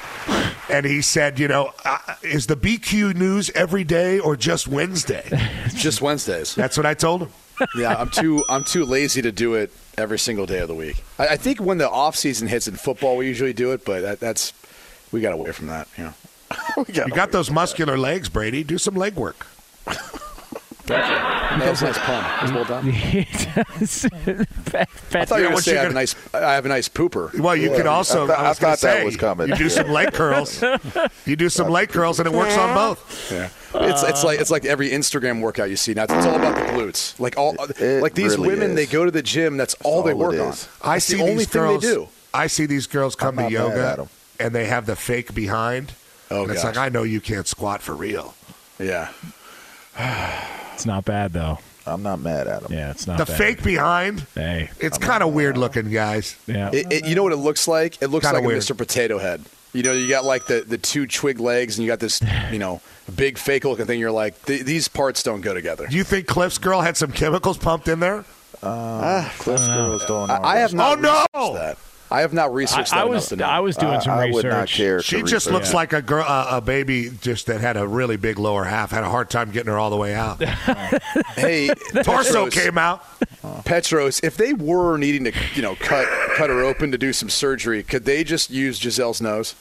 and 0.68 0.84
he 0.84 1.01
said, 1.01 1.38
you 1.38 1.49
know, 1.49 1.72
uh, 1.84 1.99
is 2.22 2.47
the 2.47 2.57
BQ 2.57 3.14
news 3.14 3.51
every 3.55 3.84
day 3.84 4.18
or 4.18 4.36
just 4.36 4.66
Wednesday? 4.68 5.24
Just 5.74 6.03
Wednesdays. 6.03 6.55
That's 6.55 6.76
what 6.76 6.84
I 6.86 6.95
told 6.95 7.22
him. 7.22 7.28
yeah, 7.76 7.95
I'm 7.97 8.11
too 8.11 8.45
I'm 8.49 8.64
too 8.64 8.84
lazy 8.84 9.22
to 9.22 9.32
do 9.32 9.55
it 9.55 9.72
every 9.97 10.18
single 10.18 10.45
day 10.47 10.59
of 10.59 10.68
the 10.68 10.74
week. 10.74 11.03
I, 11.18 11.28
I 11.28 11.36
think 11.36 11.61
when 11.61 11.78
the 11.78 11.88
off 11.88 12.16
season 12.16 12.49
hits 12.49 12.66
in 12.68 12.74
football, 12.74 13.16
we 13.16 13.26
usually 13.26 13.53
do 13.53 13.72
it, 13.72 13.84
but 13.84 14.01
that, 14.03 14.20
that's 14.20 14.53
we 15.12 15.20
got 15.20 15.32
away 15.32 15.53
from 15.53 15.68
that. 15.68 15.88
You 15.97 16.05
know, 16.05 16.14
we 16.88 16.95
You 16.95 17.09
got 17.09 17.30
those 17.32 17.51
muscular 17.51 17.97
legs, 17.97 18.28
Brady. 18.28 18.64
Do 18.64 18.76
some 18.78 18.95
leg 18.95 19.14
work. 19.14 19.47
That 20.87 21.70
was 21.70 21.83
a 21.83 21.87
nice 21.87 21.99
pun. 21.99 22.24
It 22.39 22.43
was 22.43 22.53
well 22.53 22.64
done. 22.64 22.89
I 25.14 25.24
thought 25.24 25.39
you 25.39 25.45
were 25.45 25.51
going 25.51 25.57
to 25.57 25.62
say 25.62 25.78
I 25.78 25.83
have 25.83 25.91
a 25.91 25.95
nice 25.95 26.35
I 26.35 26.55
have 26.55 26.66
a 26.66 26.68
nice 26.68 26.89
pooper. 26.89 27.39
Well, 27.39 27.55
you 27.55 27.70
could 27.70 27.87
also. 27.87 28.28
I, 28.28 28.49
was 28.49 28.59
gonna 28.59 28.76
say, 28.76 29.05
You 29.05 29.11
do 29.57 29.64
Yeah. 29.64 29.68
some 29.68 29.91
leg 29.91 30.12
curls. 30.12 30.62
You 31.24 31.37
do 31.37 31.49
some 31.49 31.68
leg 31.68 31.91
curls, 31.91 32.18
and 32.18 32.26
it 32.26 32.33
works 32.33 32.57
on 32.57 32.74
both. 32.74 33.30
Yeah. 33.30 33.49
It's 33.74 34.03
it's 34.03 34.24
like 34.24 34.41
it's 34.41 34.51
like 34.51 34.64
every 34.64 34.91
Instagram 34.91 35.41
workout 35.41 35.70
you 35.70 35.76
see 35.76 35.95
now. 35.95 36.05
It's 36.05 36.12
all 36.12 36.35
about 36.35 36.57
the 36.57 36.72
glutes. 36.72 37.18
Like 37.20 37.39
all 37.39 37.55
like 37.59 38.14
these 38.14 38.37
really 38.37 38.49
women, 38.49 38.70
is. 38.70 38.76
they 38.76 38.87
go 38.87 39.05
to 39.05 39.11
the 39.11 39.22
gym. 39.22 39.57
That's 39.57 39.74
all, 39.85 40.03
they 40.03 40.14
work 40.14 40.35
on. 40.35 40.49
is. 40.49 40.68
I 40.83 40.95
That's 40.95 41.05
see 41.07 41.16
the 41.16 41.22
only 41.22 41.35
these 41.37 41.49
thing 41.49 41.62
girls. 41.62 41.83
they 41.83 41.95
do. 41.95 42.09
I 42.35 42.47
see 42.49 42.66
these 42.66 42.87
girls 42.87 43.14
come 43.14 43.37
to 43.37 43.43
not 43.43 43.53
mad 43.53 43.61
at 43.61 43.76
yoga, 43.76 44.01
'em. 44.03 44.09
and 44.41 44.55
they 44.55 44.66
have 44.66 44.87
the 44.87 44.97
fake 44.97 45.35
behind. 45.35 45.93
Oh, 46.30 46.43
and 46.43 46.51
it's 46.51 46.62
gosh. 46.62 46.76
like 46.76 46.87
I 46.87 46.89
know 46.89 47.03
you 47.03 47.20
can't 47.20 47.47
squat 47.47 47.83
for 47.83 47.95
real. 47.95 48.35
Yeah. 48.78 49.11
It's 50.83 50.87
not 50.89 51.05
bad 51.05 51.33
though. 51.33 51.61
I'm 51.87 52.03
not 52.03 52.18
mad 52.18 52.49
at 52.49 52.62
him. 52.62 52.72
Yeah, 52.72 52.91
it's 52.91 53.07
not 53.07 53.18
the 53.18 53.24
bad. 53.24 53.39
fake 53.39 53.62
behind. 53.62 54.26
Hey, 54.35 54.68
it's 54.80 54.99
kind 54.99 55.22
of 55.22 55.33
weird 55.33 55.57
looking, 55.57 55.89
guys. 55.93 56.35
Yeah. 56.49 56.70
It, 56.72 56.93
it, 56.93 57.07
you 57.07 57.14
know 57.14 57.22
what 57.22 57.30
it 57.33 57.37
looks 57.37 57.68
like? 57.68 58.03
It 58.03 58.09
looks 58.09 58.26
Kinda 58.26 58.41
like 58.41 58.47
weird. 58.49 58.59
a 58.59 58.62
Mr. 58.62 58.76
Potato 58.76 59.18
Head. 59.18 59.45
You 59.72 59.85
know, 59.85 59.93
you 59.93 60.09
got 60.09 60.24
like 60.24 60.47
the, 60.47 60.62
the 60.66 60.78
two 60.78 61.07
twig 61.07 61.39
legs, 61.39 61.78
and 61.78 61.85
you 61.87 61.93
got 61.93 62.01
this, 62.01 62.20
you 62.51 62.59
know, 62.59 62.80
big 63.14 63.39
fake 63.39 63.62
looking 63.64 63.87
thing. 63.87 64.01
You're 64.01 64.11
like, 64.11 64.45
th- 64.45 64.64
these 64.64 64.89
parts 64.89 65.22
don't 65.22 65.41
go 65.41 65.55
together. 65.55 65.87
Do 65.87 65.97
you 65.97 66.03
think 66.03 66.26
Cliff's 66.26 66.59
girl 66.59 66.80
had 66.80 66.97
some 66.97 67.12
chemicals 67.12 67.59
pumped 67.59 67.87
in 67.87 68.01
there? 68.01 68.24
Uh, 68.61 69.28
Cliff's 69.39 69.68
girls 69.68 70.05
don't. 70.07 70.30
I, 70.30 70.41
I 70.43 70.57
have 70.59 70.74
not 70.74 70.99
Oh, 70.99 71.26
no! 71.33 71.55
that. 71.55 71.78
I 72.12 72.20
have 72.20 72.32
not 72.32 72.52
researched 72.54 72.92
I- 72.92 72.98
I 72.98 73.00
that 73.04 73.08
was- 73.10 73.32
enough. 73.32 73.48
I 73.48 73.60
was 73.60 73.76
doing 73.76 74.00
some 74.00 74.12
I 74.12 74.30
would 74.30 74.44
not 74.44 74.62
research. 74.62 74.76
care. 74.76 75.02
She 75.02 75.20
just 75.22 75.32
research. 75.46 75.52
looks 75.52 75.74
like 75.74 75.92
a 75.92 76.02
girl, 76.02 76.24
uh, 76.26 76.46
a 76.50 76.60
baby, 76.60 77.10
just 77.22 77.46
that 77.46 77.60
had 77.60 77.76
a 77.76 77.86
really 77.86 78.16
big 78.16 78.38
lower 78.38 78.64
half. 78.64 78.90
Had 78.90 79.02
a 79.04 79.10
hard 79.10 79.30
time 79.30 79.50
getting 79.50 79.72
her 79.72 79.78
all 79.78 79.90
the 79.90 79.96
way 79.96 80.14
out. 80.14 80.42
Hey, 81.34 81.68
Torso 82.04 82.44
Petros, 82.44 82.54
came 82.54 82.78
out. 82.78 83.02
Petros, 83.64 84.20
if 84.22 84.36
they 84.36 84.52
were 84.52 84.96
needing 84.98 85.24
to, 85.24 85.32
you 85.54 85.62
know, 85.62 85.74
cut 85.76 86.06
cut 86.36 86.50
her 86.50 86.62
open 86.62 86.92
to 86.92 86.98
do 86.98 87.12
some 87.12 87.28
surgery, 87.30 87.82
could 87.82 88.04
they 88.04 88.22
just 88.24 88.50
use 88.50 88.78
Gisele's 88.78 89.20
nose? 89.20 89.54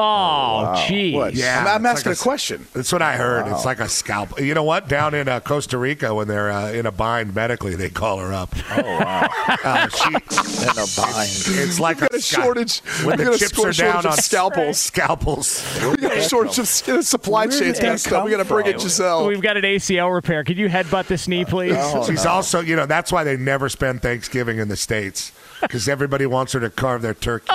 Oh, 0.00 0.84
gee. 0.86 1.14
What? 1.14 1.34
Yeah, 1.34 1.60
I'm, 1.60 1.66
I'm 1.66 1.86
asking 1.86 2.12
like 2.12 2.20
a 2.20 2.22
question. 2.22 2.66
That's 2.72 2.92
what 2.92 3.02
I 3.02 3.16
heard. 3.16 3.48
It's 3.48 3.64
like 3.64 3.80
a 3.80 3.88
scalp. 3.88 4.40
You 4.40 4.54
know 4.54 4.62
what? 4.62 4.88
Down 4.88 5.12
in 5.14 5.28
uh, 5.28 5.40
Costa 5.40 5.76
Rica, 5.76 6.14
when 6.14 6.28
they're 6.28 6.50
uh, 6.52 6.70
in 6.70 6.86
a 6.86 6.92
bind 6.92 7.34
medically, 7.34 7.74
they 7.74 7.90
call 7.90 8.18
her 8.18 8.32
up. 8.32 8.54
Oh 8.76 8.82
wow! 8.82 9.28
Uh, 9.64 9.88
she, 9.88 10.08
In 10.62 10.70
a 10.70 10.86
bind. 10.96 11.28
it's 11.28 11.80
like 11.80 11.98
got 11.98 12.12
a 12.14 12.18
scal- 12.18 12.42
shortage. 12.44 12.78
when 13.04 13.16
the 13.18 13.36
chips 13.36 13.58
are 13.58 13.72
down 13.72 14.06
on 14.06 14.16
scalpels. 14.16 14.78
Scalpels. 14.88 15.64
We 15.90 15.96
got 15.96 16.16
a 16.16 16.22
shortage 16.22 16.58
of 16.58 16.68
supply 16.68 17.46
Where 17.46 17.58
chains. 17.58 17.78
did 17.78 18.00
that 18.02 18.08
Gotta. 18.08 18.24
We 18.24 18.30
got 18.30 18.36
to 18.38 18.44
bring 18.44 18.66
it, 18.66 18.72
from? 18.74 18.82
Gisele. 18.82 19.26
We've 19.26 19.40
got 19.42 19.56
an 19.56 19.64
ACL 19.64 20.14
repair. 20.14 20.44
Could 20.44 20.58
you 20.58 20.68
headbutt 20.68 21.06
this 21.06 21.26
knee, 21.26 21.44
please? 21.44 21.74
Oh, 21.76 22.06
She's 22.06 22.24
no. 22.24 22.30
also, 22.30 22.60
you 22.60 22.76
know, 22.76 22.86
that's 22.86 23.10
why 23.10 23.24
they 23.24 23.36
never 23.36 23.68
spend 23.68 24.00
Thanksgiving 24.02 24.58
in 24.58 24.68
the 24.68 24.76
states 24.76 25.32
because 25.60 25.88
everybody 25.88 26.26
wants 26.26 26.52
her 26.52 26.60
to 26.60 26.70
carve 26.70 27.02
their 27.02 27.14
turkey. 27.14 27.48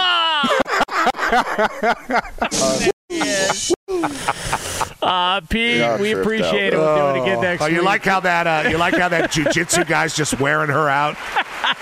Uh, 5.02 5.42
P, 5.50 5.80
Yeah, 5.80 6.00
we 6.00 6.14
appreciate 6.14 6.74
out. 6.74 6.74
it. 6.74 6.78
We'll 6.78 7.14
do 7.14 7.20
it 7.20 7.24
again 7.24 7.42
next 7.42 7.62
Oh, 7.62 7.66
week. 7.66 7.76
you 7.76 7.84
like 7.84 8.04
how 8.04 8.20
that? 8.22 8.48
Uh, 8.48 8.70
you 8.70 8.78
like 8.78 8.96
how 8.96 9.10
that 9.10 9.32
jujitsu 9.32 9.86
guy's 9.88 10.16
just 10.16 10.40
wearing 10.40 10.70
her 10.70 10.88
out, 10.90 11.18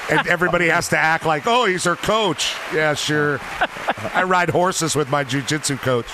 and 0.10 0.26
everybody 0.28 0.68
has 0.70 0.90
to 0.90 0.98
act 0.98 1.26
like, 1.26 1.44
oh, 1.46 1.66
he's 1.66 1.84
her 1.84 1.96
coach. 1.96 2.56
Yeah, 2.74 2.94
sure. 2.96 3.40
I 4.14 4.24
ride 4.24 4.50
horses 4.50 4.96
with 4.96 5.10
my 5.10 5.24
jujitsu 5.24 5.78
coach. 5.80 6.08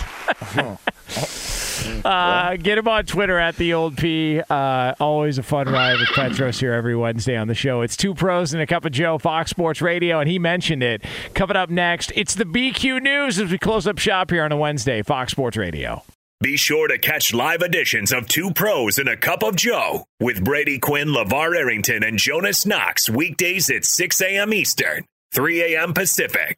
Uh, 2.05 2.55
get 2.57 2.78
him 2.78 2.88
on 2.88 3.05
Twitter 3.05 3.38
at 3.38 3.55
the 3.57 3.73
old 3.73 3.97
P. 3.97 4.41
Uh, 4.49 4.93
always 4.99 5.38
a 5.38 5.43
fun 5.43 5.67
ride 5.67 5.99
with 5.99 6.09
Petros 6.09 6.59
here 6.59 6.73
every 6.73 6.95
Wednesday 6.95 7.36
on 7.36 7.47
the 7.47 7.55
show. 7.55 7.82
It's 7.82 7.97
two 7.97 8.13
pros 8.13 8.53
and 8.53 8.61
a 8.61 8.67
cup 8.67 8.86
of 8.86 8.91
Joe, 8.91 9.17
Fox 9.17 9.49
Sports 9.51 9.82
Radio, 9.82 10.19
and 10.19 10.30
he 10.30 10.39
mentioned 10.39 10.84
it. 10.84 11.03
Coming 11.34 11.57
up 11.57 11.69
next, 11.69 12.11
it's 12.15 12.36
the 12.36 12.45
BQ 12.45 13.01
News 13.01 13.39
as 13.39 13.51
we 13.51 13.57
close 13.57 13.88
up 13.88 13.99
shop 13.99 14.32
here 14.32 14.43
on 14.43 14.51
a 14.51 14.57
Wednesday, 14.57 15.01
Fox 15.01 15.32
Sports 15.32 15.57
Radio. 15.57 16.03
Be 16.39 16.55
sure 16.55 16.88
to 16.88 16.99
catch 16.99 17.34
live 17.34 17.63
editions 17.63 18.11
of 18.11 18.28
Two 18.28 18.51
Pros 18.51 18.99
and 18.99 19.09
a 19.09 19.17
Cup 19.17 19.41
of 19.41 19.55
Joe 19.55 20.05
with 20.19 20.43
Brady 20.43 20.78
Quinn, 20.78 21.07
LaVar 21.07 21.57
Arrington, 21.57 22.03
and 22.03 22.19
Jonas 22.19 22.63
Knox 22.63 23.09
weekdays 23.09 23.71
at 23.71 23.86
6 23.86 24.21
a.m. 24.21 24.53
Eastern, 24.53 25.05
3 25.34 25.73
a.m. 25.73 25.93
Pacific. 25.93 26.57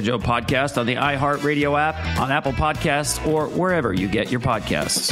Joe 0.01 0.19
podcast 0.19 0.77
on 0.77 0.85
the 0.85 0.95
iHeartRadio 0.95 1.79
app, 1.79 2.19
on 2.19 2.31
Apple 2.31 2.53
Podcasts, 2.53 3.25
or 3.27 3.47
wherever 3.47 3.93
you 3.93 4.07
get 4.07 4.31
your 4.31 4.41
podcasts. 4.41 5.11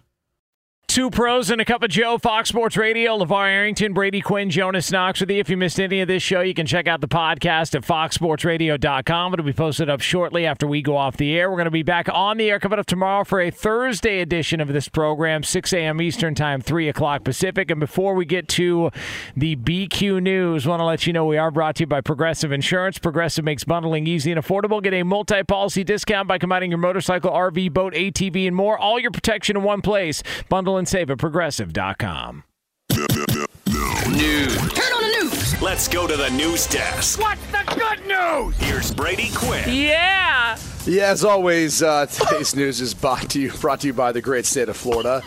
Two 0.91 1.09
pros 1.09 1.49
and 1.49 1.61
a 1.61 1.63
cup 1.63 1.83
of 1.83 1.89
Joe, 1.89 2.17
Fox 2.17 2.49
Sports 2.49 2.75
Radio, 2.75 3.17
LaVar 3.17 3.47
Arrington, 3.47 3.93
Brady 3.93 4.19
Quinn, 4.19 4.49
Jonas 4.49 4.91
Knox 4.91 5.21
with 5.21 5.31
you. 5.31 5.37
If 5.37 5.49
you 5.49 5.55
missed 5.55 5.79
any 5.79 6.01
of 6.01 6.09
this 6.09 6.21
show, 6.21 6.41
you 6.41 6.53
can 6.53 6.65
check 6.65 6.85
out 6.85 6.99
the 6.99 7.07
podcast 7.07 7.75
at 7.75 7.83
foxsportsradio.com. 7.83 9.33
It'll 9.33 9.45
be 9.45 9.53
posted 9.53 9.89
up 9.89 10.01
shortly 10.01 10.45
after 10.45 10.67
we 10.67 10.81
go 10.81 10.97
off 10.97 11.15
the 11.15 11.33
air. 11.33 11.49
We're 11.49 11.55
going 11.55 11.63
to 11.63 11.71
be 11.71 11.81
back 11.81 12.09
on 12.13 12.35
the 12.35 12.51
air 12.51 12.59
coming 12.59 12.77
up 12.77 12.87
tomorrow 12.87 13.23
for 13.23 13.39
a 13.39 13.49
Thursday 13.49 14.19
edition 14.19 14.59
of 14.59 14.67
this 14.67 14.89
program, 14.89 15.43
6 15.43 15.71
a.m. 15.71 16.01
Eastern 16.01 16.35
Time, 16.35 16.59
3 16.59 16.89
o'clock 16.89 17.23
Pacific. 17.23 17.71
And 17.71 17.79
before 17.79 18.13
we 18.13 18.25
get 18.25 18.49
to 18.49 18.91
the 19.33 19.55
BQ 19.55 20.21
News, 20.21 20.67
want 20.67 20.81
to 20.81 20.85
let 20.85 21.07
you 21.07 21.13
know 21.13 21.23
we 21.25 21.37
are 21.37 21.51
brought 21.51 21.77
to 21.77 21.83
you 21.83 21.87
by 21.87 22.01
Progressive 22.01 22.51
Insurance. 22.51 22.99
Progressive 22.99 23.45
makes 23.45 23.63
bundling 23.63 24.07
easy 24.07 24.33
and 24.33 24.41
affordable. 24.41 24.83
Get 24.83 24.93
a 24.93 25.03
multi 25.03 25.41
policy 25.43 25.85
discount 25.85 26.27
by 26.27 26.37
combining 26.37 26.69
your 26.69 26.79
motorcycle, 26.79 27.31
RV, 27.31 27.71
boat, 27.71 27.93
ATV, 27.93 28.45
and 28.45 28.57
more. 28.57 28.77
All 28.77 28.99
your 28.99 29.11
protection 29.11 29.55
in 29.55 29.63
one 29.63 29.81
place. 29.81 30.21
Bundle 30.49 30.80
and 30.81 30.87
save 30.89 31.11
at 31.11 31.19
progressive.com. 31.19 32.43
News. 32.89 34.57
Turn 34.57 34.93
on 34.93 35.01
the 35.03 35.17
news. 35.21 35.61
Let's 35.61 35.87
go 35.87 36.07
to 36.07 36.17
the 36.17 36.29
news 36.31 36.65
desk. 36.65 37.19
What's 37.19 37.45
the 37.51 37.63
good 37.75 38.07
news? 38.07 38.55
Here's 38.57 38.91
Brady 38.91 39.29
Quinn. 39.35 39.63
Yeah. 39.67 40.57
Yeah, 40.87 41.11
as 41.11 41.23
always, 41.23 41.83
uh, 41.83 42.07
today's 42.07 42.55
news 42.55 42.81
is 42.81 42.95
brought 42.95 43.29
to 43.29 43.39
you 43.39 43.51
brought 43.51 43.81
to 43.81 43.87
you 43.87 43.93
by 43.93 44.11
the 44.11 44.21
great 44.21 44.47
state 44.47 44.69
of 44.69 44.75
Florida. 44.75 45.21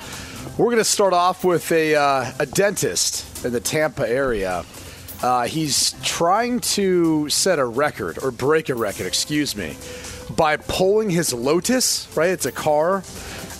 We're 0.59 0.66
going 0.66 0.78
to 0.78 0.84
start 0.84 1.12
off 1.12 1.44
with 1.44 1.70
a 1.70 1.94
uh, 1.94 2.32
a 2.40 2.46
dentist 2.46 3.44
in 3.44 3.52
the 3.52 3.61
Tampa 3.61 4.09
area. 4.09 4.64
Uh, 5.22 5.46
he's 5.46 5.94
trying 6.02 6.59
to 6.61 7.28
set 7.28 7.61
a 7.61 7.64
record 7.64 8.18
or 8.24 8.32
break 8.32 8.70
a 8.70 8.74
record, 8.74 9.07
excuse 9.07 9.55
me, 9.55 9.76
by 10.34 10.57
pulling 10.57 11.11
his 11.11 11.32
Lotus. 11.32 12.09
Right, 12.16 12.30
it's 12.30 12.44
a 12.44 12.52
car. 12.52 13.05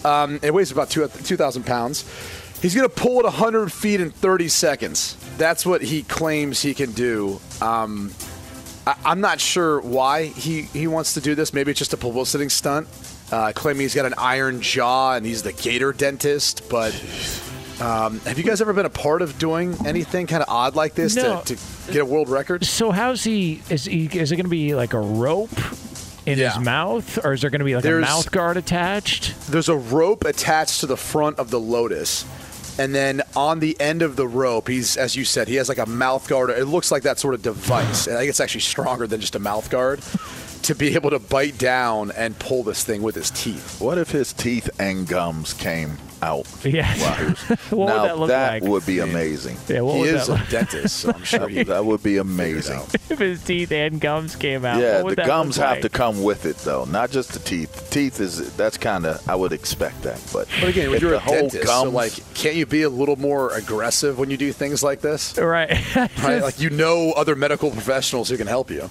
Um, 0.05 0.39
it 0.43 0.53
weighs 0.53 0.71
about 0.71 0.91
two 0.91 1.07
thousand 1.09 1.65
pounds. 1.67 2.05
He's 2.63 2.75
going 2.75 2.89
to 2.89 2.95
pull 2.95 3.19
it 3.21 3.25
100 3.25 3.71
feet 3.71 4.01
in 4.01 4.11
30 4.11 4.49
seconds. 4.49 5.17
That's 5.37 5.67
what 5.67 5.83
he 5.83 6.03
claims 6.03 6.63
he 6.63 6.73
can 6.73 6.93
do. 6.93 7.39
Um, 7.61 8.11
I, 8.87 8.97
I'm 9.05 9.21
not 9.21 9.39
sure 9.39 9.83
why 9.83 10.25
he, 10.27 10.63
he 10.63 10.87
wants 10.87 11.13
to 11.15 11.21
do 11.21 11.35
this. 11.35 11.53
Maybe 11.53 11.73
it's 11.73 11.79
just 11.79 11.93
a 11.93 11.99
publicity 11.99 12.49
stunt. 12.49 12.89
Uh, 13.31 13.53
claiming 13.55 13.83
he's 13.83 13.95
got 13.95 14.07
an 14.07 14.15
iron 14.17 14.63
jaw 14.63 15.13
and 15.15 15.27
he's 15.27 15.43
the 15.43 15.53
gator 15.53 15.93
dentist. 15.93 16.67
But 16.71 16.95
um, 17.83 18.21
have 18.21 18.39
you 18.39 18.45
guys 18.45 18.63
ever 18.63 18.73
been 18.73 18.87
a 18.87 18.91
part 18.91 19.21
of 19.21 19.39
doing 19.39 19.77
anything 19.85 20.27
kind 20.27 20.43
of 20.43 20.49
odd 20.49 20.75
like 20.75 20.95
this 20.95 21.17
No. 21.17 21.43
to, 21.43 21.57
to 21.57 21.93
get 21.93 22.01
a 22.01 22.07
world 22.07 22.31
record? 22.31 22.65
So 22.65 22.91
how's 22.93 23.25
he? 23.25 23.61
Is 23.69 23.85
he? 23.85 24.07
Is 24.07 24.33
it 24.33 24.37
going 24.37 24.45
to 24.47 24.51
be 24.51 24.75
like 24.75 24.95
a 24.95 25.01
rope 25.01 25.51
in 26.27 26.39
Yeah. 26.39 26.55
his 26.55 26.65
mouth, 26.65 27.19
or 27.25 27.33
is 27.33 27.41
there 27.41 27.51
going 27.51 27.59
to 27.61 27.65
be 27.65 27.75
like 27.75 27.83
There's- 27.85 28.03
a 28.09 28.11
mouth 28.11 28.31
guard 28.31 28.57
attached? 28.57 29.35
There's 29.51 29.69
a 29.69 29.77
rope 29.77 30.25
attached 30.25 30.81
to 30.81 30.87
the 30.87 30.97
front 30.97 31.39
of 31.39 31.51
the 31.51 31.61
Lotus. 31.61 32.25
And 32.77 32.93
then 32.93 33.23
on 33.37 33.61
the 33.61 33.77
end 33.81 34.03
of 34.03 34.17
the 34.17 34.27
rope, 34.27 34.67
he's, 34.69 34.97
as 34.97 35.15
you 35.15 35.25
said, 35.25 35.47
he 35.47 35.55
has 35.57 35.69
like 35.69 35.79
a 35.79 35.87
mouth 35.87 36.27
guard. 36.29 36.51
It 36.51 36.65
looks 36.67 36.91
like 36.91 37.05
that 37.05 37.21
sort 37.21 37.35
of 37.35 37.43
device. 37.43 38.09
And 38.09 38.17
I 38.17 38.21
think 38.21 38.31
it's 38.31 38.41
actually 38.41 38.63
stronger 38.63 39.07
than 39.07 39.21
just 39.21 39.37
a 39.37 39.39
mouth 39.39 39.71
guard 39.71 40.01
to 40.63 40.75
be 40.75 40.95
able 40.95 41.11
to 41.11 41.19
bite 41.21 41.57
down 41.59 42.11
and 42.17 42.37
pull 42.39 42.65
this 42.65 42.83
thing 42.83 43.03
with 43.03 43.15
his 43.15 43.31
teeth. 43.31 43.81
What 43.81 43.99
if 43.99 44.11
his 44.11 44.33
teeth 44.33 44.69
and 44.81 45.07
gums 45.07 45.53
came 45.53 45.99
out? 46.25 46.47
Yeah. 46.65 46.87
while 46.99 47.15
he 47.17 47.25
was- 47.27 47.41
What 47.71 47.79
would 47.79 47.87
now 47.87 48.03
that 48.07 48.19
look 48.19 48.31
like? 48.31 48.63
would 48.65 48.87
be 48.87 48.99
amazing. 49.01 49.57
Yeah, 49.69 49.83
what 49.83 49.95
he 49.95 50.01
would 50.01 50.15
is 50.15 50.27
that 50.29 50.49
a 50.49 50.51
dentist, 50.51 50.97
so 50.97 51.13
I'm 51.13 51.23
sure 51.33 51.49
he 51.49 51.63
that 51.65 51.85
would 51.85 52.03
be 52.03 52.17
amazing. 52.17 52.81
if 53.11 53.19
his 53.19 53.43
teeth 53.45 53.71
and 53.73 54.01
gums 54.01 54.35
came 54.37 54.65
out? 54.65 54.81
Yeah, 54.81 54.97
what 54.97 55.05
would 55.05 55.13
the 55.13 55.17
that 55.23 55.27
gums 55.27 55.59
look 55.59 55.67
have 55.67 55.77
like? 55.77 55.83
to 55.83 55.89
come 55.91 56.23
with 56.23 56.47
it 56.47 56.57
though, 56.59 56.85
not 56.87 57.11
just 57.11 57.33
the 57.33 57.39
teeth. 57.39 57.73
The 57.75 57.91
teeth 57.95 58.21
is 58.21 58.55
that's 58.57 58.79
kind 58.79 59.07
of 59.07 59.27
I 59.29 59.35
would 59.37 59.53
expect 59.53 60.03
that, 60.03 60.21
but 60.33 60.49
But 60.61 60.71
again, 60.71 60.93
if 60.93 61.01
you're 61.03 61.11
the 61.13 61.17
a 61.19 61.21
whole 61.21 61.35
dentist, 61.49 61.67
so 61.67 61.91
like, 61.91 62.13
can't 62.35 62.57
you 62.57 62.67
be 62.67 62.83
a 62.83 62.89
little 62.91 63.17
more 63.17 63.53
aggressive 63.55 64.19
when 64.19 64.31
you 64.31 64.37
do 64.37 64.53
things 64.53 64.83
like 64.83 65.01
this? 65.01 65.37
Right. 65.39 65.71
Right? 65.97 66.43
Like 66.43 66.59
you 66.61 66.71
know 66.71 67.13
other 67.13 67.37
medical 67.37 67.71
professionals 67.71 68.29
who 68.31 68.37
can 68.37 68.47
help 68.47 68.71
you. 68.71 68.89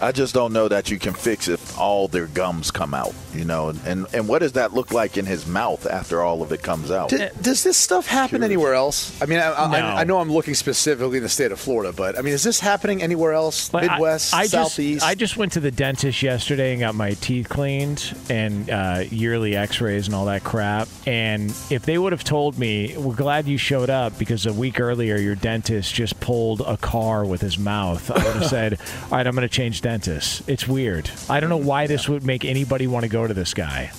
I 0.00 0.12
just 0.12 0.34
don't 0.34 0.52
know 0.52 0.68
that 0.68 0.90
you 0.90 0.98
can 0.98 1.14
fix 1.14 1.48
if 1.48 1.78
all 1.78 2.08
their 2.08 2.26
gums 2.26 2.70
come 2.70 2.92
out, 2.94 3.14
you 3.34 3.44
know. 3.44 3.68
And 3.70 3.80
and, 3.86 4.06
and 4.14 4.28
what 4.28 4.40
does 4.40 4.52
that 4.52 4.72
look 4.74 4.92
like 4.92 5.16
in 5.16 5.24
his 5.26 5.46
mouth 5.46 5.86
after 5.86 6.22
all 6.22 6.42
of 6.42 6.52
it 6.52 6.62
comes 6.62 6.90
out? 6.90 7.08
D- 7.10 7.28
does 7.40 7.62
this 7.64 7.76
stuff 7.76 8.06
happen 8.06 8.42
anywhere 8.42 8.74
else? 8.74 9.20
I 9.22 9.26
mean, 9.26 9.38
I, 9.38 9.52
I, 9.52 9.80
No. 9.80 9.86
I 9.86 10.04
know 10.04 10.18
I'm 10.20 10.30
looking 10.30 10.54
specifically 10.54 11.16
in 11.18 11.22
the 11.22 11.28
state 11.28 11.52
of 11.52 11.58
Florida, 11.60 11.92
but 11.96 12.18
I 12.18 12.22
mean, 12.22 12.34
is 12.34 12.42
this 12.42 12.60
happening 12.60 13.02
anywhere 13.02 13.32
else? 13.32 13.68
But 13.70 13.84
I- 13.84 13.94
Midwest, 13.94 14.34
I, 14.34 14.46
Southeast? 14.46 15.00
Just, 15.00 15.06
I 15.06 15.14
just 15.14 15.36
went 15.36 15.52
to 15.52 15.60
the 15.60 15.70
dentist 15.70 16.22
yesterday 16.22 16.72
and 16.72 16.80
got 16.80 16.94
my 16.94 17.12
teeth 17.14 17.48
cleaned 17.48 18.14
and 18.28 18.68
uh, 18.70 19.04
yearly 19.10 19.56
X-rays 19.56 20.06
and 20.06 20.14
all 20.14 20.26
that 20.26 20.44
crap. 20.44 20.88
And 21.06 21.50
if 21.70 21.82
they 21.86 21.96
would 21.98 22.12
have 22.12 22.24
told 22.24 22.58
me, 22.58 22.94
"We're 22.98 23.14
glad 23.14 23.46
you 23.46 23.56
showed 23.58 23.88
up 23.90 24.18
because 24.18 24.46
a 24.46 24.52
week 24.52 24.78
earlier 24.80 25.16
your 25.16 25.34
dentist 25.36 25.94
just 25.94 26.18
pulled 26.20 26.60
a 26.60 26.76
car 26.76 27.24
with 27.24 27.40
his 27.40 27.58
mouth," 27.58 28.10
I 28.10 28.14
would 28.24 28.36
have 28.36 28.46
said, 28.46 28.78
"All 29.04 29.10
right, 29.18 29.26
I'm 29.26 29.34
going 29.34 29.48
to 29.48 29.54
change 29.54 29.80
dentist. 29.90 30.42
It's 30.48 30.66
weird. 30.66 31.08
I 31.30 31.38
don't 31.38 31.48
know 31.48 31.56
why 31.56 31.86
this 31.86 32.08
would 32.08 32.24
make 32.24 32.44
anybody 32.44 32.88
want 32.88 33.04
to 33.04 33.08
go 33.08 33.24
to 33.26 33.32
this 33.32 33.54
guy. 33.54 33.92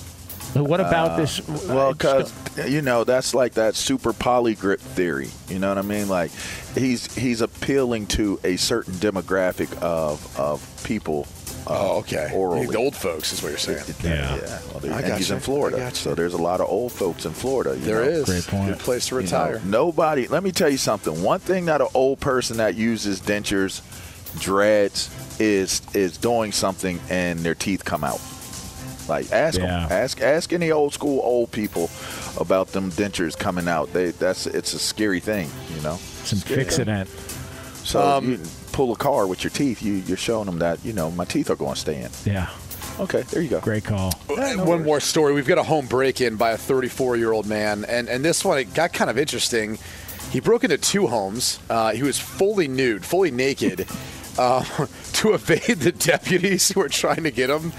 What 0.54 0.80
about 0.80 1.12
Uh, 1.12 1.16
this? 1.16 1.46
Well, 1.48 1.92
because 1.92 2.30
you 2.66 2.82
know 2.82 3.04
that's 3.04 3.32
like 3.34 3.54
that 3.54 3.74
super 3.74 4.12
Poligrip 4.12 4.80
theory. 4.80 5.30
You 5.48 5.58
know 5.58 5.68
what 5.70 5.78
I 5.78 5.82
mean? 5.82 6.08
Like 6.08 6.30
he's 6.74 7.14
he's 7.14 7.40
appealing 7.40 8.06
to 8.08 8.38
a 8.44 8.56
certain 8.56 8.94
demographic 8.94 9.70
of 9.82 10.20
of 10.38 10.60
people. 10.84 11.26
Uh, 11.66 11.70
Oh, 11.70 11.98
okay. 11.98 12.30
Orally. 12.34 12.66
The 12.66 12.76
old 12.78 12.96
folks 12.96 13.32
is 13.32 13.42
what 13.42 13.50
you're 13.50 13.58
saying. 13.58 13.84
Yeah. 14.02 14.36
yeah. 14.36 14.58
Well, 14.70 14.80
there- 14.80 14.92
I 14.94 15.00
and 15.02 15.14
he's 15.18 15.28
gotcha. 15.28 15.34
in 15.34 15.40
Florida, 15.40 15.76
I 15.76 15.80
gotcha. 15.80 15.96
so 15.96 16.14
there's 16.14 16.32
a 16.34 16.40
lot 16.50 16.60
of 16.62 16.68
old 16.68 16.92
folks 16.92 17.26
in 17.26 17.32
Florida. 17.32 17.74
You 17.78 17.84
There 17.84 18.04
know? 18.04 18.10
is. 18.10 18.24
Great 18.24 18.46
point. 18.46 18.68
Good 18.70 18.78
place 18.78 19.06
to 19.08 19.16
You 19.16 19.20
know, 19.20 19.24
retire. 19.24 19.60
nobody. 19.66 20.28
Let 20.28 20.42
me 20.42 20.50
tell 20.52 20.70
you 20.70 20.78
something. 20.78 21.22
One 21.22 21.40
thing 21.40 21.66
that 21.66 21.80
an 21.82 21.88
old 21.94 22.20
person 22.20 22.56
that 22.56 22.74
uses 22.74 23.20
dentures, 23.20 23.82
dreads, 24.38 25.10
is 25.40 25.82
is 25.94 26.16
doing 26.18 26.52
something 26.52 27.00
and 27.10 27.38
their 27.40 27.54
teeth 27.54 27.84
come 27.84 28.04
out. 28.04 28.20
Like 29.08 29.32
ask 29.32 29.58
Yeah. 29.58 29.66
them, 29.88 29.92
ask 29.92 30.20
ask 30.20 30.52
any 30.52 30.70
old 30.70 30.92
school 30.92 31.20
old 31.22 31.50
people 31.50 31.90
about 32.38 32.68
them 32.68 32.90
dentures 32.92 33.38
coming 33.38 33.68
out. 33.68 33.92
They 33.92 34.10
that's 34.10 34.46
it's 34.46 34.74
a 34.74 34.78
scary 34.78 35.20
thing, 35.20 35.50
you 35.74 35.80
know. 35.82 35.98
Some 36.24 36.40
Scary 36.40 36.64
fixing 36.64 36.84
thing. 36.86 36.94
it. 36.96 37.08
So 37.84 38.02
Um, 38.02 38.30
you 38.32 38.40
pull 38.72 38.92
a 38.92 38.96
car 38.96 39.26
with 39.26 39.42
your 39.44 39.50
teeth. 39.50 39.82
You 39.82 39.94
you're 39.94 40.16
showing 40.18 40.46
them 40.46 40.58
that 40.58 40.84
you 40.84 40.92
know 40.92 41.10
my 41.10 41.24
teeth 41.24 41.48
are 41.50 41.56
going 41.56 41.74
to 41.74 41.80
stay 41.80 42.02
in. 42.02 42.10
Yeah. 42.24 42.48
Okay, 43.00 43.22
there 43.30 43.40
you 43.40 43.48
go. 43.48 43.60
Great 43.60 43.84
call. 43.84 44.12
And 44.40 44.66
one 44.66 44.82
more 44.84 44.98
story. 45.00 45.32
We've 45.32 45.46
got 45.46 45.58
a 45.58 45.62
home 45.62 45.86
break 45.86 46.20
in 46.20 46.34
by 46.34 46.50
a 46.50 46.56
34 46.58 47.16
year 47.16 47.30
old 47.30 47.46
man. 47.46 47.84
And, 47.84 48.08
and 48.08 48.24
this 48.24 48.44
one, 48.44 48.58
it 48.58 48.74
got 48.74 48.92
kind 48.92 49.08
of 49.08 49.16
interesting. 49.16 49.78
He 50.32 50.40
broke 50.40 50.64
into 50.64 50.78
two 50.78 51.06
homes. 51.06 51.60
Uh, 51.70 51.92
he 51.92 52.02
was 52.02 52.18
fully 52.18 52.66
nude, 52.66 53.04
fully 53.04 53.30
naked, 53.30 53.86
uh, 54.38 54.64
to 55.14 55.32
evade 55.34 55.78
the 55.80 55.92
deputies 55.92 56.70
who 56.70 56.80
were 56.80 56.88
trying 56.88 57.24
to 57.24 57.30
get 57.30 57.50
him. 57.50 57.72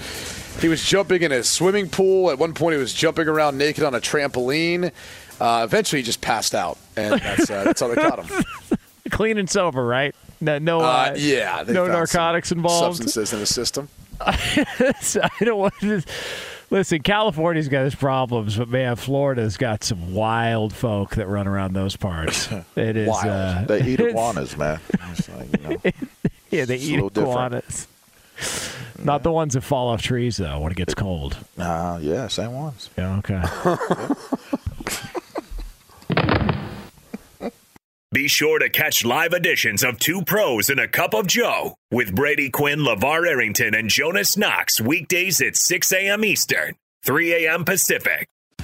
He 0.60 0.68
was 0.68 0.84
jumping 0.84 1.22
in 1.22 1.32
a 1.32 1.42
swimming 1.42 1.88
pool. 1.88 2.30
At 2.30 2.38
one 2.38 2.52
point, 2.54 2.74
he 2.74 2.80
was 2.80 2.92
jumping 2.92 3.28
around 3.28 3.56
naked 3.56 3.82
on 3.82 3.94
a 3.94 4.00
trampoline. 4.00 4.92
Uh, 5.40 5.62
eventually, 5.64 6.00
he 6.00 6.04
just 6.04 6.20
passed 6.20 6.54
out. 6.54 6.76
And 6.96 7.18
that's, 7.20 7.48
uh, 7.48 7.64
that's 7.64 7.80
how 7.80 7.88
they 7.88 7.94
caught 7.94 8.24
him. 8.26 8.44
Clean 9.10 9.38
and 9.38 9.48
sober, 9.48 9.84
right? 9.84 10.14
No, 10.40 10.58
no, 10.58 10.80
uh, 10.80 10.84
Uh, 10.84 11.14
yeah. 11.16 11.64
no 11.66 11.86
narcotics 11.86 12.52
involved. 12.52 12.98
Substances 12.98 13.32
in 13.32 13.40
the 13.40 13.46
system. 13.46 13.88
So 15.00 15.22
I 15.22 15.44
don't 15.44 15.58
want 15.58 15.74
to. 15.80 16.02
Listen, 16.68 17.00
California's 17.02 17.68
got 17.68 17.86
its 17.86 17.94
problems, 17.94 18.56
but 18.56 18.68
man, 18.68 18.94
Florida's 18.96 19.56
got 19.56 19.82
some 19.82 20.12
wild 20.14 20.72
folk 20.74 21.16
that 21.16 21.26
run 21.26 21.48
around 21.48 21.72
those 21.72 21.96
parts. 21.96 22.48
It 22.76 22.96
is. 22.96 23.08
Wild. 23.08 23.26
Uh, 23.28 23.64
they 23.66 23.80
eat 23.80 23.94
it's- 24.00 24.10
iguanas, 24.10 24.56
man. 24.58 24.78
It's 25.12 25.28
like, 25.30 25.48
you 25.58 25.68
know. 25.68 26.29
Yeah, 26.56 26.64
they 26.64 26.74
It's 26.76 26.84
eat 26.84 26.92
little 26.94 27.08
different. 27.10 27.54
iguanas. 27.54 27.86
Not 29.04 29.22
the 29.22 29.32
ones 29.32 29.54
that 29.54 29.60
fall 29.62 29.88
off 29.88 30.02
trees, 30.02 30.36
though, 30.36 30.58
when 30.60 30.72
it 30.72 30.76
gets 30.76 30.94
cold. 30.94 31.36
Uh, 31.58 31.98
yeah, 32.02 32.26
same 32.28 32.52
ones. 32.52 32.90
Yeah, 32.98 33.18
okay. 33.18 33.42
Be 38.12 38.26
sure 38.26 38.58
to 38.58 38.68
catch 38.68 39.04
live 39.04 39.32
editions 39.32 39.84
of 39.84 40.00
Two 40.00 40.22
Pros 40.22 40.68
and 40.68 40.80
a 40.80 40.88
Cup 40.88 41.14
of 41.14 41.28
Joe 41.28 41.76
with 41.92 42.12
Brady 42.14 42.50
Quinn, 42.50 42.80
LaVar 42.80 43.28
Arrington, 43.28 43.72
and 43.74 43.88
Jonas 43.88 44.36
Knox 44.36 44.80
weekdays 44.80 45.40
at 45.40 45.56
6 45.56 45.92
a.m. 45.92 46.24
Eastern, 46.24 46.74
3 47.04 47.46
a.m. 47.46 47.64
Pacific. 47.64 48.26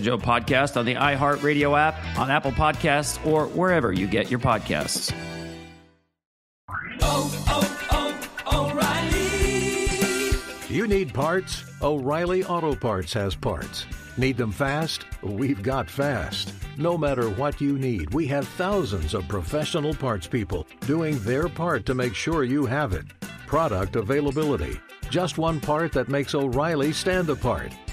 Joe 0.00 0.18
podcast 0.18 0.76
on 0.76 0.84
the 0.84 0.94
iHeartRadio 0.94 1.78
app, 1.78 1.96
on 2.18 2.30
Apple 2.30 2.52
Podcasts, 2.52 3.24
or 3.26 3.46
wherever 3.48 3.92
you 3.92 4.06
get 4.06 4.30
your 4.30 4.40
podcasts. 4.40 5.12
Oh, 7.00 7.44
oh, 7.48 8.28
oh, 8.46 8.70
O'Reilly. 8.70 10.74
You 10.74 10.86
need 10.86 11.12
parts? 11.12 11.64
O'Reilly 11.82 12.44
Auto 12.44 12.74
Parts 12.74 13.12
has 13.12 13.34
parts. 13.34 13.86
Need 14.16 14.36
them 14.36 14.52
fast? 14.52 15.04
We've 15.22 15.62
got 15.62 15.88
fast. 15.88 16.52
No 16.76 16.98
matter 16.98 17.30
what 17.30 17.60
you 17.60 17.78
need, 17.78 18.12
we 18.12 18.26
have 18.28 18.46
thousands 18.48 19.14
of 19.14 19.26
professional 19.28 19.94
parts 19.94 20.26
people 20.26 20.66
doing 20.80 21.18
their 21.20 21.48
part 21.48 21.86
to 21.86 21.94
make 21.94 22.14
sure 22.14 22.44
you 22.44 22.66
have 22.66 22.92
it. 22.92 23.06
Product 23.46 23.96
availability. 23.96 24.78
Just 25.10 25.38
one 25.38 25.60
part 25.60 25.92
that 25.92 26.08
makes 26.08 26.34
O'Reilly 26.34 26.92
stand 26.92 27.28
apart. 27.30 27.72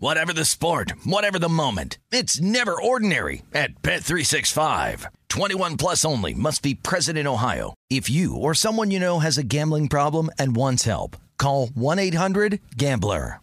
Whatever 0.00 0.32
the 0.32 0.44
sport, 0.44 0.92
whatever 1.04 1.40
the 1.40 1.48
moment. 1.48 1.98
It's 2.12 2.40
never 2.40 2.80
ordinary 2.80 3.42
at 3.52 3.82
Bet365. 3.82 5.06
21 5.28 5.76
plus 5.76 6.04
only 6.04 6.34
must 6.34 6.62
be 6.62 6.76
present 6.76 7.18
in 7.18 7.26
Ohio. 7.26 7.74
If 7.90 8.08
you 8.08 8.36
or 8.36 8.54
someone 8.54 8.92
you 8.92 9.00
know 9.00 9.18
has 9.18 9.38
a 9.38 9.42
gambling 9.42 9.88
problem 9.88 10.30
and 10.38 10.54
wants 10.54 10.84
help, 10.84 11.16
call 11.36 11.66
1-800-GAMBLER. 11.76 13.40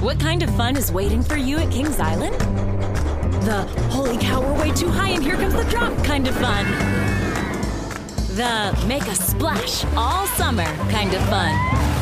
What 0.00 0.18
kind 0.18 0.42
of 0.42 0.56
fun 0.56 0.78
is 0.78 0.90
waiting 0.90 1.22
for 1.22 1.36
you 1.36 1.58
at 1.58 1.70
Kings 1.70 2.00
Island? 2.00 2.40
The 3.42 3.64
holy 3.90 4.16
cow, 4.16 4.40
we're 4.40 4.60
way 4.60 4.72
too 4.72 4.88
high 4.88 5.10
and 5.10 5.22
here 5.22 5.36
comes 5.36 5.52
the 5.52 5.64
drop 5.64 5.92
kind 6.04 6.26
of 6.26 6.34
fun. 6.36 6.64
The 8.34 8.86
make 8.88 9.02
a 9.08 9.14
splash 9.14 9.84
all 9.94 10.26
summer 10.28 10.64
kind 10.88 11.12
of 11.12 11.20
fun. 11.28 12.01